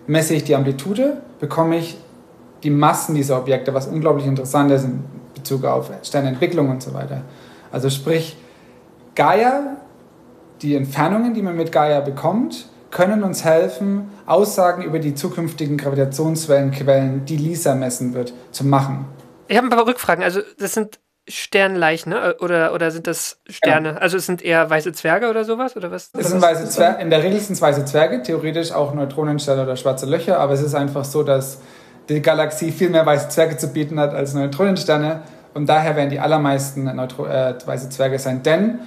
messe 0.07 0.35
ich 0.35 0.45
die 0.45 0.55
Amplitude, 0.55 1.17
bekomme 1.41 1.77
ich 1.77 1.97
die 2.63 2.69
Massen 2.69 3.13
dieser 3.13 3.37
Objekte, 3.37 3.73
was 3.73 3.87
unglaublich 3.87 4.25
interessant 4.25 4.71
ist 4.71 4.85
in 4.85 5.03
Bezug 5.35 5.65
auf 5.65 5.91
Sternentwicklung 6.01 6.69
und 6.69 6.81
so 6.81 6.93
weiter. 6.93 7.23
Also 7.69 7.89
sprich, 7.89 8.37
Gaia, 9.15 9.77
die 10.61 10.75
Entfernungen, 10.75 11.33
die 11.33 11.41
man 11.41 11.57
mit 11.57 11.73
Gaia 11.73 11.99
bekommt, 11.99 12.69
können 12.89 13.21
uns 13.21 13.43
helfen, 13.43 14.11
Aussagen 14.25 14.83
über 14.83 14.99
die 14.99 15.13
zukünftigen 15.13 15.75
Gravitationswellenquellen, 15.75 17.25
die 17.25 17.35
LISA 17.35 17.75
messen 17.75 18.13
wird, 18.13 18.33
zu 18.51 18.65
machen. 18.65 19.05
Ich 19.47 19.57
habe 19.57 19.67
ein 19.67 19.69
paar 19.69 19.85
Rückfragen. 19.85 20.23
Also, 20.23 20.41
das 20.57 20.73
sind 20.73 20.99
Sternleichen, 21.27 22.11
ne? 22.11 22.35
Oder, 22.39 22.73
oder 22.73 22.91
sind 22.91 23.07
das 23.07 23.39
Sterne? 23.47 23.89
Ja. 23.89 23.97
Also 23.97 24.17
es 24.17 24.25
sind 24.25 24.41
eher 24.41 24.69
weiße 24.69 24.91
Zwerge 24.91 25.29
oder 25.29 25.45
sowas? 25.45 25.77
Oder 25.77 25.89
was? 25.89 26.09
Es 26.17 26.29
sind 26.29 26.41
weiße 26.41 26.69
Zwerge. 26.69 27.01
In 27.01 27.09
der 27.09 27.23
Regel 27.23 27.39
sind 27.39 27.53
es 27.53 27.61
weiße 27.61 27.85
Zwerge, 27.85 28.21
theoretisch 28.23 28.73
auch 28.73 28.93
Neutronensterne 28.93 29.63
oder 29.63 29.77
schwarze 29.77 30.05
Löcher, 30.05 30.39
aber 30.39 30.53
es 30.53 30.61
ist 30.61 30.75
einfach 30.75 31.05
so, 31.05 31.23
dass 31.23 31.61
die 32.09 32.21
Galaxie 32.21 32.71
viel 32.71 32.89
mehr 32.89 33.05
weiße 33.05 33.29
Zwerge 33.29 33.55
zu 33.55 33.69
bieten 33.69 33.99
hat 33.99 34.13
als 34.13 34.33
Neutronensterne. 34.33 35.21
Und 35.53 35.69
daher 35.69 35.95
werden 35.95 36.09
die 36.09 36.19
allermeisten 36.19 36.83
Neutro 36.95 37.25
äh, 37.25 37.55
weiße 37.65 37.89
Zwerge 37.89 38.19
sein. 38.19 38.43
Denn 38.43 38.79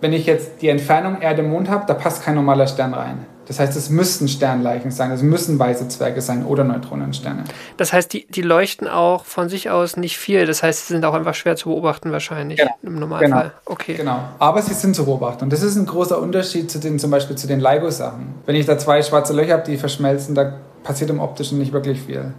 wenn 0.00 0.12
ich 0.12 0.26
jetzt 0.26 0.62
die 0.62 0.68
Entfernung 0.68 1.20
Erde-Mond 1.20 1.70
habe, 1.70 1.84
da 1.86 1.94
passt 1.94 2.24
kein 2.24 2.34
normaler 2.34 2.66
Stern 2.66 2.94
rein. 2.94 3.26
Das 3.46 3.60
heißt, 3.60 3.76
es 3.76 3.90
müssten 3.90 4.26
Sternleichen 4.28 4.90
sein, 4.90 5.10
es 5.12 5.22
müssen 5.22 5.58
weiße 5.58 5.88
Zwerge 5.88 6.20
sein 6.20 6.44
oder 6.44 6.64
Neutronensterne. 6.64 7.44
Das 7.76 7.92
heißt, 7.92 8.12
die, 8.12 8.26
die 8.26 8.42
leuchten 8.42 8.88
auch 8.88 9.24
von 9.24 9.48
sich 9.48 9.70
aus 9.70 9.96
nicht 9.96 10.18
viel. 10.18 10.46
Das 10.46 10.62
heißt, 10.62 10.88
sie 10.88 10.94
sind 10.94 11.04
auch 11.04 11.14
einfach 11.14 11.34
schwer 11.34 11.56
zu 11.56 11.68
beobachten 11.68 12.10
wahrscheinlich 12.10 12.58
genau. 12.58 12.74
im 12.82 12.98
Normalfall. 12.98 13.28
Genau. 13.28 13.50
Okay. 13.64 13.94
Genau. 13.94 14.18
Aber 14.38 14.62
sie 14.62 14.74
sind 14.74 14.96
zu 14.96 15.04
beobachten. 15.04 15.44
Und 15.44 15.52
das 15.52 15.62
ist 15.62 15.76
ein 15.76 15.86
großer 15.86 16.20
Unterschied 16.20 16.70
zu 16.70 16.78
den 16.78 16.98
zum 16.98 17.10
Beispiel 17.10 17.36
zu 17.36 17.46
den 17.46 17.60
LIGO-Sachen. 17.60 18.34
Wenn 18.46 18.56
ich 18.56 18.66
da 18.66 18.78
zwei 18.78 19.02
schwarze 19.02 19.32
Löcher 19.32 19.54
habe, 19.54 19.64
die 19.64 19.76
verschmelzen, 19.76 20.34
da 20.34 20.54
passiert 20.82 21.10
im 21.10 21.20
Optischen 21.20 21.58
nicht 21.58 21.72
wirklich 21.72 22.00
viel. 22.02 22.32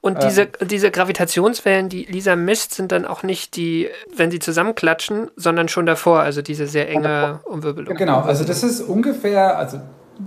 Und 0.00 0.22
diese, 0.22 0.42
ähm, 0.42 0.68
diese 0.68 0.90
Gravitationswellen, 0.90 1.88
die 1.88 2.04
Lisa 2.04 2.36
misst, 2.36 2.74
sind 2.74 2.92
dann 2.92 3.04
auch 3.04 3.22
nicht 3.22 3.56
die, 3.56 3.88
wenn 4.14 4.30
sie 4.30 4.38
zusammenklatschen, 4.38 5.30
sondern 5.36 5.68
schon 5.68 5.84
davor, 5.84 6.20
also 6.20 6.42
diese 6.42 6.66
sehr 6.66 6.88
enge 6.88 7.40
Umwirbelung. 7.44 7.96
Genau, 7.96 8.20
also 8.20 8.44
das 8.44 8.62
ist 8.62 8.82
ungefähr, 8.82 9.58
also 9.58 9.80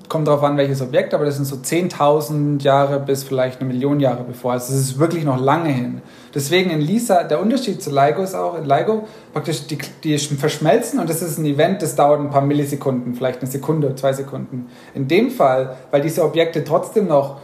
kommt 0.07 0.27
darauf 0.27 0.43
an, 0.43 0.55
welches 0.57 0.81
Objekt, 0.81 1.13
aber 1.13 1.25
das 1.25 1.37
sind 1.37 1.45
so 1.45 1.55
10.000 1.55 2.61
Jahre 2.61 2.99
bis 2.99 3.23
vielleicht 3.23 3.59
eine 3.59 3.71
Million 3.71 3.99
Jahre 3.99 4.23
bevor. 4.23 4.51
Also 4.53 4.73
es 4.73 4.79
ist 4.79 4.99
wirklich 4.99 5.23
noch 5.23 5.39
lange 5.39 5.69
hin. 5.69 6.01
Deswegen 6.33 6.69
in 6.69 6.79
LISA, 6.79 7.23
der 7.23 7.41
Unterschied 7.41 7.81
zu 7.81 7.89
LIGO 7.89 8.21
ist 8.21 8.35
auch, 8.35 8.55
in 8.57 8.65
LIGO 8.65 9.07
praktisch 9.33 9.65
die, 9.65 9.79
die 10.03 10.17
verschmelzen 10.19 10.99
und 10.99 11.09
das 11.09 11.23
ist 11.23 11.39
ein 11.39 11.45
Event, 11.45 11.81
das 11.81 11.95
dauert 11.95 12.19
ein 12.19 12.29
paar 12.29 12.41
Millisekunden, 12.41 13.15
vielleicht 13.15 13.41
eine 13.41 13.49
Sekunde, 13.49 13.95
zwei 13.95 14.13
Sekunden. 14.13 14.67
In 14.93 15.07
dem 15.07 15.31
Fall, 15.31 15.75
weil 15.89 16.01
diese 16.01 16.23
Objekte 16.23 16.63
trotzdem 16.63 17.07
noch 17.07 17.37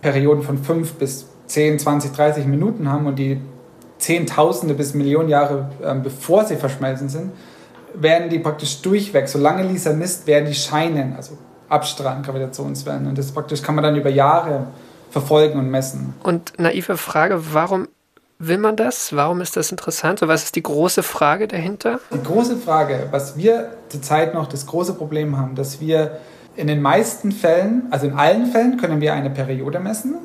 Perioden 0.00 0.42
von 0.42 0.58
5 0.58 0.94
bis 0.94 1.26
10, 1.46 1.80
20, 1.80 2.12
30 2.12 2.46
Minuten 2.46 2.90
haben 2.90 3.06
und 3.06 3.18
die 3.18 3.40
Zehntausende 3.98 4.74
bis 4.74 4.94
Millionen 4.94 5.28
Jahre 5.28 5.70
äh, 5.82 5.94
bevor 5.94 6.44
sie 6.44 6.56
verschmelzen 6.56 7.08
sind, 7.08 7.32
werden 7.94 8.30
die 8.30 8.38
praktisch 8.38 8.82
durchweg, 8.82 9.28
solange 9.28 9.64
Lisa 9.64 9.92
misst, 9.92 10.26
werden 10.26 10.46
die 10.46 10.54
scheinen, 10.54 11.14
also 11.16 11.36
abstrahlen, 11.72 12.22
Gravitationswellen. 12.22 13.06
Und 13.06 13.18
das 13.18 13.32
praktisch 13.32 13.62
kann 13.62 13.74
man 13.74 13.84
dann 13.84 13.96
über 13.96 14.10
Jahre 14.10 14.66
verfolgen 15.10 15.58
und 15.58 15.70
messen. 15.70 16.14
Und 16.22 16.52
naive 16.58 16.96
Frage, 16.96 17.54
warum 17.54 17.88
will 18.38 18.58
man 18.58 18.76
das? 18.76 19.14
Warum 19.14 19.40
ist 19.40 19.56
das 19.56 19.70
interessant? 19.70 20.18
So, 20.18 20.28
was 20.28 20.44
ist 20.44 20.56
die 20.56 20.62
große 20.62 21.02
Frage 21.02 21.46
dahinter? 21.46 22.00
Die 22.12 22.22
große 22.22 22.56
Frage, 22.56 23.08
was 23.10 23.36
wir 23.36 23.70
zurzeit 23.88 24.34
noch 24.34 24.48
das 24.48 24.66
große 24.66 24.94
Problem 24.94 25.38
haben, 25.38 25.54
dass 25.54 25.80
wir 25.80 26.18
in 26.56 26.66
den 26.66 26.82
meisten 26.82 27.32
Fällen, 27.32 27.86
also 27.90 28.06
in 28.06 28.14
allen 28.14 28.46
Fällen 28.46 28.76
können 28.76 29.00
wir 29.00 29.14
eine 29.14 29.30
Periode 29.30 29.80
messen. 29.80 30.16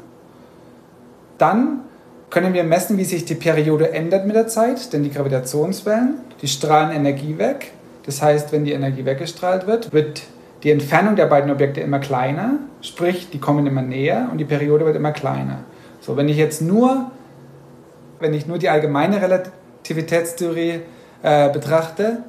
Dann 1.38 1.82
können 2.30 2.54
wir 2.54 2.64
messen, 2.64 2.98
wie 2.98 3.06
sich 3.06 3.26
die 3.26 3.36
Periode 3.36 3.92
ändert 3.92 4.26
mit 4.26 4.36
der 4.36 4.48
Zeit, 4.48 4.92
denn 4.92 5.04
die 5.04 5.12
Gravitationswellen, 5.12 6.16
die 6.42 6.48
strahlen 6.48 6.92
Energie 6.92 7.38
weg. 7.38 7.72
Das 8.06 8.22
heißt, 8.22 8.52
wenn 8.52 8.66
die 8.66 8.72
Energie 8.72 9.06
weggestrahlt 9.06 9.68
wird, 9.68 9.94
wird 9.94 10.24
die 10.64 10.72
Entfernung 10.72 11.16
der 11.16 11.28
beiden 11.28 11.52
Objekte 11.52 11.82
immer 11.82 12.00
kleiner, 12.00 12.56
sprich, 12.82 13.30
die 13.30 13.40
kommen 13.40 13.68
immer 13.68 13.82
näher 13.82 14.30
und 14.32 14.38
die 14.38 14.46
Periode 14.46 14.86
wird 14.86 14.96
immer 14.96 15.12
kleiner. 15.12 15.60
So, 16.02 16.18
wenn 16.18 16.30
ich 16.30 16.38
jetzt 16.38 16.62
nur, 16.62 17.12
wenn 18.20 18.34
ich 18.34 18.48
nur 18.48 18.58
die 18.58 18.70
allgemeine 18.70 19.22
Relativitätstheorie 19.22 20.82
äh, 21.22 21.50
betrachte, 21.50 22.24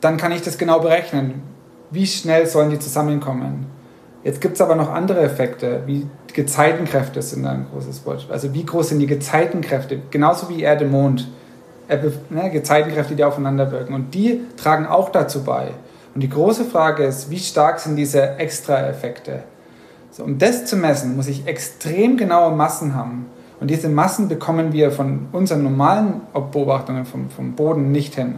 dann 0.00 0.16
kann 0.16 0.32
ich 0.32 0.42
das 0.42 0.58
genau 0.58 0.80
berechnen. 0.80 1.42
Wie 1.90 2.06
schnell 2.06 2.46
sollen 2.46 2.70
die 2.70 2.78
zusammenkommen? 2.78 3.66
Jetzt 4.24 4.40
gibt 4.40 4.54
es 4.54 4.60
aber 4.60 4.74
noch 4.74 4.90
andere 4.90 5.20
Effekte, 5.20 5.82
wie 5.86 6.06
Gezeitenkräfte 6.32 7.22
sind 7.22 7.46
ein 7.46 7.66
großes 7.72 8.04
Wort. 8.04 8.26
Also 8.30 8.52
wie 8.52 8.64
groß 8.64 8.88
sind 8.90 8.98
die 8.98 9.06
Gezeitenkräfte? 9.06 10.00
Genauso 10.10 10.48
wie 10.48 10.62
Erde, 10.62 10.84
Mond. 10.84 11.28
Ne, 12.30 12.50
Gezeitenkräfte, 12.50 13.14
die 13.14 13.22
aufeinander 13.22 13.70
wirken. 13.70 13.94
Und 13.94 14.12
die 14.14 14.40
tragen 14.56 14.86
auch 14.86 15.10
dazu 15.10 15.44
bei. 15.44 15.68
Und 16.16 16.22
die 16.22 16.30
große 16.30 16.64
Frage 16.64 17.04
ist, 17.04 17.28
wie 17.28 17.38
stark 17.38 17.78
sind 17.78 17.96
diese 17.96 18.38
Extraeffekte? 18.38 19.42
So, 20.10 20.24
um 20.24 20.38
das 20.38 20.64
zu 20.64 20.74
messen, 20.74 21.14
muss 21.14 21.28
ich 21.28 21.46
extrem 21.46 22.16
genaue 22.16 22.56
Massen 22.56 22.94
haben. 22.94 23.26
Und 23.60 23.68
diese 23.68 23.90
Massen 23.90 24.26
bekommen 24.26 24.72
wir 24.72 24.90
von 24.90 25.28
unseren 25.32 25.62
normalen 25.62 26.22
Beobachtungen 26.32 27.04
vom, 27.04 27.28
vom 27.28 27.52
Boden 27.52 27.92
nicht 27.92 28.14
hin. 28.14 28.36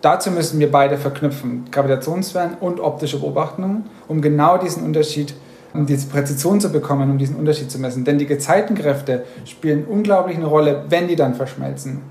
Dazu 0.00 0.30
müssen 0.30 0.60
wir 0.60 0.70
beide 0.70 0.96
verknüpfen, 0.96 1.64
Gravitationswellen 1.72 2.54
und 2.60 2.78
optische 2.78 3.18
Beobachtungen, 3.18 3.86
um 4.06 4.22
genau 4.22 4.56
diesen 4.56 4.84
Unterschied, 4.84 5.34
um 5.74 5.86
diese 5.86 6.06
Präzision 6.06 6.60
zu 6.60 6.70
bekommen, 6.70 7.10
um 7.10 7.18
diesen 7.18 7.34
Unterschied 7.34 7.68
zu 7.68 7.80
messen. 7.80 8.04
Denn 8.04 8.18
die 8.18 8.26
Gezeitenkräfte 8.26 9.24
spielen 9.44 9.86
unglaublich 9.86 10.36
eine 10.36 10.46
Rolle, 10.46 10.84
wenn 10.88 11.08
die 11.08 11.16
dann 11.16 11.34
verschmelzen. 11.34 12.02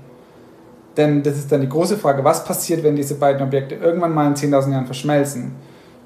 Denn 0.96 1.22
das 1.22 1.36
ist 1.36 1.52
dann 1.52 1.60
die 1.60 1.68
große 1.68 1.98
Frage, 1.98 2.24
was 2.24 2.44
passiert, 2.44 2.82
wenn 2.82 2.96
diese 2.96 3.16
beiden 3.16 3.42
Objekte 3.42 3.74
irgendwann 3.74 4.14
mal 4.14 4.26
in 4.26 4.34
10.000 4.34 4.72
Jahren 4.72 4.86
verschmelzen? 4.86 5.52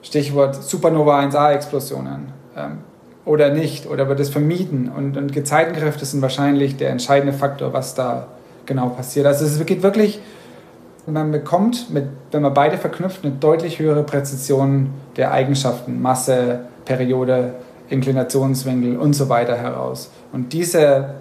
Stichwort 0.02 0.62
Supernova 0.62 1.20
1A-Explosionen. 1.20 2.32
Ähm, 2.56 2.78
oder 3.24 3.50
nicht? 3.50 3.86
Oder 3.86 4.08
wird 4.08 4.18
es 4.18 4.30
vermieden? 4.30 4.90
Und, 4.94 5.16
und 5.16 5.32
Gezeitenkräfte 5.32 6.04
sind 6.04 6.22
wahrscheinlich 6.22 6.76
der 6.76 6.90
entscheidende 6.90 7.32
Faktor, 7.32 7.72
was 7.72 7.94
da 7.94 8.28
genau 8.66 8.88
passiert. 8.88 9.26
Also 9.26 9.44
es 9.44 9.64
geht 9.66 9.82
wirklich, 9.82 10.20
man 11.06 11.30
bekommt, 11.30 11.90
mit, 11.90 12.04
wenn 12.32 12.42
man 12.42 12.54
beide 12.54 12.78
verknüpft, 12.78 13.24
eine 13.24 13.34
deutlich 13.34 13.78
höhere 13.78 14.02
Präzision 14.02 14.90
der 15.16 15.32
Eigenschaften, 15.32 16.00
Masse, 16.00 16.60
Periode, 16.84 17.54
Inklinationswinkel 17.88 18.96
und 18.96 19.12
so 19.12 19.28
weiter 19.28 19.56
heraus. 19.56 20.10
Und 20.32 20.52
diese 20.52 21.14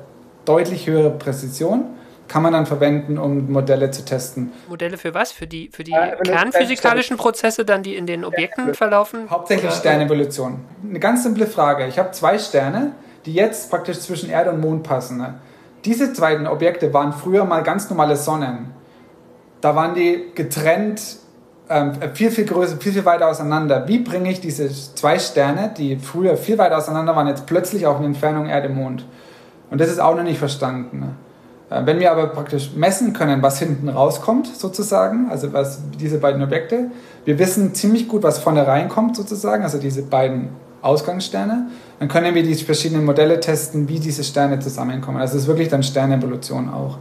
deutlich 0.46 0.88
höhere 0.88 1.12
Präzision 1.12 1.86
kann 2.30 2.44
man 2.44 2.54
dann 2.54 2.66
verwenden, 2.66 3.18
um 3.18 3.52
Modelle 3.52 3.92
zu 3.92 4.06
testen. 4.06 4.52
Modelle 4.70 4.98
für 4.98 5.14
was? 5.14 5.32
Für 5.32 5.48
die, 5.48 5.70
für 5.74 5.84
die 5.84 5.92
äh, 5.92 6.16
kernphysikalischen 6.24 7.18
Prozesse, 7.18 7.66
dann 7.66 7.84
die 7.84 7.96
in 7.96 8.06
den 8.06 8.24
Objekten 8.24 8.74
verlaufen? 8.76 9.30
Hauptsächlich 9.30 9.72
Sternevolution. 9.72 10.60
Eine 10.88 11.00
ganz 11.00 11.24
simple 11.24 11.48
Frage. 11.48 11.88
Ich 11.88 12.00
habe 12.00 12.12
zwei 12.12 12.38
Sterne, 12.38 12.94
die 13.26 13.34
jetzt 13.34 13.70
praktisch 13.70 14.00
zwischen 14.00 14.30
Erde 14.30 14.52
und 14.52 14.62
Mond 14.62 14.84
passen. 14.84 15.18
Ne? 15.18 15.34
Diese 15.84 16.14
beiden 16.14 16.48
Objekte 16.48 16.94
waren 16.94 17.12
früher 17.12 17.46
mal 17.46 17.64
ganz 17.64 17.90
normale 17.90 18.16
Sonnen. 18.16 18.74
Da 19.62 19.76
waren 19.76 19.96
die 19.96 20.32
getrennt, 20.36 21.18
ähm, 21.70 21.94
viel, 22.14 22.32
viel 22.32 22.46
größer, 22.46 22.78
viel, 22.78 22.94
viel 22.94 23.06
weiter 23.06 23.28
auseinander. 23.28 23.88
Wie 23.88 24.00
bringe 24.00 24.32
ich 24.32 24.40
diese 24.40 24.70
zwei 24.70 25.20
Sterne, 25.20 25.74
die 25.76 25.98
früher 25.98 26.38
viel 26.38 26.58
weiter 26.58 26.78
auseinander 26.78 27.16
waren, 27.16 27.28
jetzt 27.28 27.46
plötzlich 27.46 27.86
auf 27.86 27.98
eine 27.98 28.06
Entfernung 28.06 28.48
Erde-Mond? 28.48 29.06
Und 29.72 29.82
das 29.82 29.90
ist 29.90 30.00
auch 30.00 30.16
noch 30.16 30.24
nicht 30.24 30.40
verstanden. 30.40 31.00
Ne? 31.00 31.16
Äh, 31.70 31.86
wenn 31.86 32.00
wir 32.00 32.12
aber 32.12 32.28
praktisch 32.28 32.72
messen 32.76 33.14
können, 33.14 33.42
was 33.42 33.60
hinten 33.60 33.90
rauskommt, 33.90 34.48
sozusagen, 34.48 35.30
also 35.30 35.54
was 35.54 35.82
diese 36.00 36.18
beiden 36.18 36.42
Objekte, 36.42 36.92
wir 37.26 37.40
wissen 37.40 37.74
ziemlich 37.74 38.08
gut, 38.08 38.24
was 38.24 38.40
vorne 38.40 38.66
reinkommt, 38.66 39.16
sozusagen, 39.16 39.64
also 39.64 39.78
diese 39.78 40.04
beiden 40.04 40.50
Ausgangssterne, 40.82 41.68
dann 42.00 42.08
können 42.08 42.34
wir 42.34 42.44
die 42.44 42.56
verschiedenen 42.56 43.06
Modelle 43.06 43.40
testen, 43.40 43.90
wie 43.90 44.00
diese 44.00 44.24
Sterne 44.24 44.60
zusammenkommen. 44.60 45.18
Also 45.20 45.36
es 45.36 45.44
ist 45.44 45.48
wirklich 45.48 45.68
dann 45.68 45.84
Sternevolution 45.84 46.70
auch. 46.70 46.98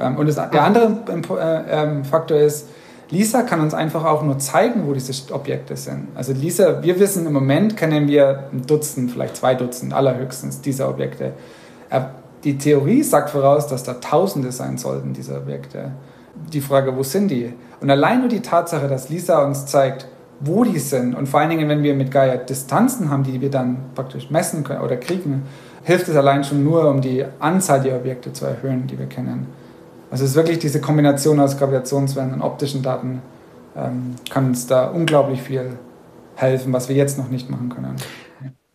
Ähm, 0.00 0.16
und 0.16 0.26
das, 0.26 0.36
der 0.36 0.62
andere 0.62 0.98
äh, 1.08 1.82
ähm, 1.82 2.04
Faktor 2.04 2.38
ist, 2.38 2.68
Lisa 3.10 3.42
kann 3.42 3.60
uns 3.60 3.72
einfach 3.72 4.04
auch 4.04 4.22
nur 4.22 4.38
zeigen, 4.38 4.86
wo 4.86 4.92
diese 4.92 5.12
Objekte 5.32 5.76
sind. 5.76 6.08
Also 6.14 6.34
Lisa, 6.34 6.82
wir 6.82 7.00
wissen 7.00 7.26
im 7.26 7.32
Moment, 7.32 7.74
kennen 7.74 8.06
wir 8.06 8.50
ein 8.52 8.66
Dutzend, 8.66 9.10
vielleicht 9.10 9.36
zwei 9.36 9.54
Dutzend 9.54 9.94
allerhöchstens 9.94 10.60
dieser 10.60 10.90
Objekte 10.90 11.32
die 12.44 12.58
Theorie 12.58 13.02
sagt 13.02 13.30
voraus, 13.30 13.66
dass 13.66 13.82
da 13.82 13.94
Tausende 13.94 14.52
sein 14.52 14.78
sollten, 14.78 15.12
diese 15.12 15.36
Objekte. 15.36 15.92
Die 16.52 16.60
Frage, 16.60 16.96
wo 16.96 17.02
sind 17.02 17.30
die? 17.30 17.52
Und 17.80 17.90
allein 17.90 18.20
nur 18.20 18.28
die 18.28 18.40
Tatsache, 18.40 18.88
dass 18.88 19.08
Lisa 19.08 19.44
uns 19.44 19.66
zeigt, 19.66 20.06
wo 20.40 20.62
die 20.64 20.78
sind 20.78 21.14
und 21.14 21.28
vor 21.28 21.40
allen 21.40 21.50
Dingen, 21.50 21.68
wenn 21.68 21.82
wir 21.82 21.94
mit 21.94 22.12
Gaia 22.12 22.36
Distanzen 22.36 23.10
haben, 23.10 23.24
die 23.24 23.40
wir 23.40 23.50
dann 23.50 23.78
praktisch 23.94 24.30
messen 24.30 24.62
können 24.62 24.82
oder 24.82 24.96
kriegen, 24.96 25.42
hilft 25.82 26.06
es 26.08 26.16
allein 26.16 26.44
schon 26.44 26.62
nur, 26.62 26.88
um 26.88 27.00
die 27.00 27.24
Anzahl 27.40 27.80
der 27.80 27.96
Objekte 27.96 28.32
zu 28.32 28.46
erhöhen, 28.46 28.86
die 28.86 28.98
wir 28.98 29.06
kennen. 29.06 29.48
Also 30.10 30.24
es 30.24 30.30
ist 30.30 30.36
wirklich 30.36 30.58
diese 30.58 30.80
Kombination 30.80 31.40
aus 31.40 31.58
Gravitationswellen 31.58 32.34
und 32.34 32.42
optischen 32.42 32.82
Daten 32.82 33.20
ähm, 33.76 34.14
kann 34.30 34.46
uns 34.46 34.66
da 34.66 34.86
unglaublich 34.86 35.42
viel 35.42 35.78
helfen, 36.36 36.72
was 36.72 36.88
wir 36.88 36.96
jetzt 36.96 37.18
noch 37.18 37.28
nicht 37.28 37.50
machen 37.50 37.68
können. 37.68 37.96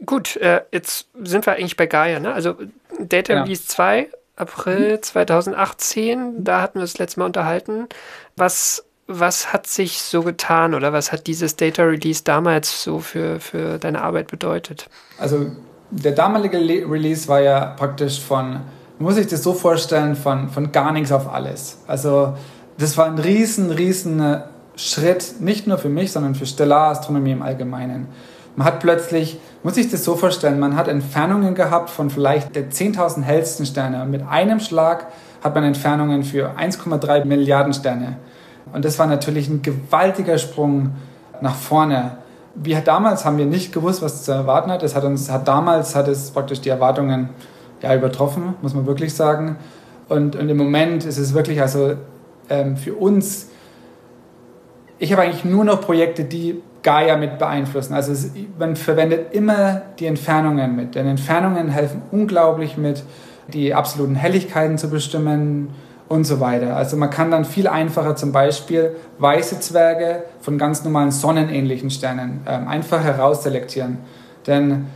Gut, 0.05 0.36
äh, 0.38 0.61
jetzt 0.72 1.07
sind 1.24 1.45
wir 1.45 1.53
eigentlich 1.53 1.78
bei 1.78 1.88
Gaia. 1.88 2.20
Ne? 2.20 2.34
Also 2.34 2.55
Data. 2.99 3.41
Release 3.41 3.65
2, 3.67 4.09
April 4.35 4.99
2018, 5.01 6.19
mhm. 6.19 6.43
da 6.43 6.61
hatten 6.61 6.79
wir 6.79 6.81
das 6.81 6.97
letzte 6.97 7.19
Mal 7.19 7.27
unterhalten. 7.27 7.87
Was, 8.35 8.85
was 9.07 9.53
hat 9.53 9.67
sich 9.67 10.01
so 10.01 10.23
getan 10.23 10.73
oder 10.73 10.93
was 10.93 11.11
hat 11.11 11.27
dieses 11.27 11.55
Data 11.55 11.83
Release 11.83 12.23
damals 12.23 12.83
so 12.83 12.99
für, 12.99 13.39
für 13.39 13.77
deine 13.77 14.01
Arbeit 14.01 14.27
bedeutet? 14.27 14.89
Also 15.17 15.51
der 15.91 16.13
damalige 16.13 16.57
Release 16.57 17.27
war 17.27 17.41
ja 17.41 17.65
praktisch 17.77 18.19
von, 18.19 18.61
muss 18.97 19.17
ich 19.17 19.27
das 19.27 19.43
so 19.43 19.53
vorstellen, 19.53 20.15
von, 20.15 20.49
von 20.49 20.71
gar 20.71 20.91
nichts 20.91 21.11
auf 21.11 21.31
alles. 21.31 21.79
Also 21.87 22.35
das 22.77 22.97
war 22.97 23.05
ein 23.05 23.19
riesen, 23.19 23.71
riesen 23.71 24.41
Schritt, 24.75 25.35
nicht 25.39 25.67
nur 25.67 25.77
für 25.77 25.89
mich, 25.89 26.11
sondern 26.11 26.33
für 26.33 26.47
Stellarastronomie 26.47 27.31
im 27.31 27.43
Allgemeinen. 27.43 28.07
Man 28.55 28.65
hat 28.67 28.79
plötzlich, 28.79 29.39
muss 29.64 29.78
ich 29.78 29.89
das 29.89 30.03
so 30.03 30.16
vorstellen, 30.16 30.59
man 30.59 30.76
hat 30.76 30.89
Entfernungen 30.89 31.55
gehabt 31.55 31.89
von 31.89 32.09
vielleicht 32.09 32.55
der 32.55 32.70
10.000 32.70 33.24
hellsten 33.24 33.66
Sterne. 33.66 34.03
Und 34.03 34.11
mit 34.11 34.22
einem 34.28 34.59
Schlag 34.59 35.07
hat 35.41 35.55
man 35.55 35.64
Entfernungen 35.64 36.24
für 36.24 36.51
1,3 36.57 37.26
Milliarden 37.26 37.74
Sterne. 37.74 38.18
Und 38.74 38.84
das 38.84 38.99
war 38.99 39.07
natürlich 39.07 39.49
ein 39.49 39.61
gewaltiger 39.61 40.38
Sprung 40.38 40.91
nach 41.41 41.55
vorne. 41.55 42.18
Wir 42.55 42.82
damals 42.82 43.24
haben 43.26 43.38
wir 43.38 43.45
nicht 43.45 43.72
gewusst, 43.72 44.01
was 44.01 44.24
zu 44.24 44.32
erwarten 44.32 44.70
hat. 44.70 44.84
Es 44.84 44.95
hat 44.95 45.05
uns, 45.05 45.32
hat 45.32 45.47
damals 45.47 45.95
hat 45.95 46.07
es 46.07 46.32
praktisch 46.32 46.61
die 46.61 46.70
Erwartungen 46.70 47.30
ja, 47.82 47.95
übertroffen, 47.95 48.55
muss 48.61 48.74
man 48.74 48.86
wirklich 48.86 49.14
sagen. 49.14 49.57
Und, 50.09 50.36
und 50.36 50.49
im 50.49 50.57
Moment 50.57 51.05
ist 51.05 51.18
es 51.18 51.34
wirklich 51.34 51.61
also 51.61 51.93
ähm, 52.49 52.76
für 52.76 52.95
uns, 52.95 53.47
ich 54.99 55.11
habe 55.11 55.23
eigentlich 55.23 55.45
nur 55.45 55.63
noch 55.65 55.81
Projekte, 55.81 56.23
die 56.23 56.61
Gaia 56.83 57.17
mit 57.17 57.39
beeinflussen. 57.39 57.93
Also 57.93 58.11
es, 58.11 58.31
man 58.59 58.75
verwendet 58.75 59.33
immer 59.33 59.81
die 59.99 60.05
Entfernungen 60.05 60.75
mit, 60.75 60.95
denn 60.95 61.07
Entfernungen 61.07 61.69
helfen 61.69 62.01
unglaublich 62.11 62.77
mit, 62.77 63.03
die 63.47 63.73
absoluten 63.73 64.15
Helligkeiten 64.15 64.77
zu 64.77 64.89
bestimmen 64.89 65.69
und 66.09 66.25
so 66.25 66.39
weiter. 66.39 66.75
Also 66.75 66.97
man 66.97 67.09
kann 67.09 67.31
dann 67.31 67.45
viel 67.45 67.67
einfacher 67.67 68.15
zum 68.15 68.31
Beispiel 68.31 68.95
weiße 69.17 69.59
Zwerge 69.59 70.23
von 70.41 70.57
ganz 70.57 70.83
normalen 70.83 71.11
sonnenähnlichen 71.11 71.89
Sternen 71.89 72.41
ähm, 72.47 72.67
einfach 72.67 73.03
herausselektieren. 73.03 73.97
Denn 74.45 74.87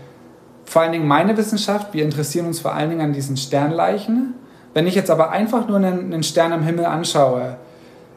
vor 0.65 0.81
allen 0.81 0.91
Dingen 0.91 1.07
meine 1.07 1.37
Wissenschaft, 1.37 1.93
wir 1.93 2.03
interessieren 2.03 2.45
uns 2.45 2.59
vor 2.59 2.73
allen 2.73 2.89
Dingen 2.89 3.01
an 3.01 3.13
diesen 3.13 3.37
Sternleichen. 3.37 4.35
Wenn 4.73 4.85
ich 4.85 4.95
jetzt 4.95 5.09
aber 5.09 5.31
einfach 5.31 5.67
nur 5.67 5.77
einen, 5.77 6.13
einen 6.13 6.23
Stern 6.23 6.51
am 6.51 6.63
Himmel 6.63 6.85
anschaue, 6.85 7.55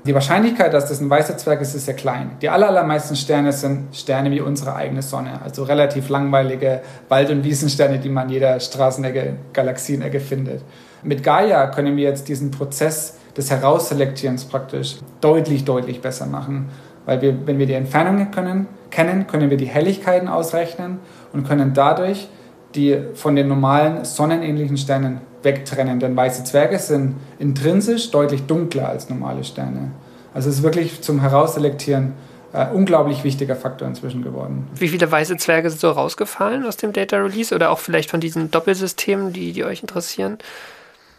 die 0.07 0.15
Wahrscheinlichkeit, 0.15 0.73
dass 0.73 0.89
das 0.89 1.01
ein 1.01 1.11
weißer 1.11 1.37
Zwerg 1.37 1.61
ist, 1.61 1.75
ist 1.75 1.85
sehr 1.85 1.95
klein. 1.95 2.33
Die 2.41 2.49
allermeisten 2.49 3.17
Sterne 3.17 3.53
sind 3.53 3.95
Sterne 3.95 4.31
wie 4.31 4.41
unsere 4.41 4.75
eigene 4.75 5.03
Sonne, 5.03 5.41
also 5.45 5.65
relativ 5.65 6.09
langweilige 6.09 6.81
Wald- 7.09 7.31
und 7.31 7.45
Wiesensterne, 7.45 7.99
die 7.99 8.09
man 8.09 8.31
jeder 8.31 8.59
Straßenecke, 8.59 9.35
Galaxienecke 9.53 10.21
findet. 10.21 10.63
Mit 11.03 11.23
Gaia 11.23 11.67
können 11.67 11.97
wir 11.97 12.05
jetzt 12.05 12.29
diesen 12.29 12.51
Prozess 12.51 13.19
des 13.37 13.51
Herausselektierens 13.51 14.45
praktisch 14.45 14.97
deutlich, 15.21 15.65
deutlich 15.65 16.01
besser 16.01 16.27
machen. 16.27 16.71
Weil 17.07 17.23
wir, 17.23 17.47
wenn 17.47 17.59
wir 17.59 17.67
die 17.67 17.75
Entfernungen 17.75 18.31
können, 18.31 18.69
kennen, 18.91 19.27
können 19.27 19.51
wir 19.51 19.57
die 19.57 19.67
Helligkeiten 19.67 20.29
ausrechnen 20.29 20.99
und 21.33 21.47
können 21.47 21.73
dadurch 21.75 22.29
die 22.75 22.99
von 23.15 23.35
den 23.35 23.49
normalen 23.49 24.05
sonnenähnlichen 24.05 24.77
Sternen 24.77 25.21
wegtrennen. 25.43 26.01
Denn 26.01 26.17
weiße 26.17 26.45
Zwerge 26.45 26.79
sind 26.79 27.17
intrinsisch 27.39 28.11
deutlich 28.11 28.47
dunkler 28.47 28.89
als 28.89 29.09
normale 29.09 29.45
Sterne. 29.45 29.91
Also 30.35 30.49
es 30.49 30.57
ist 30.57 30.63
wirklich 30.63 31.01
zum 31.03 31.21
Herausselektieren 31.21 32.13
äh, 32.53 32.67
unglaublich 32.73 33.25
wichtiger 33.25 33.57
Faktor 33.57 33.87
inzwischen 33.87 34.23
geworden. 34.23 34.69
Wie 34.75 34.89
viele 34.89 35.11
weiße 35.11 35.37
Zwerge 35.37 35.71
sind 35.71 35.81
so 35.81 35.91
rausgefallen 35.91 36.65
aus 36.67 36.77
dem 36.77 36.93
Data 36.93 37.17
Release 37.17 37.55
oder 37.55 37.71
auch 37.71 37.79
vielleicht 37.79 38.11
von 38.11 38.21
diesen 38.21 38.51
Doppelsystemen, 38.51 39.33
die, 39.33 39.53
die 39.53 39.65
euch 39.65 39.83
interessieren? 39.83 40.39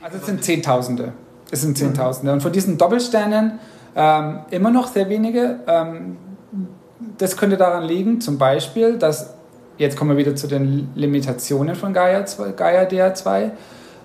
Also 0.01 0.17
es 0.17 0.25
sind 0.25 0.43
Zehntausende. 0.43 1.13
Es 1.51 1.61
sind 1.61 1.77
Zehntausende. 1.77 2.33
Und 2.33 2.41
von 2.41 2.51
diesen 2.51 2.77
Doppelsternen 2.77 3.59
ähm, 3.95 4.39
immer 4.49 4.71
noch 4.71 4.87
sehr 4.87 5.09
wenige. 5.09 5.59
Ähm, 5.67 6.17
das 7.17 7.37
könnte 7.37 7.57
daran 7.57 7.83
liegen, 7.83 8.21
zum 8.21 8.37
Beispiel, 8.37 8.97
dass, 8.97 9.33
jetzt 9.77 9.97
kommen 9.97 10.11
wir 10.11 10.17
wieder 10.17 10.35
zu 10.35 10.47
den 10.47 10.89
Limitationen 10.95 11.75
von 11.75 11.93
Gaia, 11.93 12.25
2, 12.25 12.51
Gaia 12.51 12.83
DR2. 12.83 13.51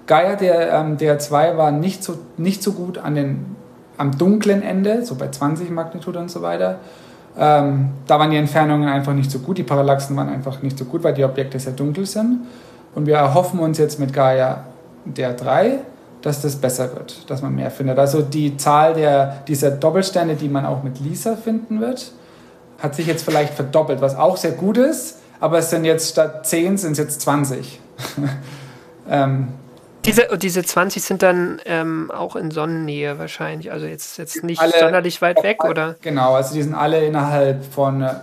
Gaia 0.07 0.37
der, 0.37 0.73
ähm, 0.73 0.97
DR2 0.97 1.57
war 1.57 1.73
nicht 1.73 2.05
so, 2.05 2.19
nicht 2.37 2.63
so 2.63 2.73
gut 2.73 2.99
an 2.99 3.15
den, 3.15 3.57
am 3.99 4.17
dunklen 4.17 4.63
Ende, 4.63 5.05
so 5.05 5.17
bei 5.17 5.29
20 5.29 5.71
Magnitude 5.71 6.19
und 6.19 6.31
so 6.31 6.43
weiter. 6.43 6.79
Ähm, 7.39 7.91
da 8.07 8.19
waren 8.19 8.31
die 8.31 8.37
Entfernungen 8.37 8.89
einfach 8.89 9.13
nicht 9.13 9.31
so 9.31 9.41
gut, 9.41 9.59
die 9.59 9.63
Parallaxen 9.63 10.17
waren 10.17 10.29
einfach 10.29 10.63
nicht 10.63 10.79
so 10.79 10.85
gut, 10.85 11.03
weil 11.03 11.15
die 11.15 11.25
Objekte 11.25 11.59
sehr 11.59 11.73
dunkel 11.73 12.07
sind. 12.07 12.41
Und 12.95 13.07
wir 13.07 13.17
erhoffen 13.17 13.61
uns 13.61 13.79
jetzt 13.79 13.99
mit 13.99 14.13
Gaia 14.13 14.65
der 15.05 15.35
3, 15.35 15.81
dass 16.23 16.41
das 16.41 16.57
besser 16.57 16.95
wird, 16.95 17.31
dass 17.31 17.43
man 17.43 17.55
mehr 17.55 17.71
findet. 17.71 17.99
Also 17.99 18.23
die 18.23 18.57
Zahl 18.57 18.95
der, 18.95 19.43
dieser 19.47 19.71
Doppelsterne, 19.71 20.35
die 20.35 20.49
man 20.49 20.65
auch 20.65 20.83
mit 20.83 20.99
LISA 21.01 21.37
finden 21.37 21.81
wird, 21.81 22.13
hat 22.79 22.95
sich 22.95 23.07
jetzt 23.07 23.25
vielleicht 23.25 23.55
verdoppelt, 23.55 24.01
was 24.01 24.17
auch 24.17 24.37
sehr 24.37 24.53
gut 24.53 24.77
ist, 24.77 25.19
aber 25.41 25.59
es 25.59 25.71
sind 25.71 25.85
jetzt 25.85 26.11
statt 26.11 26.47
10 26.47 26.79
sind 26.79 26.93
es 26.93 26.99
jetzt 26.99 27.21
20. 27.21 27.81
ähm, 29.11 29.49
diese, 30.07 30.39
diese 30.39 30.63
20 30.63 31.03
sind 31.03 31.23
dann 31.23 31.61
ähm, 31.67 32.11
auch 32.11 32.37
in 32.37 32.51
Sonnennähe 32.51 33.19
wahrscheinlich, 33.19 33.71
also 33.73 33.87
jetzt, 33.87 34.19
jetzt 34.19 34.43
nicht 34.45 34.61
alle, 34.61 34.73
sonderlich 34.79 35.21
weit 35.21 35.43
weg, 35.43 35.65
oder? 35.65 35.97
Genau, 36.01 36.35
also 36.35 36.55
die 36.55 36.63
sind 36.63 36.75
alle 36.75 37.05
innerhalb 37.05 37.65
von 37.65 38.03
äh, 38.03 38.15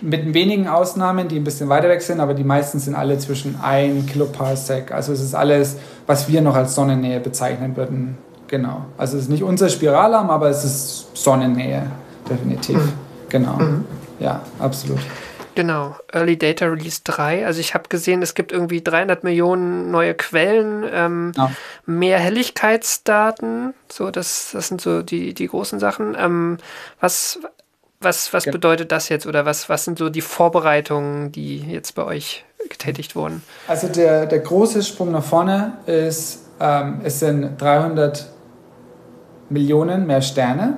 mit 0.00 0.32
wenigen 0.32 0.68
Ausnahmen, 0.68 1.28
die 1.28 1.36
ein 1.36 1.44
bisschen 1.44 1.68
weiter 1.68 1.88
weg 1.88 2.02
sind, 2.02 2.20
aber 2.20 2.34
die 2.34 2.44
meisten 2.44 2.78
sind 2.78 2.94
alle 2.94 3.18
zwischen 3.18 3.58
1 3.60 4.06
Kiloparsec. 4.06 4.92
Also 4.92 5.12
es 5.12 5.20
ist 5.20 5.34
alles, 5.34 5.76
was 6.06 6.28
wir 6.28 6.40
noch 6.40 6.54
als 6.54 6.74
Sonnennähe 6.74 7.18
bezeichnen 7.20 7.76
würden. 7.76 8.16
Genau. 8.46 8.86
Also 8.96 9.16
es 9.16 9.24
ist 9.24 9.28
nicht 9.28 9.42
unser 9.42 9.68
Spiralarm, 9.68 10.30
aber 10.30 10.48
es 10.48 10.64
ist 10.64 11.16
Sonnennähe, 11.16 11.82
definitiv. 12.28 12.76
Mhm. 12.76 12.92
Genau. 13.28 13.56
Mhm. 13.56 13.84
Ja, 14.20 14.40
absolut. 14.58 15.00
Genau, 15.58 15.96
Early 16.12 16.38
Data 16.38 16.66
Release 16.66 17.00
3. 17.02 17.44
Also 17.44 17.58
ich 17.58 17.74
habe 17.74 17.88
gesehen, 17.88 18.22
es 18.22 18.34
gibt 18.34 18.52
irgendwie 18.52 18.80
300 18.80 19.24
Millionen 19.24 19.90
neue 19.90 20.14
Quellen, 20.14 20.84
ähm, 20.88 21.32
ja. 21.36 21.50
mehr 21.84 22.20
Helligkeitsdaten. 22.20 23.74
So, 23.90 24.12
das, 24.12 24.50
das 24.52 24.68
sind 24.68 24.80
so 24.80 25.02
die, 25.02 25.34
die 25.34 25.48
großen 25.48 25.80
Sachen. 25.80 26.16
Ähm, 26.16 26.58
was, 27.00 27.40
was, 28.00 28.32
was 28.32 28.44
bedeutet 28.44 28.92
das 28.92 29.08
jetzt 29.08 29.26
oder 29.26 29.46
was, 29.46 29.68
was 29.68 29.84
sind 29.84 29.98
so 29.98 30.10
die 30.10 30.20
Vorbereitungen, 30.20 31.32
die 31.32 31.58
jetzt 31.58 31.96
bei 31.96 32.04
euch 32.04 32.44
getätigt 32.70 33.16
wurden? 33.16 33.42
Also 33.66 33.88
der, 33.88 34.26
der 34.26 34.38
große 34.38 34.84
Sprung 34.84 35.10
nach 35.10 35.24
vorne 35.24 35.78
ist, 35.86 36.44
ähm, 36.60 37.00
es 37.02 37.18
sind 37.18 37.60
300 37.60 38.28
Millionen 39.50 40.06
mehr 40.06 40.22
Sterne. 40.22 40.76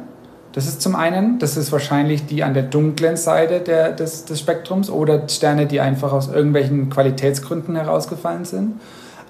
Das 0.53 0.67
ist 0.67 0.83
zum 0.83 0.97
einen, 0.97 1.39
das 1.39 1.57
ist 1.57 1.71
wahrscheinlich 1.71 2.27
die 2.27 2.43
an 2.43 2.55
der 2.55 2.65
dunklen 2.65 3.17
Seite 3.17 3.61
der, 3.61 3.93
des, 3.93 4.25
des 4.25 4.41
Spektrums 4.41 4.91
oder 4.91 5.29
Sterne, 5.29 5.67
die 5.67 5.81
einfach 5.81 6.13
aus 6.13 6.29
irgendwelchen 6.29 6.91
Qualitätsgründen 6.91 7.77
herausgefallen 7.77 8.45
sind. 8.45 8.81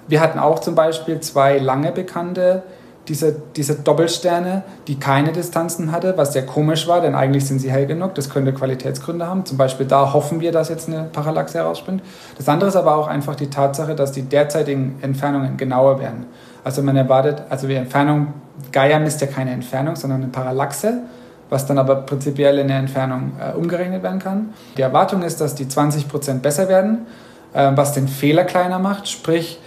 Wir 0.09 0.21
hatten 0.21 0.39
auch 0.39 0.61
zum 0.61 0.75
Beispiel 0.75 1.21
zwei 1.21 1.59
lange 1.59 1.93
bekannte 1.93 2.63
diese, 3.09 3.35
diese 3.57 3.75
Doppelsterne, 3.75 4.63
die 4.87 4.99
keine 4.99 5.33
Distanzen 5.33 5.91
hatte, 5.91 6.17
was 6.17 6.33
sehr 6.33 6.47
komisch 6.47 6.87
war, 6.87 7.01
denn 7.01 7.15
eigentlich 7.15 7.45
sind 7.45 7.59
sie 7.59 7.71
hell 7.71 7.87
genug. 7.87 8.15
Das 8.15 8.31
könnte 8.31 8.53
Qualitätsgründe 8.53 9.27
haben. 9.27 9.45
Zum 9.45 9.59
Beispiel 9.59 9.87
da 9.87 10.13
hoffen 10.13 10.41
wir, 10.41 10.53
dass 10.53 10.69
jetzt 10.69 10.89
eine 10.89 11.09
Parallaxe 11.13 11.59
herausspringt. 11.59 12.03
Das 12.37 12.49
andere 12.49 12.69
ist 12.69 12.77
aber 12.77 12.97
auch 12.97 13.09
einfach 13.09 13.35
die 13.35 13.51
Tatsache, 13.51 13.97
dass 13.97 14.13
die 14.13 14.23
derzeitigen 14.23 14.99
Entfernungen 15.01 15.57
genauer 15.57 15.99
werden. 15.99 16.27
Also 16.65 16.83
man 16.83 16.97
erwartet, 16.97 17.43
also 17.49 17.67
die 17.67 17.75
Entfernung, 17.75 18.35
Gaia 18.73 18.99
misst 18.99 19.21
ja 19.21 19.27
keine 19.27 19.53
Entfernung, 19.53 19.97
sondern 19.97 20.23
eine 20.23 20.31
Parallaxe, 20.31 21.01
was 21.49 21.67
dann 21.67 21.79
aber 21.79 21.97
prinzipiell 21.97 22.59
in 22.59 22.69
der 22.69 22.79
Entfernung 22.79 23.33
äh, 23.41 23.57
umgerechnet 23.57 24.03
werden 24.03 24.21
kann. 24.21 24.51
Die 24.77 24.83
Erwartung 24.83 25.23
ist, 25.23 25.41
dass 25.41 25.55
die 25.55 25.65
20% 25.65 26.41
besser 26.41 26.69
werden, 26.69 27.07
äh, 27.53 27.73
was 27.75 27.93
den 27.93 28.09
Fehler 28.09 28.45
kleiner 28.45 28.79
macht, 28.79 29.09
sprich 29.09 29.61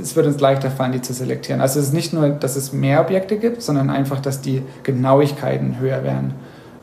es 0.00 0.16
wird 0.16 0.26
uns 0.26 0.40
leichter 0.40 0.70
fallen, 0.70 0.92
die 0.92 1.02
zu 1.02 1.12
selektieren. 1.12 1.60
Also 1.60 1.78
es 1.78 1.86
ist 1.86 1.92
nicht 1.92 2.12
nur, 2.12 2.28
dass 2.28 2.56
es 2.56 2.72
mehr 2.72 3.00
Objekte 3.00 3.36
gibt, 3.36 3.62
sondern 3.62 3.90
einfach, 3.90 4.20
dass 4.20 4.40
die 4.40 4.62
Genauigkeiten 4.82 5.78
höher 5.78 6.02
werden. 6.02 6.34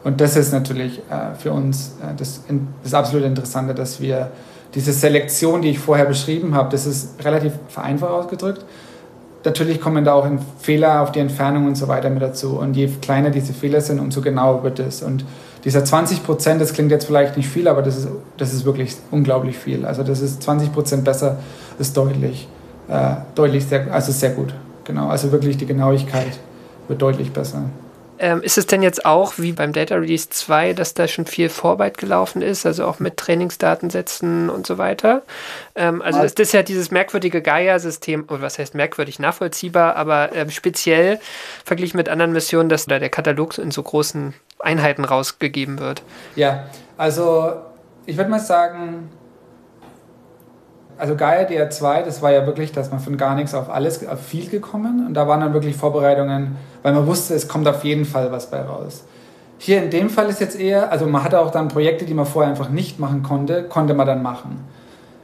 Und 0.03 0.21
das 0.21 0.35
ist 0.35 0.51
natürlich 0.51 0.99
äh, 1.09 1.35
für 1.37 1.51
uns 1.51 1.97
äh, 2.01 2.15
das, 2.15 2.41
das 2.83 2.93
absolut 2.93 3.25
Interessante, 3.25 3.75
dass 3.75 4.01
wir 4.01 4.31
diese 4.73 4.93
Selektion, 4.93 5.61
die 5.61 5.69
ich 5.69 5.79
vorher 5.79 6.05
beschrieben 6.05 6.55
habe, 6.55 6.69
das 6.69 6.85
ist 6.85 7.23
relativ 7.23 7.53
vereinfacht 7.67 8.11
ausgedrückt. 8.11 8.65
Natürlich 9.43 9.81
kommen 9.81 10.05
da 10.05 10.13
auch 10.13 10.27
Fehler 10.59 11.01
auf 11.01 11.11
die 11.11 11.19
Entfernung 11.19 11.65
und 11.65 11.75
so 11.75 11.87
weiter 11.87 12.09
mit 12.09 12.21
dazu. 12.21 12.59
Und 12.59 12.75
je 12.75 12.87
kleiner 12.87 13.29
diese 13.29 13.53
Fehler 13.53 13.81
sind, 13.81 13.99
umso 13.99 14.21
genauer 14.21 14.63
wird 14.63 14.79
es. 14.79 15.01
Und 15.01 15.25
dieser 15.63 15.83
20 15.83 16.23
Prozent, 16.23 16.61
das 16.61 16.73
klingt 16.73 16.91
jetzt 16.91 17.05
vielleicht 17.05 17.37
nicht 17.37 17.49
viel, 17.49 17.67
aber 17.67 17.81
das 17.81 17.97
ist, 17.97 18.07
das 18.37 18.53
ist 18.53 18.65
wirklich 18.65 18.95
unglaublich 19.09 19.57
viel. 19.57 19.85
Also 19.85 20.03
das 20.03 20.21
ist 20.21 20.43
20 20.43 20.73
Prozent 20.73 21.03
besser, 21.03 21.37
ist 21.79 21.95
deutlich 21.97 22.47
äh, 22.91 23.15
deutlich 23.35 23.65
sehr, 23.65 23.91
also 23.91 24.11
sehr 24.11 24.31
gut. 24.31 24.53
Genau, 24.83 25.07
also 25.07 25.31
wirklich 25.31 25.57
die 25.57 25.65
Genauigkeit 25.65 26.39
wird 26.87 27.01
deutlich 27.01 27.31
besser. 27.31 27.63
Ähm, 28.21 28.43
ist 28.43 28.59
es 28.59 28.67
denn 28.67 28.83
jetzt 28.83 29.03
auch 29.03 29.33
wie 29.37 29.51
beim 29.51 29.73
Data 29.73 29.95
Release 29.95 30.29
2, 30.29 30.73
dass 30.73 30.93
da 30.93 31.07
schon 31.07 31.25
viel 31.25 31.49
Vorarbeit 31.49 31.97
gelaufen 31.97 32.43
ist, 32.43 32.67
also 32.67 32.85
auch 32.85 32.99
mit 32.99 33.17
Trainingsdatensätzen 33.17 34.51
und 34.51 34.67
so 34.67 34.77
weiter? 34.77 35.23
Ähm, 35.73 36.03
also 36.03 36.21
ist 36.21 36.37
das 36.37 36.51
ja 36.51 36.61
dieses 36.61 36.91
merkwürdige 36.91 37.41
Gaia-System, 37.41 38.25
oder 38.29 38.43
was 38.43 38.59
heißt 38.59 38.75
merkwürdig, 38.75 39.17
nachvollziehbar, 39.17 39.95
aber 39.95 40.35
ähm, 40.35 40.51
speziell 40.51 41.19
verglichen 41.65 41.97
mit 41.97 42.09
anderen 42.09 42.31
Missionen, 42.31 42.69
dass 42.69 42.85
da 42.85 42.99
der 42.99 43.09
Katalog 43.09 43.57
in 43.57 43.71
so 43.71 43.81
großen 43.81 44.35
Einheiten 44.59 45.03
rausgegeben 45.03 45.79
wird. 45.79 46.03
Ja, 46.35 46.67
also 46.97 47.53
ich 48.05 48.17
würde 48.17 48.29
mal 48.29 48.39
sagen, 48.39 49.09
also 51.01 51.15
Gaia 51.15 51.47
DR2, 51.47 52.03
das 52.03 52.21
war 52.21 52.31
ja 52.31 52.45
wirklich, 52.45 52.73
dass 52.73 52.91
man 52.91 52.99
von 52.99 53.17
gar 53.17 53.33
nichts 53.33 53.55
auf 53.55 53.71
alles, 53.71 54.07
auf 54.07 54.23
viel 54.23 54.47
gekommen 54.47 55.07
und 55.07 55.15
da 55.15 55.27
waren 55.27 55.39
dann 55.39 55.51
wirklich 55.51 55.75
Vorbereitungen, 55.75 56.57
weil 56.83 56.93
man 56.93 57.07
wusste, 57.07 57.33
es 57.33 57.47
kommt 57.47 57.67
auf 57.67 57.83
jeden 57.83 58.05
Fall 58.05 58.31
was 58.31 58.51
bei 58.51 58.61
raus. 58.61 59.03
Hier 59.57 59.81
in 59.81 59.89
dem 59.89 60.11
Fall 60.11 60.29
ist 60.29 60.39
jetzt 60.39 60.59
eher, 60.59 60.91
also 60.91 61.07
man 61.07 61.23
hatte 61.23 61.39
auch 61.39 61.49
dann 61.49 61.69
Projekte, 61.69 62.05
die 62.05 62.13
man 62.13 62.27
vorher 62.27 62.51
einfach 62.51 62.69
nicht 62.69 62.99
machen 62.99 63.23
konnte, 63.23 63.63
konnte 63.63 63.95
man 63.95 64.05
dann 64.05 64.21
machen. 64.21 64.63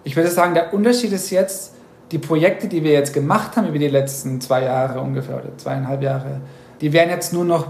Ich 0.04 0.16
würde 0.16 0.32
sagen, 0.32 0.56
der 0.56 0.74
Unterschied 0.74 1.14
ist 1.14 1.30
jetzt, 1.30 1.76
die 2.12 2.18
Projekte, 2.18 2.68
die 2.68 2.84
wir 2.84 2.94
jetzt 2.94 3.14
gemacht 3.14 3.56
haben 3.56 3.68
über 3.68 3.78
die 3.78 3.88
letzten 3.88 4.42
zwei 4.42 4.64
Jahre 4.64 5.00
ungefähr 5.00 5.36
oder 5.36 5.56
zweieinhalb 5.58 6.02
Jahre, 6.02 6.42
die 6.82 6.92
werden 6.92 7.12
jetzt 7.12 7.34
nur 7.34 7.46
noch 7.46 7.68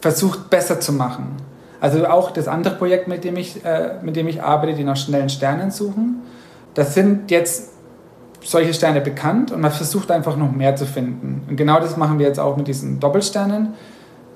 versucht 0.00 0.50
besser 0.50 0.80
zu 0.80 0.92
machen. 0.92 1.36
Also 1.80 2.04
auch 2.08 2.32
das 2.32 2.48
andere 2.48 2.74
Projekt, 2.74 3.06
mit 3.06 3.22
dem 3.22 3.36
ich, 3.36 3.64
äh, 3.64 3.98
mit 4.02 4.16
dem 4.16 4.26
ich 4.26 4.42
arbeite, 4.42 4.74
die 4.74 4.82
nach 4.82 4.96
schnellen 4.96 5.28
Sternen 5.28 5.70
suchen, 5.70 6.22
das 6.80 6.94
sind 6.94 7.30
jetzt 7.30 7.70
solche 8.42 8.74
Sterne 8.74 9.00
bekannt 9.00 9.52
und 9.52 9.60
man 9.60 9.70
versucht 9.70 10.10
einfach 10.10 10.36
noch 10.36 10.50
mehr 10.50 10.76
zu 10.76 10.86
finden. 10.86 11.42
Und 11.48 11.56
genau 11.56 11.78
das 11.78 11.96
machen 11.96 12.18
wir 12.18 12.26
jetzt 12.26 12.40
auch 12.40 12.56
mit 12.56 12.68
diesen 12.68 13.00
Doppelsternen. 13.00 13.74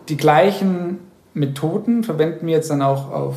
Die 0.09 0.16
gleichen 0.16 0.99
Methoden 1.32 2.05
verwenden 2.05 2.47
wir 2.47 2.55
jetzt 2.55 2.70
dann 2.70 2.82
auch 2.82 3.11
auf 3.11 3.36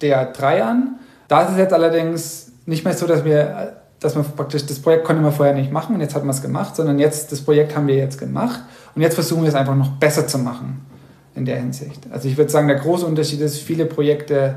DR3 0.00 0.62
an. 0.62 0.98
Da 1.28 1.42
ist 1.42 1.52
es 1.52 1.58
jetzt 1.58 1.72
allerdings 1.72 2.52
nicht 2.66 2.84
mehr 2.84 2.94
so, 2.94 3.06
dass 3.06 3.24
wir 3.24 3.76
dass 4.00 4.14
man 4.14 4.24
praktisch 4.24 4.64
das 4.64 4.78
Projekt 4.78 5.04
konnte 5.04 5.20
man 5.20 5.30
vorher 5.30 5.54
nicht 5.54 5.70
machen 5.70 5.94
und 5.94 6.00
jetzt 6.00 6.14
hat 6.14 6.24
man 6.24 6.30
es 6.30 6.40
gemacht, 6.40 6.74
sondern 6.74 6.98
jetzt 6.98 7.32
das 7.32 7.42
Projekt 7.42 7.76
haben 7.76 7.86
wir 7.86 7.96
jetzt 7.96 8.18
gemacht 8.18 8.62
Und 8.94 9.02
jetzt 9.02 9.14
versuchen 9.14 9.42
wir 9.42 9.48
es 9.50 9.54
einfach 9.54 9.76
noch 9.76 9.90
besser 9.92 10.26
zu 10.26 10.38
machen 10.38 10.86
in 11.34 11.44
der 11.44 11.58
Hinsicht. 11.58 12.00
Also 12.10 12.28
ich 12.28 12.36
würde 12.36 12.50
sagen, 12.50 12.66
der 12.66 12.78
große 12.78 13.06
Unterschied 13.06 13.40
ist, 13.40 13.58
viele 13.58 13.84
Projekte, 13.84 14.56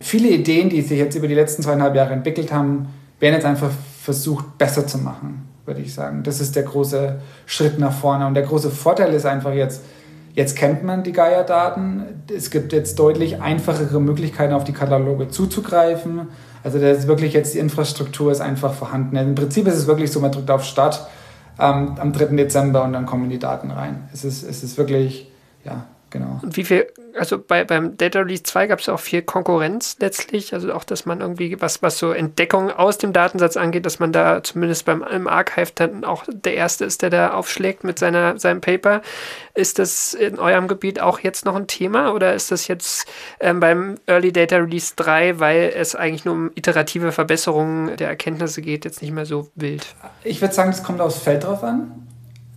viele 0.00 0.28
Ideen, 0.28 0.68
die 0.70 0.82
sich 0.82 0.98
jetzt 0.98 1.14
über 1.14 1.28
die 1.28 1.34
letzten 1.34 1.62
zweieinhalb 1.62 1.94
Jahre 1.94 2.12
entwickelt 2.12 2.52
haben, 2.52 2.88
werden 3.20 3.34
jetzt 3.34 3.44
einfach 3.44 3.70
versucht, 4.02 4.58
besser 4.58 4.86
zu 4.86 4.98
machen, 4.98 5.48
würde 5.66 5.82
ich 5.82 5.94
sagen. 5.94 6.22
Das 6.22 6.40
ist 6.40 6.56
der 6.56 6.62
große 6.62 7.20
Schritt 7.46 7.78
nach 7.78 7.92
vorne. 7.92 8.26
Und 8.26 8.34
der 8.34 8.44
große 8.44 8.70
Vorteil 8.70 9.12
ist 9.12 9.26
einfach 9.26 9.52
jetzt, 9.52 9.82
jetzt 10.34 10.56
kennt 10.56 10.82
man 10.82 11.02
die 11.02 11.12
Gaia-Daten. 11.12 12.04
Es 12.34 12.50
gibt 12.50 12.72
jetzt 12.72 12.98
deutlich 12.98 13.40
einfachere 13.42 14.00
Möglichkeiten, 14.00 14.54
auf 14.54 14.64
die 14.64 14.72
Kataloge 14.72 15.28
zuzugreifen. 15.28 16.28
Also 16.64 16.78
das 16.78 17.00
ist 17.00 17.06
wirklich 17.06 17.34
jetzt 17.34 17.54
die 17.54 17.58
Infrastruktur 17.58 18.32
ist 18.32 18.40
einfach 18.40 18.72
vorhanden. 18.72 19.16
Im 19.16 19.34
Prinzip 19.34 19.66
ist 19.66 19.74
es 19.74 19.86
wirklich 19.86 20.10
so, 20.10 20.20
man 20.20 20.32
drückt 20.32 20.50
auf 20.50 20.64
Start 20.64 21.06
ähm, 21.58 21.94
am 21.98 22.12
3. 22.12 22.36
Dezember 22.36 22.84
und 22.84 22.94
dann 22.94 23.06
kommen 23.06 23.28
die 23.28 23.38
Daten 23.38 23.70
rein. 23.70 24.08
Es 24.12 24.24
ist, 24.24 24.42
es 24.42 24.62
ist 24.62 24.78
wirklich, 24.78 25.30
ja, 25.64 25.86
genau. 26.08 26.40
Und 26.42 26.56
wie 26.56 26.64
viel, 26.64 26.86
also 27.18 27.38
bei, 27.38 27.64
beim 27.64 27.96
Data 27.96 28.20
Release 28.20 28.42
2 28.42 28.66
gab 28.68 28.78
es 28.78 28.88
auch 28.88 29.00
viel 29.00 29.22
Konkurrenz 29.22 29.96
letztlich, 30.00 30.54
also 30.54 30.72
auch, 30.72 30.84
dass 30.84 31.06
man 31.06 31.20
irgendwie, 31.20 31.60
was, 31.60 31.82
was 31.82 31.98
so 31.98 32.12
Entdeckung 32.12 32.70
aus 32.70 32.98
dem 32.98 33.12
Datensatz 33.12 33.56
angeht, 33.56 33.86
dass 33.86 33.98
man 33.98 34.12
da 34.12 34.42
zumindest 34.42 34.84
beim 34.84 35.02
im 35.02 35.26
Archive 35.26 35.72
dann 35.74 36.04
auch 36.04 36.24
der 36.28 36.54
Erste 36.54 36.84
ist, 36.84 37.02
der 37.02 37.10
da 37.10 37.32
aufschlägt 37.32 37.84
mit 37.84 37.98
seiner, 37.98 38.38
seinem 38.38 38.60
Paper. 38.60 39.02
Ist 39.54 39.78
das 39.78 40.14
in 40.14 40.38
eurem 40.38 40.68
Gebiet 40.68 41.00
auch 41.00 41.18
jetzt 41.20 41.44
noch 41.44 41.56
ein 41.56 41.66
Thema 41.66 42.12
oder 42.12 42.34
ist 42.34 42.50
das 42.50 42.68
jetzt 42.68 43.06
ähm, 43.40 43.60
beim 43.60 43.96
Early 44.06 44.32
Data 44.32 44.56
Release 44.56 44.92
3, 44.96 45.40
weil 45.40 45.72
es 45.74 45.94
eigentlich 45.94 46.24
nur 46.24 46.34
um 46.34 46.50
iterative 46.54 47.12
Verbesserungen 47.12 47.96
der 47.96 48.08
Erkenntnisse 48.08 48.62
geht, 48.62 48.84
jetzt 48.84 49.02
nicht 49.02 49.12
mehr 49.12 49.26
so 49.26 49.50
wild? 49.54 49.94
Ich 50.24 50.40
würde 50.40 50.54
sagen, 50.54 50.70
es 50.70 50.82
kommt 50.82 51.00
aufs 51.00 51.18
Feld 51.18 51.44
drauf 51.44 51.64
an. 51.64 52.06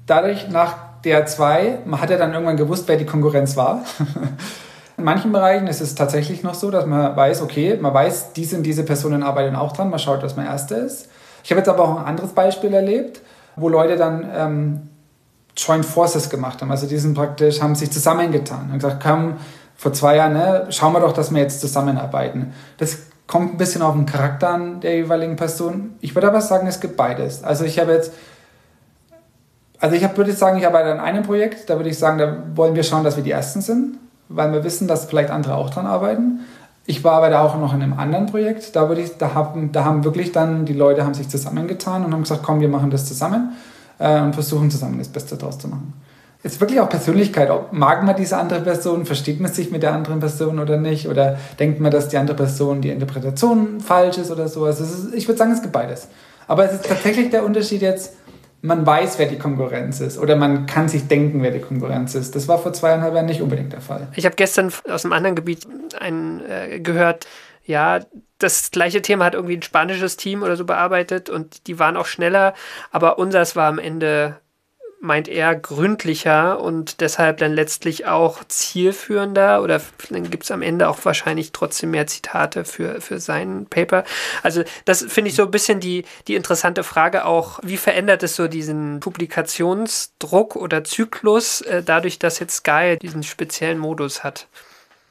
Dadurch 0.05 0.49
nach 0.49 0.92
DR2, 1.03 1.85
man 1.85 1.99
hat 2.01 2.09
ja 2.09 2.17
dann 2.17 2.33
irgendwann 2.33 2.57
gewusst, 2.57 2.87
wer 2.87 2.97
die 2.97 3.05
Konkurrenz 3.05 3.57
war. 3.57 3.83
In 4.97 5.03
manchen 5.05 5.31
Bereichen 5.31 5.67
ist 5.67 5.81
es 5.81 5.95
tatsächlich 5.95 6.43
noch 6.43 6.53
so, 6.53 6.69
dass 6.69 6.85
man 6.85 7.15
weiß, 7.15 7.41
okay, 7.41 7.77
man 7.81 7.93
weiß, 7.93 8.33
diese 8.33 8.57
und 8.57 8.63
diese 8.63 8.83
Personen 8.83 9.23
arbeiten 9.23 9.55
auch 9.55 9.71
dran, 9.71 9.89
man 9.89 9.99
schaut, 9.99 10.21
dass 10.21 10.35
man 10.35 10.45
Erster 10.45 10.77
ist. 10.77 11.09
Ich 11.43 11.51
habe 11.51 11.59
jetzt 11.59 11.67
aber 11.67 11.83
auch 11.83 11.97
ein 11.97 12.05
anderes 12.05 12.31
Beispiel 12.31 12.73
erlebt, 12.73 13.21
wo 13.55 13.69
Leute 13.69 13.97
dann 13.97 14.29
ähm, 14.35 14.89
Joint 15.57 15.85
Forces 15.85 16.29
gemacht 16.29 16.61
haben. 16.61 16.71
Also 16.71 16.87
die 16.87 16.97
sind 16.97 17.15
praktisch, 17.15 17.61
haben 17.61 17.75
sich 17.75 17.91
zusammengetan 17.91 18.69
und 18.71 18.75
gesagt, 18.75 19.03
komm, 19.03 19.37
vor 19.75 19.93
zwei 19.93 20.15
Jahren, 20.17 20.33
ne, 20.33 20.67
schauen 20.69 20.93
wir 20.93 20.99
doch, 20.99 21.13
dass 21.13 21.33
wir 21.33 21.41
jetzt 21.41 21.59
zusammenarbeiten. 21.59 22.53
Das 22.77 22.97
kommt 23.27 23.53
ein 23.53 23.57
bisschen 23.57 23.81
auf 23.81 23.95
den 23.95 24.05
Charakter 24.05 24.49
an 24.49 24.79
der 24.81 24.95
jeweiligen 24.95 25.35
Person. 25.35 25.95
Ich 26.01 26.15
würde 26.15 26.27
aber 26.27 26.41
sagen, 26.41 26.67
es 26.67 26.79
gibt 26.79 26.97
beides. 26.97 27.43
Also 27.43 27.65
ich 27.65 27.79
habe 27.79 27.91
jetzt 27.93 28.13
also 29.83 29.97
ich 29.97 30.17
würde 30.17 30.31
sagen, 30.31 30.57
ich 30.57 30.65
arbeite 30.65 30.93
an 30.93 31.01
einem 31.01 31.23
Projekt, 31.23 31.69
da 31.69 31.75
würde 31.75 31.89
ich 31.89 31.99
sagen, 31.99 32.17
da 32.17 32.37
wollen 32.55 32.73
wir 32.73 32.83
schauen, 32.83 33.03
dass 33.03 33.17
wir 33.17 33.23
die 33.23 33.31
Ersten 33.31 33.59
sind, 33.59 33.97
weil 34.29 34.53
wir 34.53 34.63
wissen, 34.63 34.87
dass 34.87 35.03
vielleicht 35.03 35.29
andere 35.29 35.55
auch 35.55 35.71
dran 35.71 35.85
arbeiten. 35.85 36.39
Ich 36.85 37.03
war 37.03 37.15
aber 37.15 37.29
da 37.29 37.41
auch 37.43 37.57
noch 37.57 37.73
in 37.73 37.81
einem 37.81 37.99
anderen 37.99 38.27
Projekt, 38.27 38.77
da, 38.77 38.87
würde 38.87 39.01
ich, 39.01 39.17
da, 39.17 39.33
haben, 39.33 39.73
da 39.73 39.83
haben 39.83 40.05
wirklich 40.05 40.31
dann 40.31 40.63
die 40.63 40.71
Leute 40.71 41.03
haben 41.03 41.13
sich 41.13 41.27
zusammengetan 41.27 42.05
und 42.05 42.13
haben 42.13 42.21
gesagt, 42.21 42.43
komm, 42.43 42.61
wir 42.61 42.69
machen 42.69 42.91
das 42.91 43.05
zusammen 43.05 43.57
äh, 43.99 44.21
und 44.21 44.33
versuchen 44.33 44.71
zusammen 44.71 44.99
das 44.99 45.09
Beste 45.09 45.35
daraus 45.35 45.59
zu 45.59 45.67
machen. 45.67 45.91
Ist 46.43 46.61
wirklich 46.61 46.79
auch 46.79 46.87
Persönlichkeit. 46.87 47.49
Mag 47.73 48.03
man 48.03 48.15
diese 48.15 48.37
andere 48.37 48.61
Person, 48.61 49.05
versteht 49.05 49.41
man 49.41 49.51
sich 49.51 49.69
mit 49.69 49.83
der 49.83 49.93
anderen 49.93 50.21
Person 50.21 50.59
oder 50.59 50.77
nicht? 50.77 51.09
Oder 51.09 51.37
denkt 51.59 51.81
man, 51.81 51.91
dass 51.91 52.07
die 52.07 52.15
andere 52.15 52.37
Person 52.37 52.79
die 52.79 52.89
Interpretation 52.89 53.81
falsch 53.81 54.17
ist 54.17 54.31
oder 54.31 54.47
so? 54.47 54.63
Also 54.63 54.85
ich 55.13 55.27
würde 55.27 55.39
sagen, 55.39 55.51
es 55.51 55.61
gibt 55.61 55.73
beides. 55.73 56.07
Aber 56.47 56.63
es 56.63 56.71
ist 56.71 56.85
tatsächlich 56.85 57.31
der 57.31 57.43
Unterschied 57.43 57.81
jetzt, 57.81 58.13
man 58.63 58.85
weiß, 58.85 59.19
wer 59.19 59.27
die 59.27 59.37
Konkurrenz 59.37 59.99
ist 59.99 60.17
oder 60.17 60.37
man 60.37 60.65
kann 60.65 60.87
sich 60.87 61.09
denken, 61.09 61.43
wer 61.43 61.51
die 61.51 61.59
Konkurrenz 61.59 62.15
ist. 62.15 62.33
Das 62.33 62.47
war 62.47 62.57
vor 62.57 62.71
zweieinhalb 62.71 63.13
Jahren 63.13 63.25
nicht 63.25 63.41
unbedingt 63.41 63.73
der 63.73 63.81
Fall. 63.81 64.07
Ich 64.15 64.25
habe 64.25 64.37
gestern 64.37 64.71
aus 64.89 65.03
einem 65.03 65.11
anderen 65.11 65.35
Gebiet 65.35 65.67
ein, 65.99 66.41
äh, 66.45 66.79
gehört, 66.79 67.27
ja, 67.65 67.99
das 68.39 68.71
gleiche 68.71 69.01
Thema 69.01 69.25
hat 69.25 69.35
irgendwie 69.35 69.57
ein 69.57 69.61
spanisches 69.61 70.15
Team 70.15 70.43
oder 70.43 70.55
so 70.55 70.63
bearbeitet 70.63 71.29
und 71.29 71.67
die 71.67 71.77
waren 71.77 71.97
auch 71.97 72.05
schneller, 72.05 72.53
aber 72.91 73.19
unseres 73.19 73.57
war 73.57 73.67
am 73.67 73.79
Ende 73.79 74.39
meint 75.03 75.27
er, 75.27 75.53
gründlicher 75.53 76.61
und 76.61 77.01
deshalb 77.01 77.37
dann 77.37 77.53
letztlich 77.53 78.05
auch 78.05 78.43
zielführender 78.45 79.61
oder 79.61 79.81
dann 80.09 80.29
gibt 80.29 80.45
es 80.45 80.51
am 80.51 80.61
Ende 80.61 80.87
auch 80.87 80.97
wahrscheinlich 81.03 81.51
trotzdem 81.51 81.91
mehr 81.91 82.07
Zitate 82.07 82.63
für, 82.63 83.01
für 83.01 83.19
sein 83.19 83.67
Paper. 83.69 84.05
Also 84.43 84.63
das 84.85 85.03
finde 85.03 85.29
ich 85.29 85.35
so 85.35 85.43
ein 85.43 85.51
bisschen 85.51 85.81
die, 85.81 86.05
die 86.27 86.35
interessante 86.35 86.83
Frage 86.83 87.25
auch, 87.25 87.59
wie 87.63 87.77
verändert 87.77 88.23
es 88.23 88.37
so 88.37 88.47
diesen 88.47 89.01
Publikationsdruck 89.01 90.55
oder 90.55 90.85
Zyklus 90.85 91.61
äh, 91.61 91.83
dadurch, 91.83 92.17
dass 92.17 92.39
jetzt 92.39 92.57
Sky 92.57 92.97
diesen 93.01 93.23
speziellen 93.23 93.79
Modus 93.79 94.23
hat? 94.23 94.47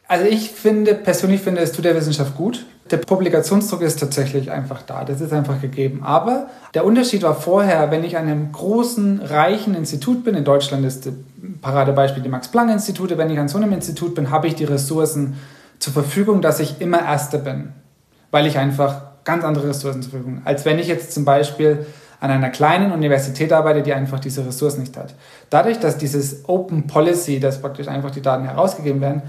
Also 0.09 0.25
ich 0.25 0.51
finde, 0.51 0.95
persönlich 0.95 1.43
finde, 1.43 1.61
es 1.61 1.73
tut 1.73 1.85
der 1.85 1.95
Wissenschaft 1.95 2.35
gut. 2.35 2.65
Der 2.91 2.97
Publikationsdruck 2.99 3.81
ist 3.83 4.01
tatsächlich 4.01 4.51
einfach 4.51 4.83
da. 4.83 5.05
Das 5.05 5.21
ist 5.21 5.33
einfach 5.33 5.61
gegeben. 5.61 6.03
Aber 6.03 6.49
der 6.75 6.85
Unterschied 6.85 7.23
war 7.23 7.35
vorher, 7.35 7.91
wenn 7.91 8.05
ich 8.05 8.17
an 8.17 8.27
einem 8.27 8.53
großen, 8.53 9.21
reichen 9.23 9.75
Institut 9.75 10.25
bin, 10.25 10.35
in 10.35 10.45
Deutschland 10.45 10.85
ist 10.85 11.07
das 11.07 11.15
Paradebeispiel 11.61 12.23
die 12.23 12.29
Max-Planck-Institute, 12.29 13.17
wenn 13.19 13.31
ich 13.31 13.39
an 13.39 13.49
so 13.49 13.57
einem 13.57 13.73
Institut 13.73 14.15
bin, 14.15 14.31
habe 14.31 14.49
ich 14.49 14.57
die 14.57 14.65
Ressourcen 14.65 15.35
zur 15.79 15.93
Verfügung, 15.93 16.43
dass 16.43 16.61
ich 16.61 16.81
immer 16.81 17.01
Erster 17.01 17.39
bin. 17.39 17.73
Weil 18.31 18.47
ich 18.47 18.59
einfach 18.59 19.03
ganz 19.25 19.45
andere 19.45 19.69
Ressourcen 19.69 20.03
zur 20.03 20.11
Verfügung 20.11 20.37
habe. 20.37 20.47
Als 20.47 20.65
wenn 20.65 20.79
ich 20.79 20.89
jetzt 20.89 21.13
zum 21.13 21.25
Beispiel 21.25 21.87
an 22.23 22.31
einer 22.31 22.51
kleinen 22.51 22.93
Universität 22.93 23.53
arbeite, 23.53 23.83
die 23.83 23.93
einfach 23.93 24.21
diese 24.21 24.47
Ressourcen 24.47 24.81
nicht 24.81 24.97
hat. 24.97 25.13
Dadurch, 25.51 25.81
dass 25.81 25.99
dieses 25.99 26.49
Open 26.49 26.87
Policy, 26.87 27.41
dass 27.41 27.61
praktisch 27.61 27.89
einfach 27.89 28.13
die 28.13 28.23
Daten 28.23 28.45
herausgegeben 28.45 29.01
werden, 29.01 29.23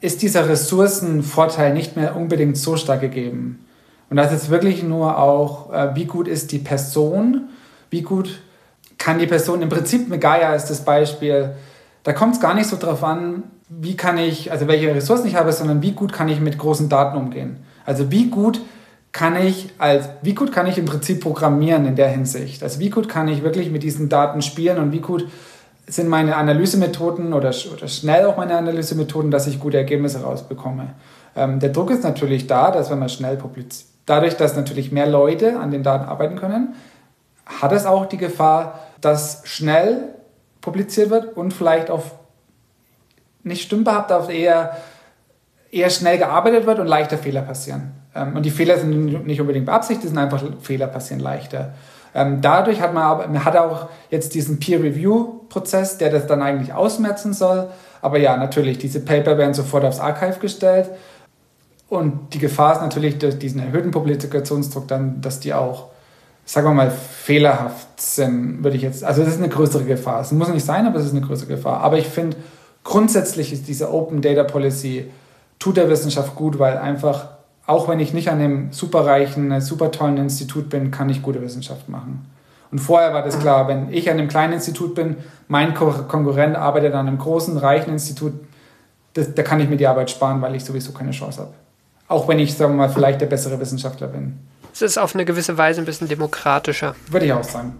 ist 0.00 0.22
dieser 0.22 0.48
Ressourcenvorteil 0.48 1.72
nicht 1.72 1.96
mehr 1.96 2.16
unbedingt 2.16 2.56
so 2.56 2.76
stark 2.76 3.00
gegeben. 3.00 3.66
Und 4.10 4.16
das 4.16 4.32
ist 4.32 4.50
wirklich 4.50 4.82
nur 4.82 5.18
auch, 5.18 5.72
äh, 5.72 5.94
wie 5.94 6.04
gut 6.04 6.28
ist 6.28 6.52
die 6.52 6.58
Person, 6.58 7.48
wie 7.90 8.02
gut 8.02 8.40
kann 8.98 9.18
die 9.18 9.26
Person, 9.26 9.62
im 9.62 9.68
Prinzip 9.68 10.08
mit 10.08 10.20
Gaia 10.20 10.54
ist 10.54 10.66
das 10.66 10.84
Beispiel, 10.84 11.54
da 12.02 12.12
kommt 12.12 12.34
es 12.34 12.40
gar 12.40 12.54
nicht 12.54 12.68
so 12.68 12.76
drauf 12.76 13.02
an, 13.02 13.44
wie 13.68 13.96
kann 13.96 14.16
ich, 14.16 14.52
also 14.52 14.68
welche 14.68 14.94
Ressourcen 14.94 15.26
ich 15.26 15.34
habe, 15.34 15.52
sondern 15.52 15.82
wie 15.82 15.92
gut 15.92 16.12
kann 16.12 16.28
ich 16.28 16.40
mit 16.40 16.56
großen 16.56 16.88
Daten 16.88 17.16
umgehen. 17.16 17.58
Also 17.84 18.10
wie 18.10 18.30
gut 18.30 18.60
kann 19.12 19.36
ich 19.36 19.70
als, 19.78 20.08
wie 20.22 20.34
gut 20.34 20.52
kann 20.52 20.66
ich 20.66 20.78
im 20.78 20.84
Prinzip 20.84 21.20
programmieren 21.20 21.86
in 21.86 21.96
der 21.96 22.08
Hinsicht? 22.08 22.62
Also 22.62 22.80
wie 22.80 22.90
gut 22.90 23.08
kann 23.08 23.28
ich 23.28 23.42
wirklich 23.42 23.70
mit 23.70 23.82
diesen 23.82 24.08
Daten 24.08 24.42
spielen 24.42 24.78
und 24.78 24.92
wie 24.92 25.00
gut 25.00 25.26
sind 25.88 26.08
meine 26.08 26.36
Analysemethoden 26.36 27.32
oder, 27.32 27.54
oder 27.72 27.88
schnell 27.88 28.26
auch 28.26 28.36
meine 28.36 28.56
Analysemethoden, 28.56 29.30
dass 29.30 29.46
ich 29.46 29.60
gute 29.60 29.76
Ergebnisse 29.76 30.22
rausbekomme. 30.22 30.94
Ähm, 31.36 31.60
der 31.60 31.70
Druck 31.70 31.90
ist 31.90 32.02
natürlich 32.02 32.46
da, 32.46 32.70
dass 32.70 32.90
wenn 32.90 32.98
man 32.98 33.08
schnell 33.08 33.36
publiziert, 33.36 33.88
dadurch, 34.06 34.36
dass 34.36 34.56
natürlich 34.56 34.90
mehr 34.92 35.06
Leute 35.06 35.58
an 35.58 35.70
den 35.70 35.82
Daten 35.82 36.04
arbeiten 36.08 36.36
können, 36.36 36.74
hat 37.44 37.72
es 37.72 37.86
auch 37.86 38.06
die 38.06 38.16
Gefahr, 38.16 38.80
dass 39.00 39.42
schnell 39.44 40.14
publiziert 40.60 41.10
wird 41.10 41.36
und 41.36 41.52
vielleicht 41.52 41.90
auf 41.90 42.12
nicht 43.44 43.62
stümperhaft, 43.62 44.10
auf 44.10 44.28
eher, 44.28 44.76
eher 45.70 45.90
schnell 45.90 46.18
gearbeitet 46.18 46.66
wird 46.66 46.80
und 46.80 46.88
leichter 46.88 47.18
Fehler 47.18 47.42
passieren. 47.42 47.92
Ähm, 48.14 48.34
und 48.34 48.44
die 48.44 48.50
Fehler 48.50 48.78
sind 48.78 49.26
nicht 49.26 49.40
unbedingt 49.40 49.66
beabsichtigt, 49.66 50.08
sind 50.08 50.18
einfach 50.18 50.42
Fehler 50.60 50.88
passieren 50.88 51.20
leichter. 51.20 51.74
Ähm, 52.14 52.40
dadurch 52.40 52.80
hat 52.80 52.94
man 52.94 53.32
man 53.32 53.44
hat 53.44 53.56
auch 53.56 53.88
jetzt 54.10 54.34
diesen 54.34 54.58
Peer-Review-Prozess, 55.48 55.98
der 55.98 56.10
das 56.10 56.26
dann 56.26 56.42
eigentlich 56.42 56.72
ausmerzen 56.72 57.32
soll. 57.32 57.68
Aber 58.02 58.18
ja, 58.18 58.36
natürlich, 58.36 58.78
diese 58.78 59.00
Paper 59.00 59.38
werden 59.38 59.54
sofort 59.54 59.84
aufs 59.84 60.00
Archive 60.00 60.38
gestellt. 60.38 60.90
Und 61.88 62.34
die 62.34 62.38
Gefahr 62.38 62.74
ist 62.74 62.82
natürlich 62.82 63.18
durch 63.18 63.38
diesen 63.38 63.60
erhöhten 63.60 63.90
Publikationsdruck 63.90 64.88
dann, 64.88 65.20
dass 65.20 65.40
die 65.40 65.54
auch, 65.54 65.86
sagen 66.44 66.66
wir 66.66 66.74
mal, 66.74 66.90
fehlerhaft 66.90 68.00
sind, 68.00 68.64
würde 68.64 68.76
ich 68.76 68.82
jetzt, 68.82 69.04
also 69.04 69.22
das 69.22 69.34
ist 69.34 69.38
eine 69.38 69.48
größere 69.48 69.84
Gefahr. 69.84 70.20
Es 70.20 70.32
muss 70.32 70.48
nicht 70.48 70.66
sein, 70.66 70.86
aber 70.86 70.98
es 70.98 71.06
ist 71.06 71.12
eine 71.12 71.20
größere 71.20 71.48
Gefahr. 71.48 71.80
Aber 71.80 71.98
ich 71.98 72.08
finde, 72.08 72.36
grundsätzlich 72.82 73.52
ist 73.52 73.68
diese 73.68 73.92
Open 73.92 74.20
Data 74.20 74.44
Policy, 74.44 75.10
tut 75.58 75.76
der 75.76 75.88
Wissenschaft 75.88 76.34
gut, 76.34 76.58
weil 76.58 76.76
einfach 76.76 77.28
auch 77.68 77.88
wenn 77.88 77.98
ich 77.98 78.14
nicht 78.14 78.28
an 78.28 78.38
einem 78.40 78.72
superreichen, 78.72 79.60
super 79.60 79.90
tollen 79.90 80.18
Institut 80.18 80.68
bin, 80.68 80.92
kann 80.92 81.10
ich 81.10 81.20
gute 81.20 81.42
Wissenschaft 81.42 81.88
machen. 81.88 82.24
Und 82.70 82.78
vorher 82.78 83.14
war 83.14 83.22
das 83.22 83.38
klar, 83.38 83.68
wenn 83.68 83.92
ich 83.92 84.10
an 84.10 84.18
einem 84.18 84.28
kleinen 84.28 84.54
Institut 84.54 84.94
bin, 84.94 85.16
mein 85.48 85.74
Konkurrent 85.74 86.56
arbeitet 86.56 86.94
an 86.94 87.06
einem 87.06 87.18
großen, 87.18 87.56
reichen 87.56 87.90
Institut, 87.90 88.32
das, 89.14 89.34
da 89.34 89.42
kann 89.42 89.60
ich 89.60 89.68
mir 89.68 89.76
die 89.76 89.86
Arbeit 89.86 90.10
sparen, 90.10 90.42
weil 90.42 90.54
ich 90.54 90.64
sowieso 90.64 90.92
keine 90.92 91.12
Chance 91.12 91.40
habe. 91.40 91.54
Auch 92.08 92.28
wenn 92.28 92.38
ich, 92.38 92.54
sagen 92.54 92.74
wir 92.74 92.86
mal, 92.86 92.88
vielleicht 92.88 93.20
der 93.20 93.26
bessere 93.26 93.58
Wissenschaftler 93.58 94.08
bin. 94.08 94.38
Es 94.72 94.82
ist 94.82 94.98
auf 94.98 95.14
eine 95.14 95.24
gewisse 95.24 95.56
Weise 95.56 95.80
ein 95.80 95.86
bisschen 95.86 96.08
demokratischer. 96.08 96.94
Würde 97.08 97.26
ich 97.26 97.32
auch 97.32 97.44
sagen. 97.44 97.74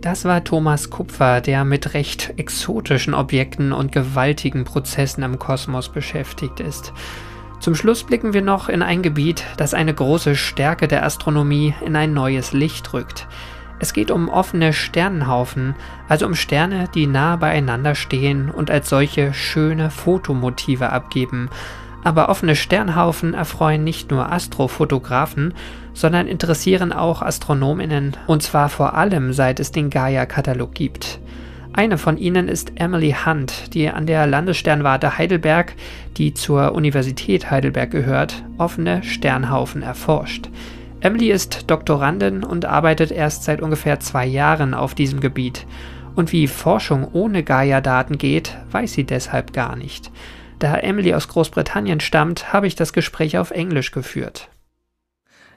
Das 0.00 0.24
war 0.24 0.42
Thomas 0.44 0.88
Kupfer, 0.88 1.40
der 1.40 1.64
mit 1.64 1.92
recht 1.94 2.32
exotischen 2.36 3.12
Objekten 3.12 3.72
und 3.72 3.92
gewaltigen 3.92 4.64
Prozessen 4.64 5.22
im 5.22 5.38
Kosmos 5.38 5.90
beschäftigt 5.90 6.60
ist. 6.60 6.92
Zum 7.60 7.74
Schluss 7.74 8.04
blicken 8.04 8.32
wir 8.32 8.40
noch 8.40 8.70
in 8.70 8.82
ein 8.82 9.02
Gebiet, 9.02 9.44
das 9.58 9.74
eine 9.74 9.92
große 9.92 10.36
Stärke 10.36 10.88
der 10.88 11.04
Astronomie 11.04 11.74
in 11.84 11.96
ein 11.96 12.14
neues 12.14 12.52
Licht 12.52 12.94
rückt. 12.94 13.26
Es 13.80 13.94
geht 13.94 14.10
um 14.10 14.28
offene 14.28 14.74
Sternenhaufen, 14.74 15.74
also 16.06 16.26
um 16.26 16.34
Sterne, 16.34 16.88
die 16.94 17.06
nah 17.06 17.36
beieinander 17.36 17.94
stehen 17.94 18.50
und 18.50 18.70
als 18.70 18.90
solche 18.90 19.32
schöne 19.32 19.90
Fotomotive 19.90 20.90
abgeben. 20.90 21.48
Aber 22.04 22.28
offene 22.28 22.56
Sternhaufen 22.56 23.32
erfreuen 23.32 23.82
nicht 23.82 24.10
nur 24.10 24.30
Astrofotografen, 24.30 25.54
sondern 25.94 26.26
interessieren 26.26 26.92
auch 26.92 27.22
Astronominnen, 27.22 28.18
und 28.26 28.42
zwar 28.42 28.68
vor 28.68 28.94
allem 28.94 29.32
seit 29.32 29.60
es 29.60 29.72
den 29.72 29.88
Gaia-Katalog 29.88 30.74
gibt. 30.74 31.18
Eine 31.72 31.96
von 31.96 32.18
ihnen 32.18 32.48
ist 32.48 32.72
Emily 32.76 33.14
Hunt, 33.24 33.74
die 33.74 33.88
an 33.88 34.04
der 34.06 34.26
Landessternwarte 34.26 35.16
Heidelberg, 35.16 35.74
die 36.18 36.34
zur 36.34 36.72
Universität 36.72 37.50
Heidelberg 37.50 37.90
gehört, 37.90 38.42
offene 38.58 39.02
Sternhaufen 39.02 39.82
erforscht. 39.82 40.50
Emily 41.02 41.30
ist 41.30 41.70
Doktorandin 41.70 42.44
und 42.44 42.66
arbeitet 42.66 43.10
erst 43.10 43.44
seit 43.44 43.62
ungefähr 43.62 44.00
zwei 44.00 44.26
Jahren 44.26 44.74
auf 44.74 44.94
diesem 44.94 45.20
Gebiet. 45.20 45.66
Und 46.14 46.32
wie 46.32 46.46
Forschung 46.46 47.08
ohne 47.12 47.42
Gaia-Daten 47.42 48.18
geht, 48.18 48.58
weiß 48.70 48.92
sie 48.92 49.04
deshalb 49.04 49.54
gar 49.54 49.76
nicht. 49.76 50.10
Da 50.58 50.76
Emily 50.76 51.14
aus 51.14 51.28
Großbritannien 51.28 52.00
stammt, 52.00 52.52
habe 52.52 52.66
ich 52.66 52.74
das 52.74 52.92
Gespräch 52.92 53.38
auf 53.38 53.50
Englisch 53.50 53.92
geführt. 53.92 54.50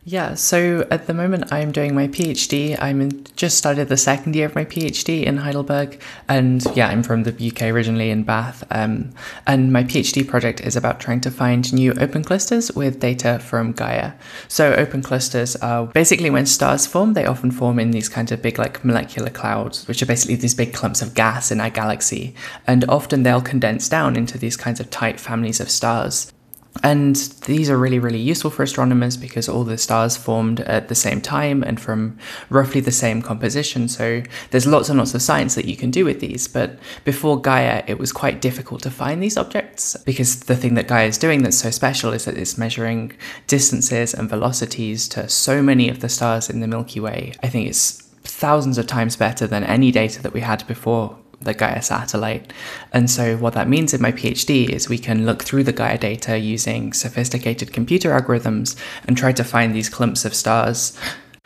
Yeah, 0.06 0.34
so 0.34 0.86
at 0.92 1.08
the 1.08 1.14
moment 1.14 1.54
I'm 1.54 1.72
doing 1.72 1.96
my 1.96 2.10
PhD. 2.10 2.78
I'm 2.78 3.00
in, 3.00 3.26
just 3.38 3.58
started 3.58 3.88
the 3.88 3.96
second 3.96 4.36
year 4.36 4.46
of 4.46 4.54
my 4.54 4.66
PhD 4.66 5.24
in 5.24 5.38
Heidelberg, 5.38 6.02
and 6.28 6.62
yeah, 6.76 6.90
I'm 6.90 7.04
from 7.04 7.24
the 7.24 7.32
UK 7.32 7.64
originally 7.64 8.10
in 8.10 8.24
Bath. 8.24 8.66
Um, 8.70 9.12
and 9.48 9.72
my 9.72 9.86
PhD 9.86 10.28
project 10.28 10.60
is 10.60 10.76
about 10.76 11.00
trying 11.00 11.22
to 11.22 11.32
find 11.32 11.72
new 11.72 11.94
open 11.94 12.22
clusters 12.22 12.70
with 12.74 13.00
data 13.00 13.40
from 13.40 13.72
Gaia. 13.72 14.12
So 14.50 14.74
open 14.74 15.04
clusters 15.04 15.56
are 15.58 15.86
basically 15.86 16.30
when 16.30 16.48
stars 16.48 16.86
form, 16.86 17.14
they 17.14 17.26
often 17.26 17.52
form 17.52 17.80
in 17.80 17.92
these 17.92 18.10
kinds 18.10 18.34
of 18.34 18.42
big 18.42 18.60
like 18.60 18.84
molecular 18.84 19.30
clouds, 19.30 19.88
which 19.88 20.02
are 20.02 20.06
basically 20.06 20.36
these 20.36 20.54
big 20.54 20.74
clumps 20.74 21.02
of 21.02 21.14
gas 21.14 21.50
in 21.50 21.62
our 21.62 21.70
galaxy, 21.70 22.36
and 22.68 22.84
often 22.90 23.24
they'll 23.24 23.42
condense 23.42 23.88
down 23.88 24.18
into 24.18 24.38
these 24.38 24.58
kinds 24.58 24.82
of 24.82 24.90
tight 24.90 25.18
families 25.18 25.62
of 25.62 25.70
stars. 25.70 26.34
And 26.82 27.16
these 27.46 27.70
are 27.70 27.78
really, 27.78 28.00
really 28.00 28.20
useful 28.20 28.50
for 28.50 28.64
astronomers 28.64 29.16
because 29.16 29.48
all 29.48 29.64
the 29.64 29.78
stars 29.78 30.18
formed 30.18 30.62
at 30.62 30.88
the 30.88 30.96
same 30.96 31.22
time 31.22 31.64
and 31.64 31.80
from 31.80 32.18
roughly 32.50 32.82
the 32.82 32.92
same 32.92 33.22
composition. 33.22 33.88
So 33.88 34.24
there's 34.50 34.66
lots 34.66 34.90
and 34.90 34.98
lots 34.98 35.14
of 35.14 35.22
science 35.22 35.56
that 35.56 35.66
you 35.66 35.78
can 35.78 35.92
do 35.92 36.04
with 36.04 36.20
these. 36.20 36.48
But 36.48 36.80
before 37.06 37.40
Gaia, 37.40 37.84
it 37.88 38.00
was 38.00 38.12
quite 38.12 38.42
difficult 38.42 38.82
to 38.84 38.92
find 38.92 39.22
these 39.22 39.38
objects 39.38 39.96
because 40.04 40.42
the 40.42 40.56
thing 40.56 40.74
that 40.74 40.88
Gaia 40.88 41.08
is 41.08 41.18
doing 41.18 41.44
that's 41.44 41.58
so 41.58 41.70
special 41.70 42.12
is 42.12 42.26
that 42.26 42.38
it's 42.38 42.58
measuring 42.58 43.14
distances 43.48 44.14
and 44.14 44.30
velocities 44.30 45.08
to 45.10 45.30
so 45.30 45.62
many 45.62 45.90
of 45.90 46.00
the 46.00 46.10
stars 46.10 46.50
in 46.50 46.60
the 46.60 46.68
Milky 46.68 47.00
Way. 47.00 47.34
I 47.44 47.48
think 47.48 47.70
it's 47.70 48.02
thousands 48.24 48.78
of 48.78 48.88
times 48.88 49.16
better 49.16 49.46
than 49.46 49.64
any 49.64 49.92
data 49.92 50.22
that 50.24 50.34
we 50.34 50.42
had 50.42 50.66
before 50.68 51.18
the 51.44 51.54
Gaia 51.54 51.82
satellite. 51.82 52.54
And 52.92 53.10
so, 53.10 53.38
what 53.38 53.54
that 53.54 53.68
means 53.68 53.94
in 53.94 54.02
my 54.02 54.12
PhD 54.12 54.70
is 54.70 54.90
we 54.90 54.98
can 54.98 55.26
look 55.26 55.44
through 55.44 55.64
the 55.64 55.74
Gaia 55.74 55.98
data 55.98 56.38
using 56.38 56.94
sophisticated 56.94 57.74
computer 57.74 58.10
algorithms 58.10 58.76
and 59.08 59.18
try 59.18 59.32
to 59.34 59.44
find 59.44 59.74
these 59.74 59.90
clumps 59.90 60.26
of 60.26 60.34
stars. 60.34 60.98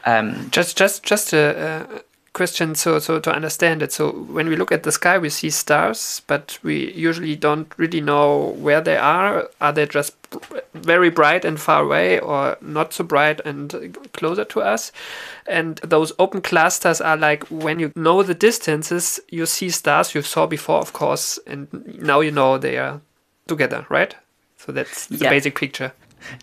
Um, 0.06 0.50
just, 0.52 0.78
just, 0.78 1.04
just 1.04 1.34
a, 1.34 1.58
uh, 1.58 2.00
question 2.38 2.76
so 2.76 3.00
so 3.00 3.20
to 3.20 3.34
understand 3.34 3.82
it. 3.82 3.92
So 3.92 4.12
when 4.12 4.48
we 4.48 4.56
look 4.56 4.72
at 4.72 4.84
the 4.84 4.92
sky 4.92 5.18
we 5.18 5.30
see 5.30 5.50
stars 5.50 6.22
but 6.28 6.60
we 6.62 6.94
usually 6.94 7.36
don't 7.36 7.68
really 7.78 8.00
know 8.00 8.56
where 8.60 8.80
they 8.80 8.98
are. 8.98 9.50
Are 9.60 9.74
they 9.74 9.88
just 9.88 10.14
very 10.74 11.10
bright 11.10 11.46
and 11.46 11.60
far 11.60 11.84
away 11.84 12.20
or 12.20 12.58
not 12.62 12.94
so 12.94 13.04
bright 13.04 13.42
and 13.44 13.98
closer 14.14 14.46
to 14.46 14.62
us? 14.62 14.92
And 15.48 15.78
those 15.78 16.14
open 16.20 16.42
clusters 16.42 17.02
are 17.02 17.18
like 17.18 17.44
when 17.50 17.80
you 17.80 17.92
know 17.96 18.22
the 18.24 18.36
distances 18.36 19.20
you 19.30 19.46
see 19.46 19.70
stars 19.70 20.14
you 20.14 20.22
saw 20.22 20.46
before 20.46 20.80
of 20.80 20.94
course 20.94 21.40
and 21.48 21.68
now 22.00 22.20
you 22.20 22.32
know 22.32 22.58
they 22.60 22.78
are 22.78 23.02
together 23.48 23.86
right? 23.90 24.16
So 24.58 24.72
that's 24.72 25.08
the 25.08 25.18
yeah. 25.18 25.30
basic 25.30 25.56
picture 25.56 25.92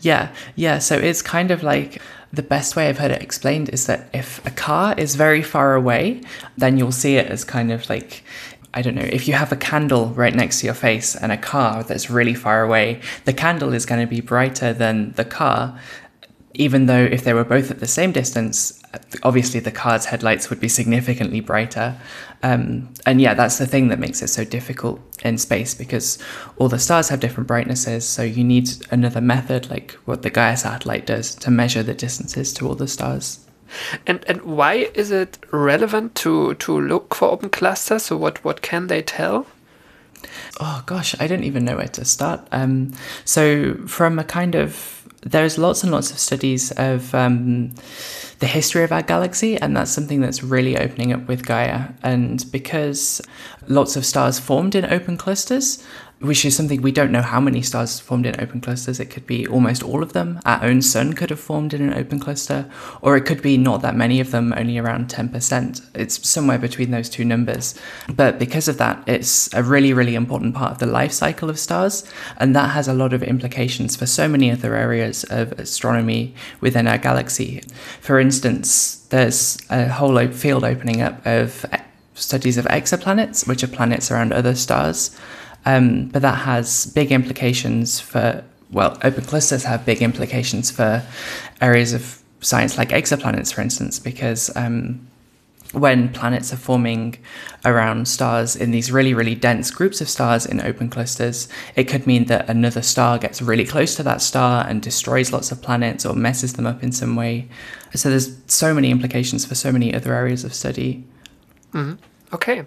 yeah, 0.01 0.35
yeah. 0.57 0.79
So 0.79 0.97
it's 0.97 1.23
kind 1.23 1.51
of 1.51 1.63
like 1.63 2.01
the 2.33 2.43
best 2.43 2.77
way 2.77 2.89
I've 2.89 2.99
heard 2.99 3.11
it 3.11 3.23
explained 3.23 3.69
is 3.69 3.87
that 3.87 4.09
if 4.13 4.45
a 4.47 4.51
car 4.51 4.95
is 4.99 5.15
very 5.15 5.43
far 5.43 5.75
away, 5.75 6.23
then 6.57 6.79
you'll 6.79 6.93
see 6.93 7.17
it 7.17 7.29
as 7.29 7.45
kind 7.45 7.71
of 7.71 7.89
like 7.89 8.25
I 8.77 8.83
don't 8.83 8.97
know, 8.97 9.03
if 9.03 9.29
you 9.29 9.35
have 9.35 9.53
a 9.53 9.57
candle 9.57 10.09
right 10.09 10.35
next 10.35 10.59
to 10.61 10.67
your 10.67 10.75
face 10.75 11.15
and 11.15 11.31
a 11.31 11.37
car 11.37 11.85
that's 11.85 12.11
really 12.11 12.35
far 12.35 12.65
away, 12.65 13.01
the 13.25 13.33
candle 13.33 13.73
is 13.73 13.87
going 13.87 14.01
to 14.01 14.07
be 14.07 14.21
brighter 14.21 14.73
than 14.73 15.13
the 15.13 15.25
car, 15.25 15.79
even 16.55 16.87
though 16.87 17.05
if 17.05 17.25
they 17.25 17.35
were 17.35 17.45
both 17.45 17.71
at 17.71 17.81
the 17.81 17.87
same 17.87 18.13
distance, 18.13 18.81
obviously 19.25 19.59
the 19.59 19.73
car's 19.73 20.07
headlights 20.07 20.51
would 20.51 20.61
be 20.61 20.69
significantly 20.69 21.41
brighter. 21.41 21.97
Um, 22.45 22.95
and 23.05 23.21
yeah, 23.21 23.35
that's 23.35 23.59
the 23.59 23.67
thing 23.67 23.89
that 23.89 23.99
makes 23.99 24.23
it 24.23 24.29
so 24.29 24.45
difficult 24.45 25.01
in 25.25 25.37
space 25.39 25.75
because 25.75 26.19
all 26.57 26.69
the 26.69 26.79
stars 26.79 27.09
have 27.09 27.19
different 27.19 27.49
brightnesses. 27.49 28.07
So 28.07 28.23
you 28.23 28.45
need 28.45 28.71
another 28.93 29.21
method, 29.21 29.69
like 29.69 29.93
what 30.05 30.23
the 30.23 30.31
Gaia 30.31 30.57
satellite 30.57 31.07
does, 31.07 31.35
to 31.37 31.51
measure 31.51 31.83
the 31.83 31.95
distances 31.95 32.53
to 32.55 32.69
all 32.69 32.77
the 32.77 32.89
stars. 32.89 33.41
And 34.07 34.25
and 34.29 34.43
why 34.43 34.91
is 34.95 35.11
it 35.11 35.39
relevant 35.51 36.15
to 36.17 36.55
to 36.55 36.81
look 36.81 37.15
for 37.15 37.31
open 37.31 37.51
clusters? 37.51 38.05
So 38.05 38.17
what 38.17 38.45
what 38.45 38.63
can 38.63 38.87
they 38.87 39.03
tell? 39.03 39.47
Oh 40.61 40.83
gosh, 40.87 41.17
I 41.19 41.27
don't 41.27 41.45
even 41.45 41.65
know 41.65 41.77
where 41.77 41.89
to 41.89 42.05
start. 42.05 42.47
Um, 42.53 42.93
so 43.25 43.75
from 43.87 44.19
a 44.19 44.25
kind 44.25 44.55
of 44.55 45.04
there's 45.25 45.59
lots 45.59 45.83
and 45.83 45.91
lots 45.91 46.11
of 46.11 46.19
studies 46.19 46.71
of 46.73 47.15
um, 47.15 47.75
the 48.41 48.47
history 48.47 48.85
of 48.85 48.93
our 48.93 49.03
galaxy, 49.03 49.57
and 49.57 49.77
that's 49.77 49.91
something 49.91 50.21
that's 50.21 50.43
really 50.43 50.77
opening 50.79 51.13
up 51.13 51.27
with 51.27 51.47
Gaia. 51.47 51.89
And 52.03 52.45
because 52.53 53.23
lots 53.67 53.97
of 53.97 54.05
stars 54.05 54.39
formed 54.39 54.75
in 54.75 54.85
open 54.85 55.17
clusters, 55.17 55.83
which 56.21 56.45
is 56.45 56.57
something 56.57 56.81
we 56.81 56.93
don't 56.93 57.13
know 57.13 57.23
how 57.23 57.41
many 57.41 57.61
stars 57.61 58.01
formed 58.01 58.27
in 58.27 58.41
open 58.41 58.61
clusters. 58.61 59.01
It 59.01 59.11
could 59.11 59.27
be 59.27 59.47
almost 59.47 59.83
all 59.83 60.03
of 60.03 60.13
them. 60.13 60.41
Our 60.45 60.65
own 60.65 60.81
sun 60.83 61.13
could 61.13 61.31
have 61.31 61.41
formed 61.41 61.75
in 61.75 61.83
an 61.83 61.95
open 61.95 62.21
cluster, 62.21 62.71
or 63.03 63.17
it 63.17 63.23
could 63.23 63.43
be 63.43 63.59
not 63.59 63.83
that 63.83 63.97
many 63.97 64.21
of 64.21 64.31
them, 64.31 64.55
only 64.57 64.79
around 64.79 65.09
10%. 65.09 65.87
It's 65.95 66.27
somewhere 66.29 66.59
between 66.59 66.91
those 66.91 67.09
two 67.09 67.25
numbers. 67.25 67.75
But 68.09 68.39
because 68.39 68.69
of 68.69 68.79
that, 68.79 69.03
it's 69.07 69.53
a 69.53 69.63
really, 69.63 69.93
really 69.93 70.15
important 70.15 70.55
part 70.55 70.73
of 70.73 70.79
the 70.79 70.87
life 70.87 71.13
cycle 71.13 71.51
of 71.51 71.59
stars, 71.59 72.11
and 72.39 72.55
that 72.57 72.71
has 72.71 72.89
a 72.89 72.95
lot 72.95 73.13
of 73.13 73.23
implications 73.23 73.97
for 73.97 74.07
so 74.07 74.29
many 74.29 74.51
other 74.51 74.75
areas 74.75 75.25
of 75.25 75.53
astronomy 75.53 76.35
within 76.61 76.87
our 76.87 76.99
galaxy. 76.99 77.63
For 78.01 78.19
instance, 78.19 78.97
there's 79.11 79.59
a 79.71 79.89
whole 79.89 80.27
field 80.29 80.65
opening 80.65 81.03
up 81.03 81.25
of 81.27 81.67
studies 82.15 82.57
of 82.57 82.65
exoplanets, 82.67 83.47
which 83.47 83.63
are 83.63 83.69
planets 83.69 84.11
around 84.11 84.33
other 84.33 84.55
stars. 84.55 85.17
Um, 85.67 86.09
but 86.09 86.23
that 86.23 86.39
has 86.39 86.87
big 86.87 87.11
implications 87.11 88.01
for, 88.01 88.45
well, 88.71 88.99
open 89.03 89.25
clusters 89.25 89.65
have 89.65 89.87
big 89.87 90.03
implications 90.03 90.71
for 90.71 91.03
areas 91.61 91.93
of 91.93 92.23
science 92.41 92.77
like 92.77 92.91
exoplanets, 92.91 93.53
for 93.53 93.63
instance, 93.63 93.99
because 93.99 94.55
um, 94.57 95.07
when 95.73 96.09
planets 96.11 96.53
are 96.53 96.57
forming 96.57 97.17
around 97.65 98.07
stars 98.07 98.55
in 98.55 98.71
these 98.71 98.93
really, 98.93 99.15
really 99.15 99.35
dense 99.35 99.71
groups 99.71 100.01
of 100.01 100.09
stars 100.09 100.47
in 100.47 100.61
open 100.61 100.89
clusters, 100.89 101.49
it 101.75 101.85
could 101.85 102.07
mean 102.07 102.27
that 102.27 102.49
another 102.49 102.83
star 102.83 103.19
gets 103.19 103.43
really 103.43 103.65
close 103.65 103.95
to 103.97 104.03
that 104.03 104.23
star 104.23 104.67
and 104.69 104.83
destroys 104.83 105.33
lots 105.33 105.51
of 105.51 105.63
planets 105.63 106.05
or 106.05 106.15
messes 106.15 106.53
them 106.53 106.67
up 106.67 106.83
in 106.83 106.93
some 106.93 107.17
way. 107.17 107.49
So 107.95 108.11
there's 108.11 108.37
so 108.47 108.75
many 108.75 108.91
implications 108.91 109.45
for 109.45 109.55
so 109.55 109.73
many 109.73 109.95
other 109.95 110.15
areas 110.15 110.45
of 110.45 110.55
study. 110.55 111.05
Mm-hmm. 111.73 111.95
Okay. 112.35 112.65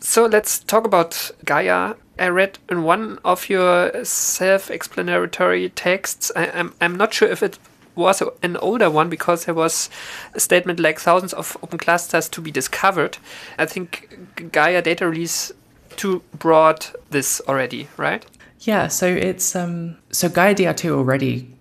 So 0.00 0.26
let's 0.26 0.58
talk 0.58 0.84
about 0.84 1.30
Gaia. 1.44 1.94
I 2.18 2.28
read 2.28 2.58
in 2.68 2.82
one 2.82 3.18
of 3.24 3.48
your 3.48 4.04
self-explanatory 4.04 5.70
texts. 5.70 6.30
I, 6.36 6.46
am 6.46 6.52
I'm, 6.54 6.74
I'm 6.80 6.96
not 6.96 7.14
sure 7.14 7.28
if 7.28 7.42
it 7.42 7.58
was 7.94 8.22
an 8.42 8.56
older 8.56 8.90
one 8.90 9.08
because 9.08 9.44
there 9.44 9.54
was 9.54 9.90
a 10.34 10.40
statement 10.40 10.80
like 10.80 10.98
thousands 10.98 11.32
of 11.32 11.56
open 11.62 11.78
clusters 11.78 12.28
to 12.30 12.40
be 12.40 12.50
discovered. 12.50 13.18
I 13.58 13.66
think 13.66 14.18
Gaia 14.52 14.82
data 14.82 15.08
release 15.08 15.52
2 15.96 16.22
brought 16.38 16.94
this 17.10 17.40
already, 17.48 17.88
right? 17.96 18.24
Yeah, 18.60 18.88
so 18.88 19.06
it's 19.06 19.56
um 19.56 19.96
so 20.10 20.28
Gaia 20.28 20.54
DR2 20.54 20.90
already 20.90 21.54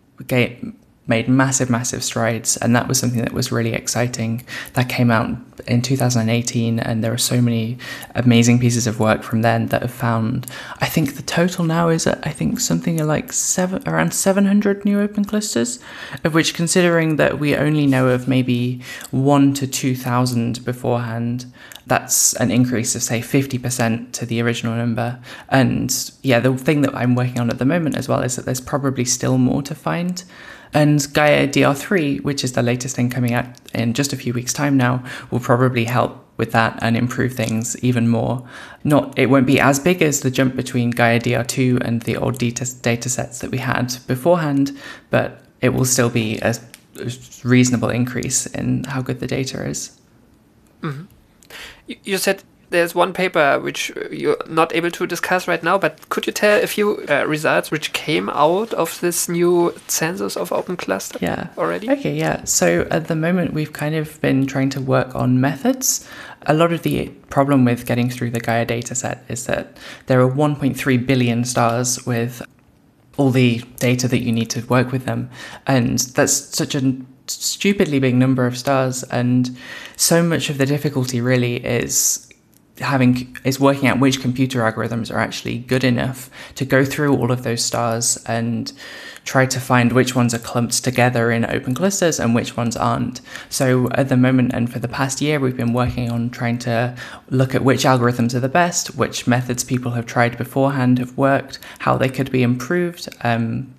made 1.08 1.28
massive, 1.28 1.70
massive 1.70 2.04
strides. 2.04 2.58
And 2.58 2.76
that 2.76 2.88
was 2.88 3.00
something 3.00 3.22
that 3.22 3.34
was 3.34 3.52
really 3.52 3.74
exciting. 3.74 4.46
That 4.74 4.88
came 4.88 5.12
out 5.12 5.36
in 5.68 5.82
2018, 5.82 6.80
and 6.80 7.04
there 7.04 7.14
are 7.14 7.18
so 7.18 7.42
many 7.42 7.78
amazing 8.16 8.60
pieces 8.60 8.88
of 8.88 9.00
work 9.00 9.24
from 9.24 9.42
then 9.42 9.68
that 9.68 9.82
have 9.82 9.92
found. 9.92 10.48
I 10.80 10.88
think 10.88 11.16
the 11.16 11.24
total 11.24 11.66
now 11.66 11.90
is, 11.90 12.08
I 12.08 12.30
think, 12.30 12.60
something 12.60 12.98
like 13.06 13.34
seven, 13.34 13.88
around 13.88 14.14
700 14.14 14.86
new 14.86 15.00
open 15.00 15.26
clusters, 15.26 15.80
of 16.24 16.34
which, 16.34 16.54
considering 16.54 17.18
that 17.18 17.40
we 17.40 17.56
only 17.56 17.86
know 17.88 18.08
of 18.08 18.28
maybe 18.28 18.82
one 19.12 19.54
to 19.56 19.68
2,000 19.68 20.64
beforehand, 20.64 21.46
that's 21.88 22.34
an 22.36 22.52
increase 22.52 22.96
of 22.96 23.04
say 23.04 23.20
50% 23.20 24.12
to 24.14 24.26
the 24.26 24.42
original 24.42 24.76
number 24.76 25.20
and 25.50 26.12
yeah 26.22 26.40
the 26.40 26.56
thing 26.56 26.82
that 26.84 26.96
i'm 26.96 27.16
working 27.16 27.40
on 27.40 27.50
at 27.50 27.58
the 27.58 27.66
moment 27.66 27.98
as 27.98 28.08
well 28.08 28.22
is 28.22 28.36
that 28.36 28.46
there's 28.46 28.62
probably 28.62 29.04
still 29.04 29.38
more 29.38 29.62
to 29.64 29.76
find 29.76 30.24
And 30.74 31.06
Gaia 31.14 31.48
DR3, 31.48 32.24
which 32.24 32.44
is 32.44 32.54
the 32.54 32.64
latest 32.64 32.96
thing 32.96 33.10
coming 33.10 33.34
out 33.34 33.46
in 33.74 33.94
just 33.94 34.14
a 34.14 34.18
few 34.18 34.34
weeks' 34.34 34.54
time 34.54 34.78
now, 34.78 35.04
will 35.30 35.40
probably 35.40 35.86
help 35.86 36.26
with 36.38 36.54
that 36.54 36.80
and 36.82 36.98
improve 36.98 37.34
things 37.34 37.78
even 37.84 38.08
more. 38.08 38.48
Not 38.84 39.18
it 39.18 39.28
won't 39.28 39.46
be 39.46 39.60
as 39.60 39.80
big 39.80 40.02
as 40.02 40.22
the 40.22 40.32
jump 40.32 40.56
between 40.56 40.90
Gaia 40.92 41.20
DR2 41.20 41.82
and 41.82 42.02
the 42.04 42.18
old 42.18 42.40
data, 42.40 42.66
data 42.82 43.10
sets 43.10 43.40
that 43.40 43.52
we 43.52 43.60
had 43.60 43.98
beforehand, 44.08 44.72
but 45.10 45.44
it 45.62 45.70
will 45.70 45.86
still 45.86 46.10
be 46.10 46.40
a 46.40 46.56
reasonable 47.44 47.90
increase 47.90 48.48
in 48.48 48.86
how 48.86 49.02
good 49.02 49.20
the 49.20 49.28
data 49.28 49.64
is. 49.68 50.00
Mm-hmm. 50.82 51.04
You 52.04 52.18
said 52.18 52.44
there's 52.72 52.96
one 52.96 53.14
paper 53.14 53.60
which 53.60 53.92
you're 54.12 54.38
not 54.48 54.74
able 54.74 54.90
to 54.92 55.06
discuss 55.06 55.48
right 55.48 55.62
now, 55.62 55.78
but 55.78 56.10
could 56.10 56.26
you 56.26 56.34
tell 56.34 56.62
a 56.62 56.68
few 56.68 57.06
uh, 57.08 57.26
results 57.28 57.70
which 57.70 57.94
came 57.94 58.30
out 58.30 58.74
of 58.74 59.00
this 59.02 59.30
new 59.30 59.74
census 59.88 60.36
of 60.36 60.52
Open 60.52 60.78
Cluster 60.78 61.20
yeah. 61.22 61.50
already? 61.58 61.90
Okay, 61.92 62.16
yeah. 62.18 62.44
So 62.46 62.88
at 62.90 63.08
the 63.08 63.16
moment, 63.16 63.54
we've 63.54 63.74
kind 63.74 63.96
of 63.96 64.20
been 64.22 64.48
trying 64.48 64.70
to 64.72 64.82
work 64.82 65.14
on 65.16 65.40
methods. 65.40 66.08
A 66.44 66.54
lot 66.54 66.72
of 66.72 66.82
the 66.84 67.10
problem 67.30 67.66
with 67.66 67.86
getting 67.86 68.10
through 68.10 68.32
the 68.32 68.40
Gaia 68.40 68.66
dataset 68.66 69.20
is 69.30 69.46
that 69.46 69.78
there 70.08 70.22
are 70.22 70.32
1.3 70.32 71.06
billion 71.06 71.44
stars 71.44 72.06
with 72.06 72.42
all 73.18 73.32
the 73.32 73.60
data 73.78 74.08
that 74.08 74.20
you 74.20 74.32
need 74.32 74.50
to 74.52 74.66
work 74.68 74.92
with 74.92 75.06
them. 75.06 75.30
And 75.68 76.00
that's 76.00 76.34
such 76.34 76.74
a 76.74 76.96
stupidly 77.28 78.00
big 78.00 78.16
number 78.16 78.48
of 78.48 78.58
stars. 78.58 79.04
And 79.04 79.58
so 79.98 80.24
much 80.24 80.50
of 80.50 80.58
the 80.58 80.66
difficulty 80.66 81.20
really 81.20 81.58
is 81.58 82.31
having 82.80 83.38
is 83.44 83.60
working 83.60 83.88
out 83.88 84.00
which 84.00 84.22
computer 84.22 84.60
algorithms 84.60 85.14
are 85.14 85.20
actually 85.20 85.60
good 85.60 85.84
enough 85.84 86.30
to 86.56 86.66
go 86.66 86.84
through 86.84 87.16
all 87.16 87.32
of 87.32 87.44
those 87.44 87.64
stars 87.64 88.18
and 88.26 88.74
try 89.24 89.46
to 89.46 89.60
find 89.60 89.92
which 89.92 90.16
ones 90.16 90.34
are 90.34 90.40
clumped 90.40 90.84
together 90.84 91.30
in 91.32 91.46
open 91.46 91.76
clusters 91.76 92.20
and 92.20 92.34
which 92.34 92.58
ones 92.58 92.76
aren't. 92.76 93.22
So 93.50 93.90
at 93.92 94.10
the 94.10 94.18
moment 94.18 94.54
and 94.54 94.72
for 94.72 94.80
the 94.80 94.88
past 94.88 95.22
year 95.22 95.40
we've 95.40 95.58
been 95.58 95.74
working 95.74 96.10
on 96.10 96.30
trying 96.32 96.58
to 96.60 96.96
look 97.30 97.54
at 97.54 97.64
which 97.64 97.84
algorithms 97.84 98.34
are 98.34 98.40
the 98.40 98.50
best, 98.50 98.96
which 98.96 99.28
methods 99.28 99.64
people 99.64 99.92
have 99.92 100.06
tried 100.06 100.38
beforehand 100.38 100.98
have 100.98 101.18
worked, 101.18 101.60
how 101.80 101.98
they 101.98 102.10
could 102.10 102.32
be 102.32 102.42
improved. 102.42 103.10
Um, 103.24 103.74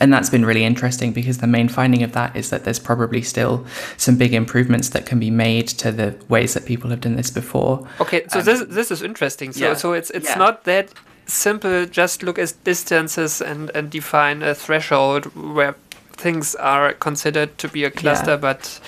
and 0.00 0.12
that's 0.12 0.30
been 0.30 0.44
really 0.44 0.64
interesting 0.64 1.12
because 1.12 1.38
the 1.38 1.46
main 1.46 1.68
finding 1.68 2.02
of 2.02 2.12
that 2.12 2.36
is 2.36 2.50
that 2.50 2.64
there's 2.64 2.78
probably 2.78 3.22
still 3.22 3.66
some 3.96 4.16
big 4.16 4.34
improvements 4.34 4.90
that 4.90 5.06
can 5.06 5.18
be 5.18 5.30
made 5.30 5.68
to 5.68 5.92
the 5.92 6.14
ways 6.28 6.54
that 6.54 6.66
people 6.66 6.90
have 6.90 7.00
done 7.00 7.16
this 7.16 7.30
before. 7.30 7.86
Okay, 8.00 8.26
so 8.28 8.40
um, 8.40 8.44
this 8.44 8.64
this 8.68 8.90
is 8.90 9.02
interesting. 9.02 9.52
So 9.52 9.68
yeah. 9.68 9.74
so 9.74 9.92
it's 9.92 10.10
it's 10.10 10.30
yeah. 10.30 10.38
not 10.38 10.64
that 10.64 10.90
simple. 11.26 11.86
Just 11.86 12.22
look 12.22 12.38
at 12.38 12.54
distances 12.64 13.40
and 13.40 13.70
and 13.74 13.90
define 13.90 14.42
a 14.42 14.54
threshold 14.54 15.26
where 15.34 15.74
things 16.16 16.54
are 16.54 16.92
considered 16.94 17.58
to 17.58 17.68
be 17.68 17.84
a 17.84 17.90
cluster, 17.90 18.32
yeah. 18.32 18.36
but 18.36 18.80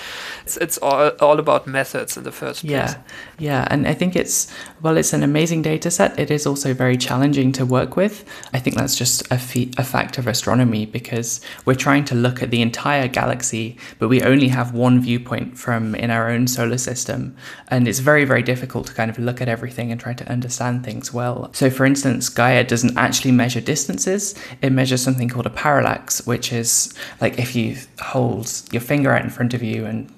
it's, 0.42 0.56
it's 0.56 0.78
all, 0.78 1.10
all 1.20 1.38
about 1.38 1.66
methods 1.66 2.16
in 2.16 2.24
the 2.24 2.32
first 2.32 2.60
place. 2.62 2.70
Yeah, 2.70 3.02
yeah, 3.38 3.68
and 3.70 3.86
I 3.86 3.94
think 3.94 4.16
it's 4.16 4.52
well, 4.80 4.96
it's 4.96 5.12
an 5.12 5.22
amazing 5.22 5.62
data 5.62 5.90
set. 5.90 6.18
It 6.18 6.30
is 6.30 6.46
also 6.46 6.72
very 6.72 6.96
challenging 6.96 7.52
to 7.52 7.66
work 7.66 7.96
with. 7.96 8.24
I 8.52 8.58
think 8.60 8.76
that's 8.76 8.94
just 8.94 9.30
a, 9.30 9.38
fe- 9.38 9.70
a 9.76 9.84
fact 9.84 10.18
of 10.18 10.26
astronomy 10.26 10.86
because 10.86 11.40
we're 11.64 11.74
trying 11.74 12.04
to 12.06 12.14
look 12.14 12.42
at 12.42 12.50
the 12.50 12.62
entire 12.62 13.08
galaxy, 13.08 13.76
but 13.98 14.08
we 14.08 14.22
only 14.22 14.48
have 14.48 14.72
one 14.72 15.00
viewpoint 15.00 15.58
from 15.58 15.94
in 15.94 16.10
our 16.10 16.30
own 16.30 16.46
solar 16.46 16.78
system, 16.78 17.36
and 17.68 17.86
it's 17.86 17.98
very 17.98 18.24
very 18.24 18.42
difficult 18.42 18.86
to 18.86 18.94
kind 18.94 19.10
of 19.10 19.18
look 19.18 19.40
at 19.40 19.48
everything 19.48 19.92
and 19.92 20.00
try 20.00 20.14
to 20.14 20.28
understand 20.30 20.84
things 20.84 21.12
well. 21.12 21.50
So, 21.52 21.68
for 21.68 21.84
instance, 21.84 22.28
Gaia 22.28 22.64
doesn't 22.64 22.96
actually 22.96 23.32
measure 23.32 23.60
distances; 23.60 24.34
it 24.62 24.70
measures 24.70 25.02
something 25.02 25.28
called 25.28 25.46
a 25.46 25.50
parallax, 25.50 26.26
which 26.26 26.52
is 26.52 26.94
like 27.20 27.38
if 27.38 27.54
you 27.56 27.76
hold 28.00 28.50
your 28.70 28.82
finger 28.82 29.12
out 29.12 29.24
in 29.24 29.30
front 29.30 29.54
of 29.54 29.62
you 29.62 29.84
and 29.84 30.12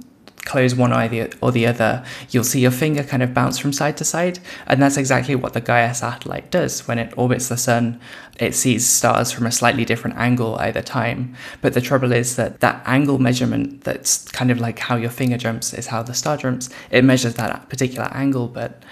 close 0.44 0.74
one 0.74 0.92
eye 0.92 1.28
or 1.40 1.52
the 1.52 1.66
other, 1.66 2.04
you'll 2.30 2.44
see 2.44 2.60
your 2.60 2.70
finger 2.70 3.02
kind 3.02 3.22
of 3.22 3.34
bounce 3.34 3.58
from 3.58 3.72
side 3.72 3.96
to 3.98 4.04
side. 4.04 4.38
And 4.66 4.82
that's 4.82 4.96
exactly 4.96 5.34
what 5.34 5.52
the 5.52 5.60
Gaia 5.60 5.94
satellite 5.94 6.50
does. 6.50 6.86
When 6.88 6.98
it 6.98 7.12
orbits 7.16 7.48
the 7.48 7.56
sun, 7.56 8.00
it 8.38 8.54
sees 8.54 8.86
stars 8.86 9.30
from 9.30 9.46
a 9.46 9.52
slightly 9.52 9.84
different 9.84 10.16
angle 10.16 10.56
either 10.56 10.82
time. 10.82 11.36
But 11.60 11.74
the 11.74 11.80
trouble 11.80 12.12
is 12.12 12.36
that 12.36 12.60
that 12.60 12.82
angle 12.86 13.18
measurement, 13.18 13.84
that's 13.84 14.28
kind 14.28 14.50
of 14.50 14.58
like 14.60 14.78
how 14.78 14.96
your 14.96 15.10
finger 15.10 15.36
jumps, 15.36 15.74
is 15.74 15.86
how 15.86 16.02
the 16.02 16.14
star 16.14 16.36
jumps. 16.36 16.70
It 16.90 17.04
measures 17.04 17.34
that 17.34 17.68
particular 17.68 18.08
angle, 18.12 18.48
but 18.48 18.82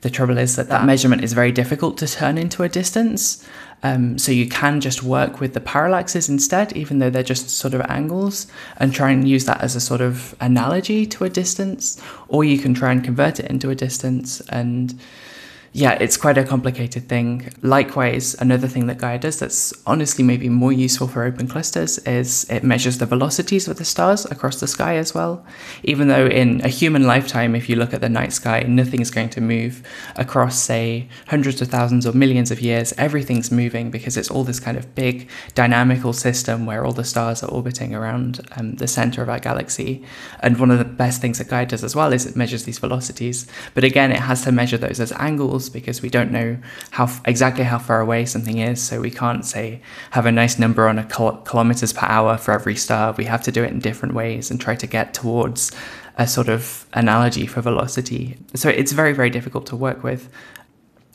the 0.00 0.10
trouble 0.10 0.38
is 0.38 0.56
that 0.56 0.68
that 0.68 0.84
measurement 0.84 1.24
is 1.24 1.32
very 1.32 1.52
difficult 1.52 1.98
to 1.98 2.06
turn 2.06 2.38
into 2.38 2.62
a 2.62 2.68
distance. 2.68 3.46
Um, 3.82 4.18
so 4.18 4.32
you 4.32 4.48
can 4.48 4.80
just 4.80 5.02
work 5.02 5.40
with 5.40 5.54
the 5.54 5.60
parallaxes 5.60 6.28
instead, 6.28 6.76
even 6.76 6.98
though 6.98 7.10
they're 7.10 7.22
just 7.22 7.48
sort 7.48 7.74
of 7.74 7.80
angles, 7.82 8.46
and 8.78 8.92
try 8.92 9.10
and 9.10 9.28
use 9.28 9.44
that 9.44 9.60
as 9.60 9.76
a 9.76 9.80
sort 9.80 10.00
of 10.00 10.34
analogy 10.40 11.06
to 11.06 11.24
a 11.24 11.28
distance, 11.28 12.00
or 12.28 12.44
you 12.44 12.58
can 12.58 12.74
try 12.74 12.90
and 12.92 13.04
convert 13.04 13.38
it 13.38 13.46
into 13.46 13.70
a 13.70 13.74
distance 13.74 14.40
and 14.48 14.98
yeah, 15.72 15.92
it's 16.00 16.16
quite 16.16 16.38
a 16.38 16.44
complicated 16.44 17.08
thing. 17.08 17.52
Likewise, 17.62 18.34
another 18.40 18.66
thing 18.66 18.86
that 18.86 18.98
Gaia 18.98 19.18
does 19.18 19.38
that's 19.38 19.74
honestly 19.86 20.24
maybe 20.24 20.48
more 20.48 20.72
useful 20.72 21.06
for 21.06 21.24
open 21.24 21.46
clusters 21.46 21.98
is 21.98 22.48
it 22.48 22.64
measures 22.64 22.98
the 22.98 23.06
velocities 23.06 23.68
of 23.68 23.76
the 23.76 23.84
stars 23.84 24.24
across 24.26 24.60
the 24.60 24.66
sky 24.66 24.96
as 24.96 25.14
well. 25.14 25.44
Even 25.82 26.08
though 26.08 26.26
in 26.26 26.62
a 26.62 26.68
human 26.68 27.06
lifetime, 27.06 27.54
if 27.54 27.68
you 27.68 27.76
look 27.76 27.92
at 27.92 28.00
the 28.00 28.08
night 28.08 28.32
sky, 28.32 28.64
nothing's 28.66 29.10
going 29.10 29.28
to 29.28 29.40
move 29.42 29.82
across, 30.16 30.58
say, 30.58 31.06
hundreds 31.26 31.60
of 31.60 31.68
thousands 31.68 32.06
or 32.06 32.12
millions 32.12 32.50
of 32.50 32.60
years. 32.60 32.94
Everything's 32.96 33.50
moving 33.50 33.90
because 33.90 34.16
it's 34.16 34.30
all 34.30 34.44
this 34.44 34.60
kind 34.60 34.78
of 34.78 34.94
big 34.94 35.28
dynamical 35.54 36.14
system 36.14 36.64
where 36.64 36.84
all 36.84 36.92
the 36.92 37.04
stars 37.04 37.42
are 37.42 37.50
orbiting 37.50 37.94
around 37.94 38.40
um, 38.56 38.74
the 38.76 38.88
center 38.88 39.22
of 39.22 39.28
our 39.28 39.38
galaxy. 39.38 40.02
And 40.40 40.58
one 40.58 40.70
of 40.70 40.78
the 40.78 40.84
best 40.86 41.20
things 41.20 41.38
that 41.38 41.48
Gaia 41.48 41.66
does 41.66 41.84
as 41.84 41.94
well 41.94 42.12
is 42.14 42.24
it 42.24 42.36
measures 42.36 42.64
these 42.64 42.78
velocities. 42.78 43.46
But 43.74 43.84
again, 43.84 44.10
it 44.12 44.20
has 44.20 44.42
to 44.42 44.52
measure 44.52 44.78
those 44.78 44.98
as 44.98 45.12
angles 45.12 45.57
because 45.66 46.02
we 46.02 46.10
don't 46.10 46.30
know 46.30 46.58
how 46.90 47.08
exactly 47.24 47.64
how 47.64 47.78
far 47.78 48.00
away 48.02 48.26
something 48.26 48.58
is. 48.58 48.82
So 48.82 49.00
we 49.00 49.10
can't 49.10 49.46
say 49.46 49.80
have 50.10 50.26
a 50.26 50.32
nice 50.32 50.58
number 50.58 50.86
on 50.86 50.98
a 50.98 51.04
kil- 51.04 51.38
kilometers 51.46 51.94
per 51.94 52.06
hour 52.06 52.36
for 52.36 52.52
every 52.52 52.76
star. 52.76 53.14
We 53.16 53.24
have 53.24 53.42
to 53.44 53.52
do 53.52 53.64
it 53.64 53.70
in 53.70 53.78
different 53.78 54.14
ways 54.14 54.50
and 54.50 54.60
try 54.60 54.76
to 54.76 54.86
get 54.86 55.14
towards 55.14 55.72
a 56.18 56.26
sort 56.26 56.50
of 56.50 56.86
analogy 56.92 57.46
for 57.46 57.62
velocity. 57.62 58.36
So 58.54 58.68
it's 58.68 58.92
very 58.92 59.14
very 59.14 59.30
difficult 59.30 59.64
to 59.68 59.76
work 59.76 60.02
with, 60.02 60.28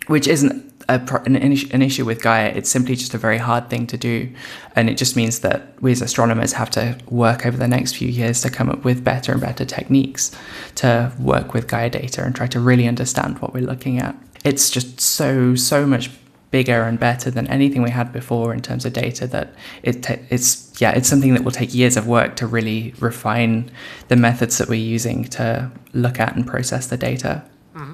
which 0.07 0.27
isn't 0.27 0.73
a, 0.89 1.21
an, 1.25 1.35
an, 1.35 1.81
issue 1.81 2.05
with 2.05 2.21
Gaia. 2.21 2.49
It's 2.49 2.69
simply 2.69 2.95
just 2.95 3.13
a 3.13 3.17
very 3.17 3.37
hard 3.37 3.69
thing 3.69 3.87
to 3.87 3.97
do. 3.97 4.29
And 4.75 4.89
it 4.89 4.97
just 4.97 5.15
means 5.15 5.39
that 5.39 5.81
we 5.81 5.91
as 5.91 6.01
astronomers 6.01 6.53
have 6.53 6.69
to 6.71 6.97
work 7.09 7.45
over 7.45 7.57
the 7.57 7.67
next 7.67 7.95
few 7.95 8.07
years 8.07 8.41
to 8.41 8.49
come 8.49 8.69
up 8.69 8.83
with 8.83 9.03
better 9.03 9.31
and 9.31 9.41
better 9.41 9.65
techniques 9.65 10.31
to 10.75 11.11
work 11.19 11.53
with 11.53 11.67
Gaia 11.67 11.89
data 11.89 12.23
and 12.23 12.35
try 12.35 12.47
to 12.47 12.59
really 12.59 12.87
understand 12.87 13.39
what 13.39 13.53
we're 13.53 13.65
looking 13.65 13.99
at 13.99 14.15
it's 14.43 14.69
just 14.69 14.99
so 14.99 15.55
so 15.55 15.85
much 15.85 16.09
bigger 16.53 16.83
and 16.83 16.99
better 16.99 17.31
than 17.31 17.47
anything 17.47 17.81
we 17.81 17.89
had 17.89 18.13
before 18.13 18.53
in 18.53 18.61
terms 18.61 18.85
of 18.85 18.93
data 18.93 19.25
that 19.25 19.55
it 19.81 20.07
it's 20.29 20.71
yeah 20.79 20.91
it's 20.91 21.09
something 21.09 21.33
that 21.33 21.43
will 21.43 21.51
take 21.51 21.73
years 21.73 21.97
of 21.97 22.05
work 22.05 22.35
to 22.35 22.45
really 22.45 22.93
refine 22.99 23.71
the 24.09 24.15
methods 24.15 24.59
that 24.59 24.69
we're 24.69 24.93
using 24.95 25.23
to 25.23 25.71
look 25.93 26.19
at 26.19 26.35
and 26.35 26.45
process 26.45 26.85
the 26.87 26.97
data. 26.97 27.43
Mm-hmm. 27.75 27.93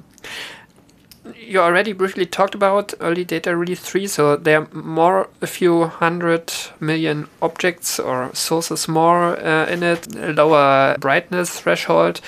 you 1.37 1.61
already 1.61 1.93
briefly 1.93 2.25
talked 2.25 2.53
about 2.53 2.93
early 2.99 3.23
data 3.23 3.55
release 3.55 3.79
3 3.79 4.07
so 4.07 4.35
there 4.35 4.61
are 4.61 4.67
more 4.73 5.29
a 5.41 5.47
few 5.47 5.85
hundred 5.85 6.51
million 6.81 7.29
objects 7.41 7.97
or 7.97 8.29
sources 8.33 8.89
more 8.89 9.39
uh, 9.39 9.67
in 9.67 9.83
it 9.83 10.13
lower 10.35 10.97
brightness 10.99 11.61
threshold. 11.61 12.19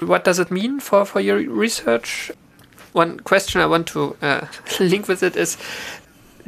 What 0.00 0.24
does 0.24 0.38
it 0.38 0.50
mean 0.50 0.80
for 0.80 1.06
for 1.06 1.20
your 1.20 1.38
research 1.38 2.30
one 2.98 3.20
question 3.20 3.60
I 3.62 3.66
want 3.66 3.86
to 3.88 4.16
uh, 4.20 4.46
link 4.80 5.08
with 5.08 5.22
it 5.22 5.36
is 5.36 5.56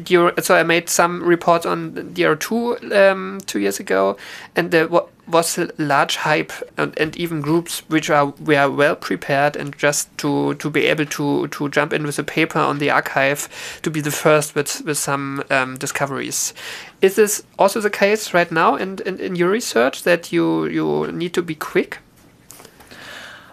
so 0.06 0.54
I 0.56 0.62
made 0.62 0.88
some 0.88 1.22
reports 1.22 1.66
on 1.66 1.92
DR2 1.92 2.92
um, 2.92 3.38
two 3.46 3.60
years 3.60 3.80
ago, 3.80 4.16
and 4.56 4.70
there 4.70 4.88
was 4.88 5.58
a 5.58 5.70
large 5.78 6.16
hype 6.16 6.52
and, 6.76 6.98
and, 6.98 7.16
even 7.16 7.40
groups 7.40 7.82
which 7.88 8.08
are 8.10 8.26
were 8.40 8.70
well 8.70 8.96
prepared 8.96 9.56
and 9.56 9.76
just 9.76 10.16
to, 10.18 10.54
to 10.54 10.70
be 10.70 10.86
able 10.86 11.04
to, 11.06 11.48
to 11.48 11.68
jump 11.68 11.92
in 11.92 12.04
with 12.04 12.18
a 12.18 12.24
paper 12.24 12.58
on 12.58 12.78
the 12.78 12.90
archive 12.90 13.48
to 13.82 13.90
be 13.90 14.00
the 14.00 14.10
first 14.10 14.54
with, 14.54 14.82
with 14.84 14.98
some 14.98 15.44
um, 15.50 15.76
discoveries. 15.76 16.54
Is 17.02 17.16
this 17.16 17.42
also 17.58 17.80
the 17.80 17.90
case 17.90 18.32
right 18.32 18.50
now 18.50 18.76
in, 18.76 18.98
in, 19.04 19.20
in 19.20 19.36
your 19.36 19.50
research 19.50 20.02
that 20.04 20.32
you, 20.32 20.64
you 20.66 21.12
need 21.12 21.34
to 21.34 21.42
be 21.42 21.54
quick? 21.54 21.98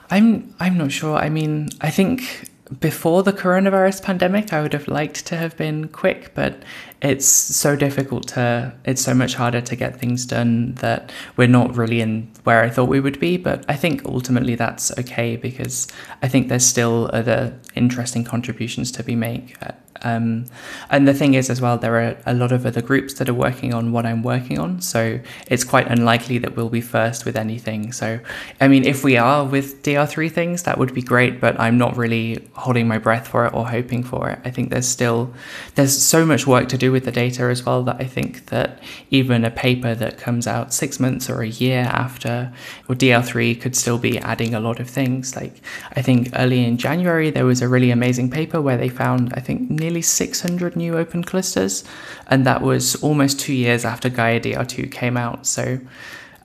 I'm 0.09 0.55
I'm 0.59 0.77
not 0.77 0.91
sure. 0.91 1.17
I 1.17 1.29
mean, 1.29 1.67
I 1.81 1.89
think 1.89 2.49
before 2.79 3.23
the 3.23 3.33
coronavirus 3.33 4.03
pandemic, 4.03 4.51
I 4.51 4.61
would 4.61 4.73
have 4.73 4.87
liked 4.87 5.25
to 5.27 5.37
have 5.37 5.55
been 5.57 5.87
quick, 5.87 6.31
but 6.33 6.61
it's 7.01 7.27
so 7.27 7.75
difficult 7.75 8.27
to, 8.29 8.73
it's 8.85 9.01
so 9.01 9.13
much 9.13 9.35
harder 9.35 9.61
to 9.61 9.75
get 9.75 9.99
things 9.99 10.25
done 10.25 10.73
that 10.75 11.11
we're 11.35 11.47
not 11.47 11.75
really 11.77 12.01
in 12.01 12.31
where 12.43 12.63
I 12.63 12.69
thought 12.69 12.89
we 12.89 12.99
would 12.99 13.19
be. 13.19 13.37
But 13.37 13.65
I 13.69 13.75
think 13.75 14.03
ultimately 14.05 14.55
that's 14.55 14.97
okay 14.97 15.35
because 15.35 15.87
I 16.21 16.27
think 16.27 16.47
there's 16.49 16.65
still 16.65 17.09
other 17.13 17.57
interesting 17.75 18.23
contributions 18.23 18.91
to 18.93 19.03
be 19.03 19.15
made 19.15 19.55
um, 20.03 20.45
and 20.89 21.07
the 21.07 21.13
thing 21.13 21.33
is, 21.33 21.49
as 21.49 21.61
well, 21.61 21.77
there 21.77 21.95
are 21.95 22.17
a 22.25 22.33
lot 22.33 22.51
of 22.51 22.65
other 22.65 22.81
groups 22.81 23.15
that 23.15 23.29
are 23.29 23.33
working 23.33 23.73
on 23.73 23.91
what 23.91 24.05
I'm 24.05 24.23
working 24.23 24.59
on. 24.59 24.81
So 24.81 25.19
it's 25.47 25.63
quite 25.63 25.87
unlikely 25.87 26.37
that 26.39 26.55
we'll 26.55 26.69
be 26.69 26.81
first 26.81 27.25
with 27.25 27.35
anything. 27.35 27.91
So, 27.91 28.19
I 28.61 28.67
mean, 28.67 28.85
if 28.85 29.03
we 29.03 29.17
are 29.17 29.45
with 29.45 29.83
DR3 29.83 30.31
things, 30.31 30.63
that 30.63 30.77
would 30.77 30.93
be 30.93 31.01
great, 31.01 31.39
but 31.39 31.59
I'm 31.59 31.77
not 31.77 31.97
really 31.97 32.47
holding 32.53 32.87
my 32.87 32.97
breath 32.97 33.27
for 33.27 33.45
it 33.45 33.53
or 33.53 33.67
hoping 33.67 34.03
for 34.03 34.29
it. 34.29 34.39
I 34.45 34.51
think 34.51 34.69
there's 34.69 34.87
still, 34.87 35.33
there's 35.75 35.97
so 35.97 36.25
much 36.25 36.47
work 36.47 36.69
to 36.69 36.77
do 36.77 36.86
with 36.91 37.05
the 37.05 37.11
data 37.11 37.43
as 37.43 37.65
well 37.65 37.83
that 37.83 37.97
I 37.99 38.05
think 38.05 38.47
that 38.47 38.79
even 39.09 39.45
a 39.45 39.51
paper 39.51 39.95
that 39.95 40.17
comes 40.17 40.47
out 40.47 40.73
six 40.73 40.99
months 40.99 41.29
or 41.29 41.41
a 41.41 41.47
year 41.47 41.81
after 41.81 42.53
or 42.87 42.95
DR3 42.95 43.59
could 43.59 43.75
still 43.75 43.97
be 43.97 44.19
adding 44.19 44.53
a 44.53 44.59
lot 44.59 44.79
of 44.79 44.89
things. 44.89 45.35
Like, 45.35 45.61
I 45.95 46.01
think 46.01 46.29
early 46.35 46.63
in 46.63 46.77
January, 46.77 47.29
there 47.29 47.45
was 47.45 47.61
a 47.61 47.67
really 47.67 47.91
amazing 47.91 48.29
paper 48.29 48.61
where 48.61 48.77
they 48.77 48.89
found, 48.89 49.33
I 49.33 49.39
think, 49.39 49.69
nearly 49.69 50.01
600 50.01 50.75
new 50.75 50.97
open 50.97 51.23
clusters, 51.23 51.83
and 52.27 52.45
that 52.45 52.61
was 52.61 52.95
almost 53.03 53.39
two 53.39 53.53
years 53.53 53.85
after 53.85 54.09
Gaia 54.09 54.39
DR2 54.39 54.91
came 54.91 55.17
out. 55.17 55.45
So 55.45 55.79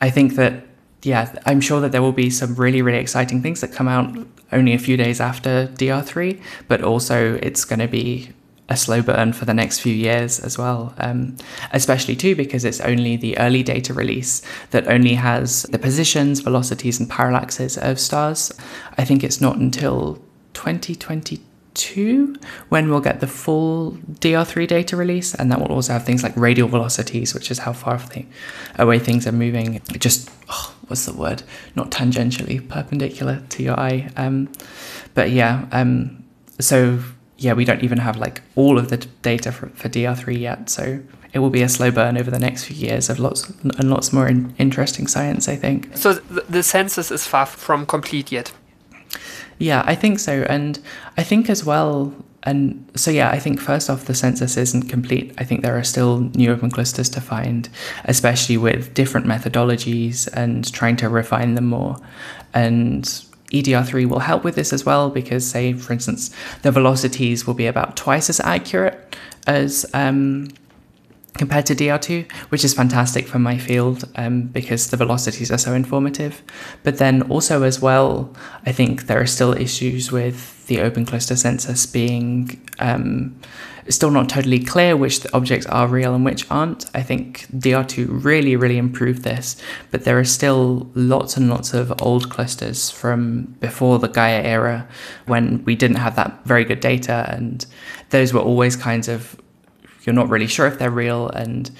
I 0.00 0.10
think 0.10 0.34
that, 0.36 0.64
yeah, 1.02 1.34
I'm 1.46 1.60
sure 1.60 1.80
that 1.80 1.92
there 1.92 2.02
will 2.02 2.12
be 2.12 2.30
some 2.30 2.54
really, 2.54 2.82
really 2.82 2.98
exciting 2.98 3.42
things 3.42 3.60
that 3.60 3.72
come 3.72 3.88
out 3.88 4.16
only 4.52 4.74
a 4.74 4.78
few 4.78 4.96
days 4.96 5.20
after 5.20 5.68
DR3, 5.68 6.40
but 6.68 6.82
also 6.82 7.34
it's 7.42 7.64
going 7.64 7.78
to 7.78 7.88
be 7.88 8.32
a 8.72 8.76
slow 8.76 9.02
burn 9.02 9.32
for 9.32 9.44
the 9.44 9.54
next 9.54 9.80
few 9.80 9.94
years 9.94 10.40
as 10.40 10.58
well. 10.58 10.94
Um, 10.98 11.36
especially 11.72 12.16
too 12.16 12.34
because 12.34 12.64
it's 12.64 12.80
only 12.80 13.16
the 13.16 13.38
early 13.38 13.62
data 13.62 13.92
release 13.94 14.42
that 14.70 14.88
only 14.88 15.14
has 15.14 15.62
the 15.64 15.78
positions, 15.78 16.40
velocities, 16.40 16.98
and 16.98 17.08
parallaxes 17.08 17.76
of 17.78 18.00
stars. 18.00 18.52
I 18.98 19.04
think 19.04 19.22
it's 19.22 19.40
not 19.40 19.56
until 19.56 20.22
2022 20.54 21.42
two 21.74 22.36
when 22.68 22.90
we'll 22.90 23.00
get 23.00 23.20
the 23.20 23.26
full 23.26 23.92
DR3 24.20 24.66
data 24.66 24.96
release, 24.96 25.34
and 25.34 25.50
that 25.50 25.58
will 25.58 25.72
also 25.72 25.92
have 25.94 26.04
things 26.04 26.22
like 26.22 26.36
radial 26.36 26.68
velocities, 26.68 27.34
which 27.34 27.50
is 27.50 27.58
how 27.60 27.72
far 27.72 28.00
away 28.78 28.98
things 28.98 29.26
are 29.26 29.32
moving. 29.32 29.80
Just 29.98 30.30
oh, 30.50 30.74
what's 30.86 31.06
the 31.06 31.14
word? 31.14 31.42
Not 31.74 31.90
tangentially, 31.90 32.66
perpendicular 32.68 33.42
to 33.50 33.62
your 33.62 33.78
eye. 33.78 34.10
Um, 34.16 34.50
but 35.14 35.30
yeah, 35.30 35.66
um, 35.72 36.24
so 36.58 37.00
yeah, 37.42 37.54
we 37.54 37.64
don't 37.64 37.82
even 37.82 37.98
have 37.98 38.16
like 38.16 38.40
all 38.54 38.78
of 38.78 38.88
the 38.88 38.98
data 39.22 39.50
for, 39.50 39.68
for 39.70 39.88
DR3 39.88 40.38
yet. 40.38 40.70
So 40.70 41.00
it 41.32 41.40
will 41.40 41.50
be 41.50 41.62
a 41.62 41.68
slow 41.68 41.90
burn 41.90 42.16
over 42.16 42.30
the 42.30 42.38
next 42.38 42.64
few 42.64 42.76
years 42.76 43.10
of 43.10 43.18
lots 43.18 43.50
and 43.50 43.90
lots 43.90 44.12
more 44.12 44.28
in, 44.28 44.54
interesting 44.58 45.08
science, 45.08 45.48
I 45.48 45.56
think. 45.56 45.96
So 45.96 46.14
the, 46.14 46.44
the 46.48 46.62
census 46.62 47.10
is 47.10 47.26
far 47.26 47.46
from 47.46 47.84
complete 47.84 48.30
yet. 48.30 48.52
Yeah, 49.58 49.82
I 49.84 49.96
think 49.96 50.20
so. 50.20 50.44
And 50.48 50.78
I 51.16 51.24
think 51.24 51.50
as 51.50 51.64
well, 51.64 52.14
and 52.44 52.88
so 52.94 53.10
yeah, 53.10 53.30
I 53.30 53.40
think 53.40 53.60
first 53.60 53.90
off, 53.90 54.04
the 54.04 54.14
census 54.14 54.56
isn't 54.56 54.88
complete. 54.88 55.34
I 55.38 55.44
think 55.44 55.62
there 55.62 55.76
are 55.76 55.84
still 55.84 56.20
new 56.34 56.52
open 56.52 56.70
clusters 56.70 57.08
to 57.10 57.20
find, 57.20 57.68
especially 58.04 58.56
with 58.56 58.94
different 58.94 59.26
methodologies 59.26 60.28
and 60.32 60.72
trying 60.72 60.96
to 60.98 61.08
refine 61.08 61.54
them 61.54 61.66
more. 61.66 61.96
And 62.54 63.24
EDR3 63.52 64.08
will 64.08 64.20
help 64.20 64.44
with 64.44 64.54
this 64.54 64.72
as 64.72 64.84
well 64.84 65.10
because, 65.10 65.48
say, 65.48 65.72
for 65.72 65.92
instance, 65.92 66.34
the 66.62 66.72
velocities 66.72 67.46
will 67.46 67.54
be 67.54 67.66
about 67.66 67.96
twice 67.96 68.28
as 68.28 68.40
accurate 68.40 69.16
as 69.46 69.86
um, 69.94 70.48
compared 71.42 71.66
to 71.66 71.74
DR2, 71.74 72.30
which 72.50 72.62
is 72.62 72.72
fantastic 72.72 73.26
for 73.26 73.40
my 73.40 73.58
field 73.58 73.98
um, 74.14 74.42
because 74.58 74.90
the 74.90 74.96
velocities 74.96 75.50
are 75.50 75.58
so 75.58 75.72
informative. 75.74 76.40
But 76.84 76.98
then 76.98 77.22
also, 77.22 77.64
as 77.64 77.80
well, 77.80 78.32
I 78.64 78.70
think 78.70 79.08
there 79.08 79.20
are 79.20 79.26
still 79.26 79.52
issues 79.52 80.12
with 80.12 80.38
the 80.68 80.80
open 80.80 81.04
cluster 81.04 81.34
census 81.34 81.84
being 81.84 82.64
um, 82.78 83.34
still 83.88 84.12
not 84.12 84.28
totally 84.28 84.60
clear 84.60 84.96
which 84.96 85.26
objects 85.32 85.66
are 85.66 85.88
real 85.88 86.14
and 86.14 86.24
which 86.24 86.48
aren't. 86.48 86.84
I 86.94 87.02
think 87.02 87.48
DR2 87.48 88.24
really, 88.24 88.54
really 88.54 88.78
improved 88.78 89.22
this, 89.22 89.56
but 89.90 90.04
there 90.04 90.20
are 90.20 90.24
still 90.38 90.88
lots 90.94 91.36
and 91.36 91.50
lots 91.50 91.74
of 91.74 91.92
old 92.00 92.30
clusters 92.30 92.88
from 92.88 93.56
before 93.58 93.98
the 93.98 94.08
Gaia 94.08 94.42
era 94.42 94.86
when 95.26 95.64
we 95.64 95.74
didn't 95.74 95.96
have 95.96 96.14
that 96.14 96.44
very 96.44 96.64
good 96.64 96.78
data, 96.78 97.26
and 97.28 97.66
those 98.10 98.32
were 98.32 98.40
always 98.40 98.76
kinds 98.76 99.08
of 99.08 99.36
you're 100.04 100.14
not 100.14 100.28
really 100.28 100.46
sure 100.46 100.66
if 100.66 100.78
they're 100.78 100.90
real, 100.90 101.28
and 101.28 101.70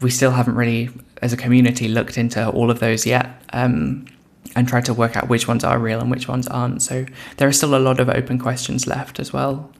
we 0.00 0.10
still 0.10 0.32
haven't 0.32 0.54
really, 0.54 0.90
as 1.22 1.32
a 1.32 1.36
community, 1.36 1.88
looked 1.88 2.18
into 2.18 2.48
all 2.48 2.70
of 2.70 2.80
those 2.80 3.06
yet. 3.06 3.42
Um, 3.52 4.06
and 4.54 4.68
tried 4.68 4.84
to 4.84 4.94
work 4.94 5.16
out 5.16 5.28
which 5.28 5.48
ones 5.48 5.64
are 5.64 5.78
real 5.78 6.00
and 6.00 6.10
which 6.10 6.28
ones 6.28 6.46
aren't. 6.46 6.80
So 6.80 7.04
there 7.36 7.48
are 7.48 7.52
still 7.52 7.74
a 7.74 7.80
lot 7.80 8.00
of 8.00 8.08
open 8.08 8.38
questions 8.38 8.86
left 8.86 9.18
as 9.18 9.32
well. 9.32 9.70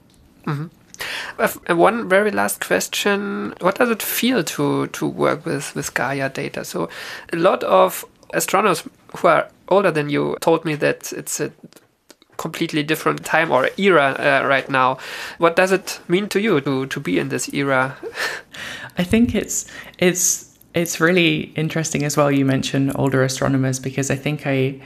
Mm-hmm. 0.44 1.78
One 1.78 2.08
very 2.08 2.30
last 2.30 2.64
question: 2.64 3.54
What 3.60 3.76
does 3.76 3.90
it 3.90 4.02
feel 4.02 4.42
to 4.44 4.86
to 4.86 5.06
work 5.06 5.44
with 5.44 5.74
with 5.74 5.92
Gaia 5.94 6.30
data? 6.30 6.64
So, 6.64 6.88
a 7.32 7.36
lot 7.36 7.62
of 7.64 8.04
astronomers 8.32 8.82
who 9.16 9.28
are 9.28 9.48
older 9.68 9.90
than 9.90 10.08
you 10.08 10.36
told 10.40 10.64
me 10.64 10.74
that 10.76 11.12
it's 11.12 11.40
a 11.40 11.52
completely 12.36 12.82
different 12.82 13.24
time 13.24 13.50
or 13.50 13.68
era 13.76 14.16
uh, 14.18 14.46
right 14.46 14.68
now. 14.68 14.98
What 15.38 15.56
does 15.56 15.72
it 15.72 16.00
mean 16.08 16.28
to 16.28 16.40
you 16.40 16.60
to 16.60 16.86
to 16.86 17.00
be 17.00 17.18
in 17.18 17.28
this 17.28 17.52
era? 17.52 17.96
I 18.98 19.04
think 19.04 19.34
it's 19.34 19.66
it's 19.98 20.56
it's 20.74 21.00
really 21.00 21.52
interesting 21.56 22.04
as 22.04 22.16
well. 22.16 22.30
You 22.30 22.44
mentioned 22.44 22.92
older 22.96 23.22
astronomers 23.22 23.78
because 23.78 24.10
I 24.10 24.16
think 24.16 24.46
I 24.46 24.80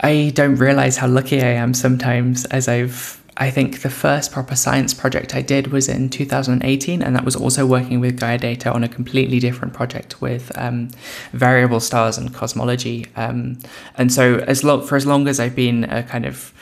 I 0.00 0.32
don't 0.34 0.56
realize 0.56 0.96
how 0.96 1.06
lucky 1.06 1.40
I 1.40 1.54
am 1.54 1.74
sometimes 1.74 2.44
as 2.46 2.68
I've 2.68 3.21
I 3.36 3.50
think 3.50 3.80
the 3.80 3.88
first 3.90 4.30
proper 4.30 4.54
science 4.54 4.92
project 4.92 5.34
I 5.34 5.40
did 5.40 5.68
was 5.68 5.88
in 5.88 6.10
2018, 6.10 7.02
and 7.02 7.16
that 7.16 7.24
was 7.24 7.34
also 7.34 7.64
working 7.64 7.98
with 7.98 8.20
Gaia 8.20 8.36
Data 8.36 8.70
on 8.70 8.84
a 8.84 8.88
completely 8.88 9.38
different 9.38 9.72
project 9.72 10.20
with 10.20 10.52
um, 10.58 10.88
variable 11.32 11.80
stars 11.80 12.18
and 12.18 12.34
cosmology. 12.34 13.06
Um, 13.16 13.58
and 13.96 14.12
so, 14.12 14.36
as 14.46 14.62
long 14.62 14.86
for 14.86 14.96
as 14.96 15.06
long 15.06 15.28
as 15.28 15.40
I've 15.40 15.56
been 15.56 15.84
a 15.84 16.02
kind 16.02 16.26
of 16.26 16.52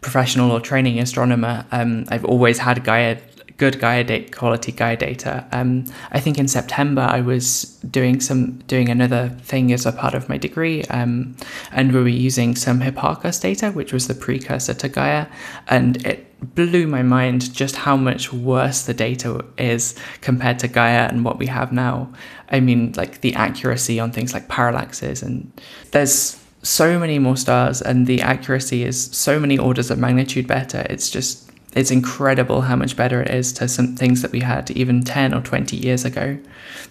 professional 0.00 0.52
or 0.52 0.60
training 0.60 1.00
astronomer, 1.00 1.66
um, 1.72 2.04
I've 2.08 2.24
always 2.24 2.58
had 2.58 2.84
Gaia 2.84 3.18
good 3.56 3.78
Gaia 3.80 4.04
data, 4.04 4.30
quality 4.32 4.72
Gaia 4.72 4.96
data. 4.96 5.46
Um, 5.52 5.84
I 6.10 6.20
think 6.20 6.38
in 6.38 6.48
September 6.48 7.02
I 7.02 7.20
was 7.20 7.64
doing 7.90 8.20
some 8.20 8.58
doing 8.66 8.88
another 8.88 9.28
thing 9.42 9.72
as 9.72 9.86
a 9.86 9.92
part 9.92 10.14
of 10.14 10.28
my 10.28 10.38
degree, 10.38 10.84
um, 10.84 11.36
and 11.70 11.92
we 11.92 12.00
were 12.00 12.08
using 12.08 12.56
some 12.56 12.80
Hipparcos 12.80 13.40
data, 13.40 13.70
which 13.70 13.92
was 13.92 14.08
the 14.08 14.14
precursor 14.14 14.74
to 14.74 14.88
Gaia, 14.88 15.26
and 15.68 16.04
it 16.06 16.28
blew 16.54 16.86
my 16.86 17.02
mind 17.02 17.52
just 17.54 17.76
how 17.76 17.96
much 17.96 18.32
worse 18.32 18.82
the 18.86 18.94
data 18.94 19.44
is 19.58 19.94
compared 20.20 20.58
to 20.58 20.68
Gaia 20.68 21.06
and 21.08 21.24
what 21.24 21.38
we 21.38 21.46
have 21.46 21.72
now. 21.72 22.12
I 22.50 22.60
mean, 22.60 22.92
like 22.96 23.20
the 23.20 23.34
accuracy 23.34 24.00
on 24.00 24.12
things 24.12 24.34
like 24.34 24.48
parallaxes, 24.48 25.22
and 25.22 25.52
there's 25.92 26.38
so 26.62 26.98
many 26.98 27.18
more 27.18 27.36
stars, 27.36 27.82
and 27.82 28.06
the 28.06 28.22
accuracy 28.22 28.84
is 28.84 29.06
so 29.16 29.40
many 29.40 29.58
orders 29.58 29.90
of 29.90 29.98
magnitude 29.98 30.46
better. 30.46 30.86
It's 30.88 31.10
just 31.10 31.41
it's 31.74 31.90
incredible 31.90 32.62
how 32.62 32.76
much 32.76 32.96
better 32.96 33.22
it 33.22 33.30
is 33.30 33.52
to 33.54 33.66
some 33.66 33.96
things 33.96 34.22
that 34.22 34.32
we 34.32 34.40
had 34.40 34.70
even 34.72 35.02
10 35.02 35.32
or 35.32 35.40
20 35.40 35.76
years 35.76 36.04
ago. 36.04 36.38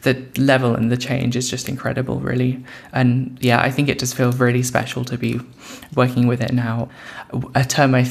The 0.02 0.26
level 0.38 0.76
and 0.76 0.92
the 0.92 0.98
change 0.98 1.36
is 1.36 1.50
just 1.50 1.70
incredible, 1.70 2.20
really. 2.20 2.64
And 2.92 3.38
yeah, 3.42 3.62
I 3.62 3.70
think 3.70 3.90
it 3.90 4.00
does 4.00 4.14
feel 4.14 4.32
really 4.32 4.64
special 4.64 5.06
to 5.06 5.18
be 5.18 5.40
working 5.96 6.26
with 6.26 6.42
it 6.42 6.54
now. 6.54 6.90
A 7.54 7.64
term 7.64 7.94
I 7.94 8.06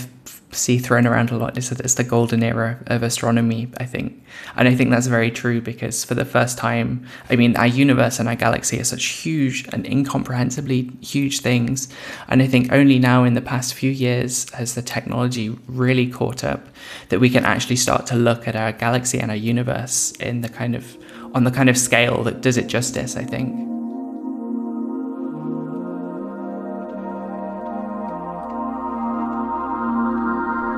see 0.52 0.78
thrown 0.78 1.06
around 1.06 1.30
a 1.30 1.36
lot 1.36 1.56
is 1.56 1.70
that 1.70 1.80
it's 1.80 1.94
the 1.94 2.04
golden 2.04 2.42
era 2.42 2.78
of 2.86 3.02
astronomy, 3.02 3.68
I 3.78 3.84
think. 3.84 4.22
And 4.56 4.68
I 4.68 4.74
think 4.74 4.90
that's 4.90 5.06
very 5.06 5.30
true 5.30 5.60
because 5.60 6.04
for 6.04 6.14
the 6.14 6.24
first 6.24 6.58
time, 6.58 7.06
I 7.28 7.36
mean, 7.36 7.56
our 7.56 7.66
universe 7.66 8.18
and 8.18 8.28
our 8.28 8.34
galaxy 8.34 8.80
are 8.80 8.84
such 8.84 9.04
huge 9.04 9.68
and 9.72 9.86
incomprehensibly 9.86 10.90
huge 11.00 11.40
things. 11.40 11.88
And 12.28 12.42
I 12.42 12.46
think 12.46 12.72
only 12.72 12.98
now 12.98 13.24
in 13.24 13.34
the 13.34 13.40
past 13.40 13.74
few 13.74 13.90
years 13.90 14.50
has 14.50 14.74
the 14.74 14.82
technology 14.82 15.50
really 15.66 16.08
caught 16.08 16.42
up 16.44 16.66
that 17.08 17.20
we 17.20 17.30
can 17.30 17.44
actually 17.44 17.76
start 17.76 18.06
to 18.06 18.16
look 18.16 18.48
at 18.48 18.56
our 18.56 18.72
galaxy 18.72 19.18
and 19.18 19.30
our 19.30 19.36
universe 19.36 20.12
in 20.12 20.40
the 20.40 20.48
kind 20.48 20.74
of 20.74 20.96
on 21.32 21.44
the 21.44 21.50
kind 21.50 21.68
of 21.68 21.78
scale 21.78 22.24
that 22.24 22.40
does 22.40 22.56
it 22.56 22.66
justice, 22.66 23.16
I 23.16 23.24
think. 23.24 23.79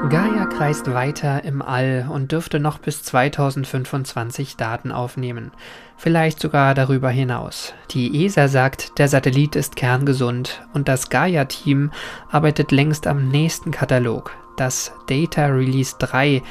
Gaia 0.09 0.47
kreist 0.47 0.93
weiter 0.93 1.45
im 1.45 1.63
All 1.63 2.09
und 2.11 2.33
dürfte 2.33 2.59
noch 2.59 2.79
bis 2.79 3.05
2025 3.05 4.57
Daten 4.57 4.91
aufnehmen, 4.91 5.53
vielleicht 5.97 6.41
sogar 6.41 6.75
darüber 6.75 7.09
hinaus. 7.09 7.73
Die 7.93 8.25
ESA 8.25 8.49
sagt, 8.49 8.99
der 8.99 9.07
Satellit 9.09 9.55
ist 9.55 9.77
kerngesund 9.77 10.67
und 10.75 10.89
das 10.89 11.09
Gaia-Team 11.09 11.93
arbeitet 12.31 12.73
längst 12.73 13.07
am 13.07 13.29
nächsten 13.29 13.71
Katalog, 13.71 14.33
Das 14.57 14.93
Data 15.07 15.47
Release 15.47 15.95
3, 15.99 16.43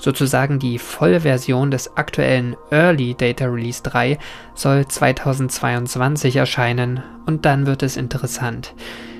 sozusagen 0.00 0.58
die 0.58 0.78
Vollversion 0.78 1.70
des 1.70 1.96
aktuellen 1.96 2.56
Early 2.70 3.14
Data 3.14 3.44
Release 3.44 3.82
3, 3.82 4.18
soll 4.54 4.88
2022 4.88 6.36
erscheinen 6.36 7.02
und 7.26 7.44
dann 7.44 7.66
wird 7.66 7.84
es 7.84 7.96
interessant. 7.96 8.74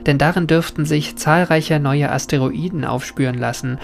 Denn 0.07 0.19
darin 0.19 0.47
dürften 0.47 0.86
sich 0.86 1.16
zahlreiche 1.16 1.78
neue 1.78 2.11
Asteroiden 2.11 2.85
aufspüren 2.85 3.39
lassen 3.39 3.78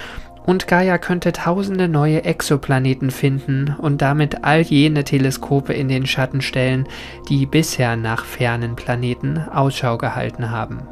und 0.46 0.68
Gaia 0.68 0.96
könnte 0.96 1.32
tausende 1.32 1.88
neue 1.88 2.24
Exoplaneten 2.24 3.10
finden 3.10 3.74
und 3.78 4.00
damit 4.00 4.44
all 4.44 4.60
jene 4.60 5.02
Teleskope 5.02 5.72
in 5.72 5.88
den 5.88 6.06
Schatten 6.06 6.40
stellen, 6.40 6.86
die 7.28 7.46
bisher 7.46 7.96
nach 7.96 8.24
fernen 8.24 8.76
Planeten 8.76 9.38
Ausschau 9.38 9.98
gehalten 9.98 10.50
haben. 10.50 10.82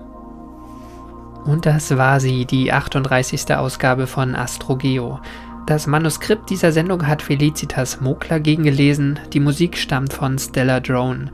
Und 1.45 1.67
das 1.67 1.97
war 1.97 2.21
sie, 2.21 2.47
die 2.47 2.73
38. 2.73 3.55
Ausgabe 3.55 4.07
von 4.07 4.35
AstroGeo. 4.35 5.21
Das 5.67 5.87
Manuskript 5.87 6.51
dieser 6.51 6.73
Sendung 6.73 7.07
hat 7.07 7.23
Felicitas 7.23 8.03
Mokler 8.03 8.39
gegengelesen, 8.39 9.19
die 9.33 9.41
Musik 9.41 9.79
stammt 9.79 10.13
von 10.13 10.39
Stella 10.39 10.81
Drone. 10.81 11.31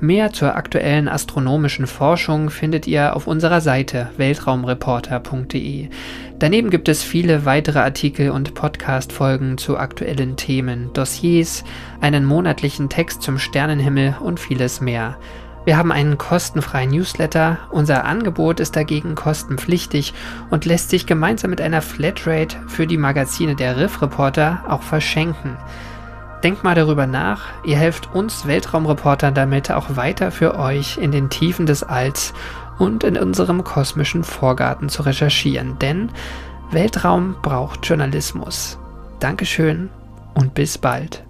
Mehr 0.00 0.32
zur 0.32 0.56
aktuellen 0.56 1.06
astronomischen 1.06 1.86
Forschung 1.86 2.48
findet 2.48 2.86
ihr 2.86 3.14
auf 3.14 3.26
unserer 3.26 3.60
Seite 3.60 4.08
weltraumreporter.de. 4.16 5.88
Daneben 6.38 6.70
gibt 6.70 6.88
es 6.88 7.02
viele 7.02 7.44
weitere 7.44 7.80
Artikel 7.80 8.30
und 8.30 8.54
Podcast-Folgen 8.54 9.58
zu 9.58 9.76
aktuellen 9.76 10.36
Themen, 10.36 10.90
Dossiers, 10.94 11.62
einen 12.00 12.24
monatlichen 12.24 12.88
Text 12.88 13.20
zum 13.20 13.38
Sternenhimmel 13.38 14.16
und 14.18 14.40
vieles 14.40 14.80
mehr. 14.80 15.18
Wir 15.64 15.78
haben 15.78 15.92
einen 15.92 16.18
kostenfreien 16.18 16.90
Newsletter, 16.90 17.58
unser 17.70 18.04
Angebot 18.04 18.60
ist 18.60 18.76
dagegen 18.76 19.14
kostenpflichtig 19.14 20.12
und 20.50 20.66
lässt 20.66 20.90
sich 20.90 21.06
gemeinsam 21.06 21.50
mit 21.50 21.60
einer 21.60 21.80
Flatrate 21.80 22.56
für 22.66 22.86
die 22.86 22.98
Magazine 22.98 23.56
der 23.56 23.78
Riff 23.78 24.02
Reporter 24.02 24.64
auch 24.68 24.82
verschenken. 24.82 25.56
Denkt 26.42 26.62
mal 26.62 26.74
darüber 26.74 27.06
nach, 27.06 27.44
ihr 27.64 27.78
helft 27.78 28.14
uns 28.14 28.46
Weltraumreportern 28.46 29.32
damit 29.32 29.70
auch 29.70 29.96
weiter 29.96 30.30
für 30.30 30.58
euch 30.58 30.98
in 30.98 31.10
den 31.10 31.30
Tiefen 31.30 31.64
des 31.64 31.82
Alls 31.82 32.34
und 32.78 33.02
in 33.02 33.16
unserem 33.16 33.64
kosmischen 33.64 34.24
Vorgarten 34.24 34.90
zu 34.90 35.02
recherchieren, 35.02 35.78
denn 35.78 36.10
Weltraum 36.70 37.36
braucht 37.40 37.86
Journalismus. 37.86 38.78
Dankeschön 39.20 39.88
und 40.34 40.52
bis 40.52 40.76
bald. 40.76 41.24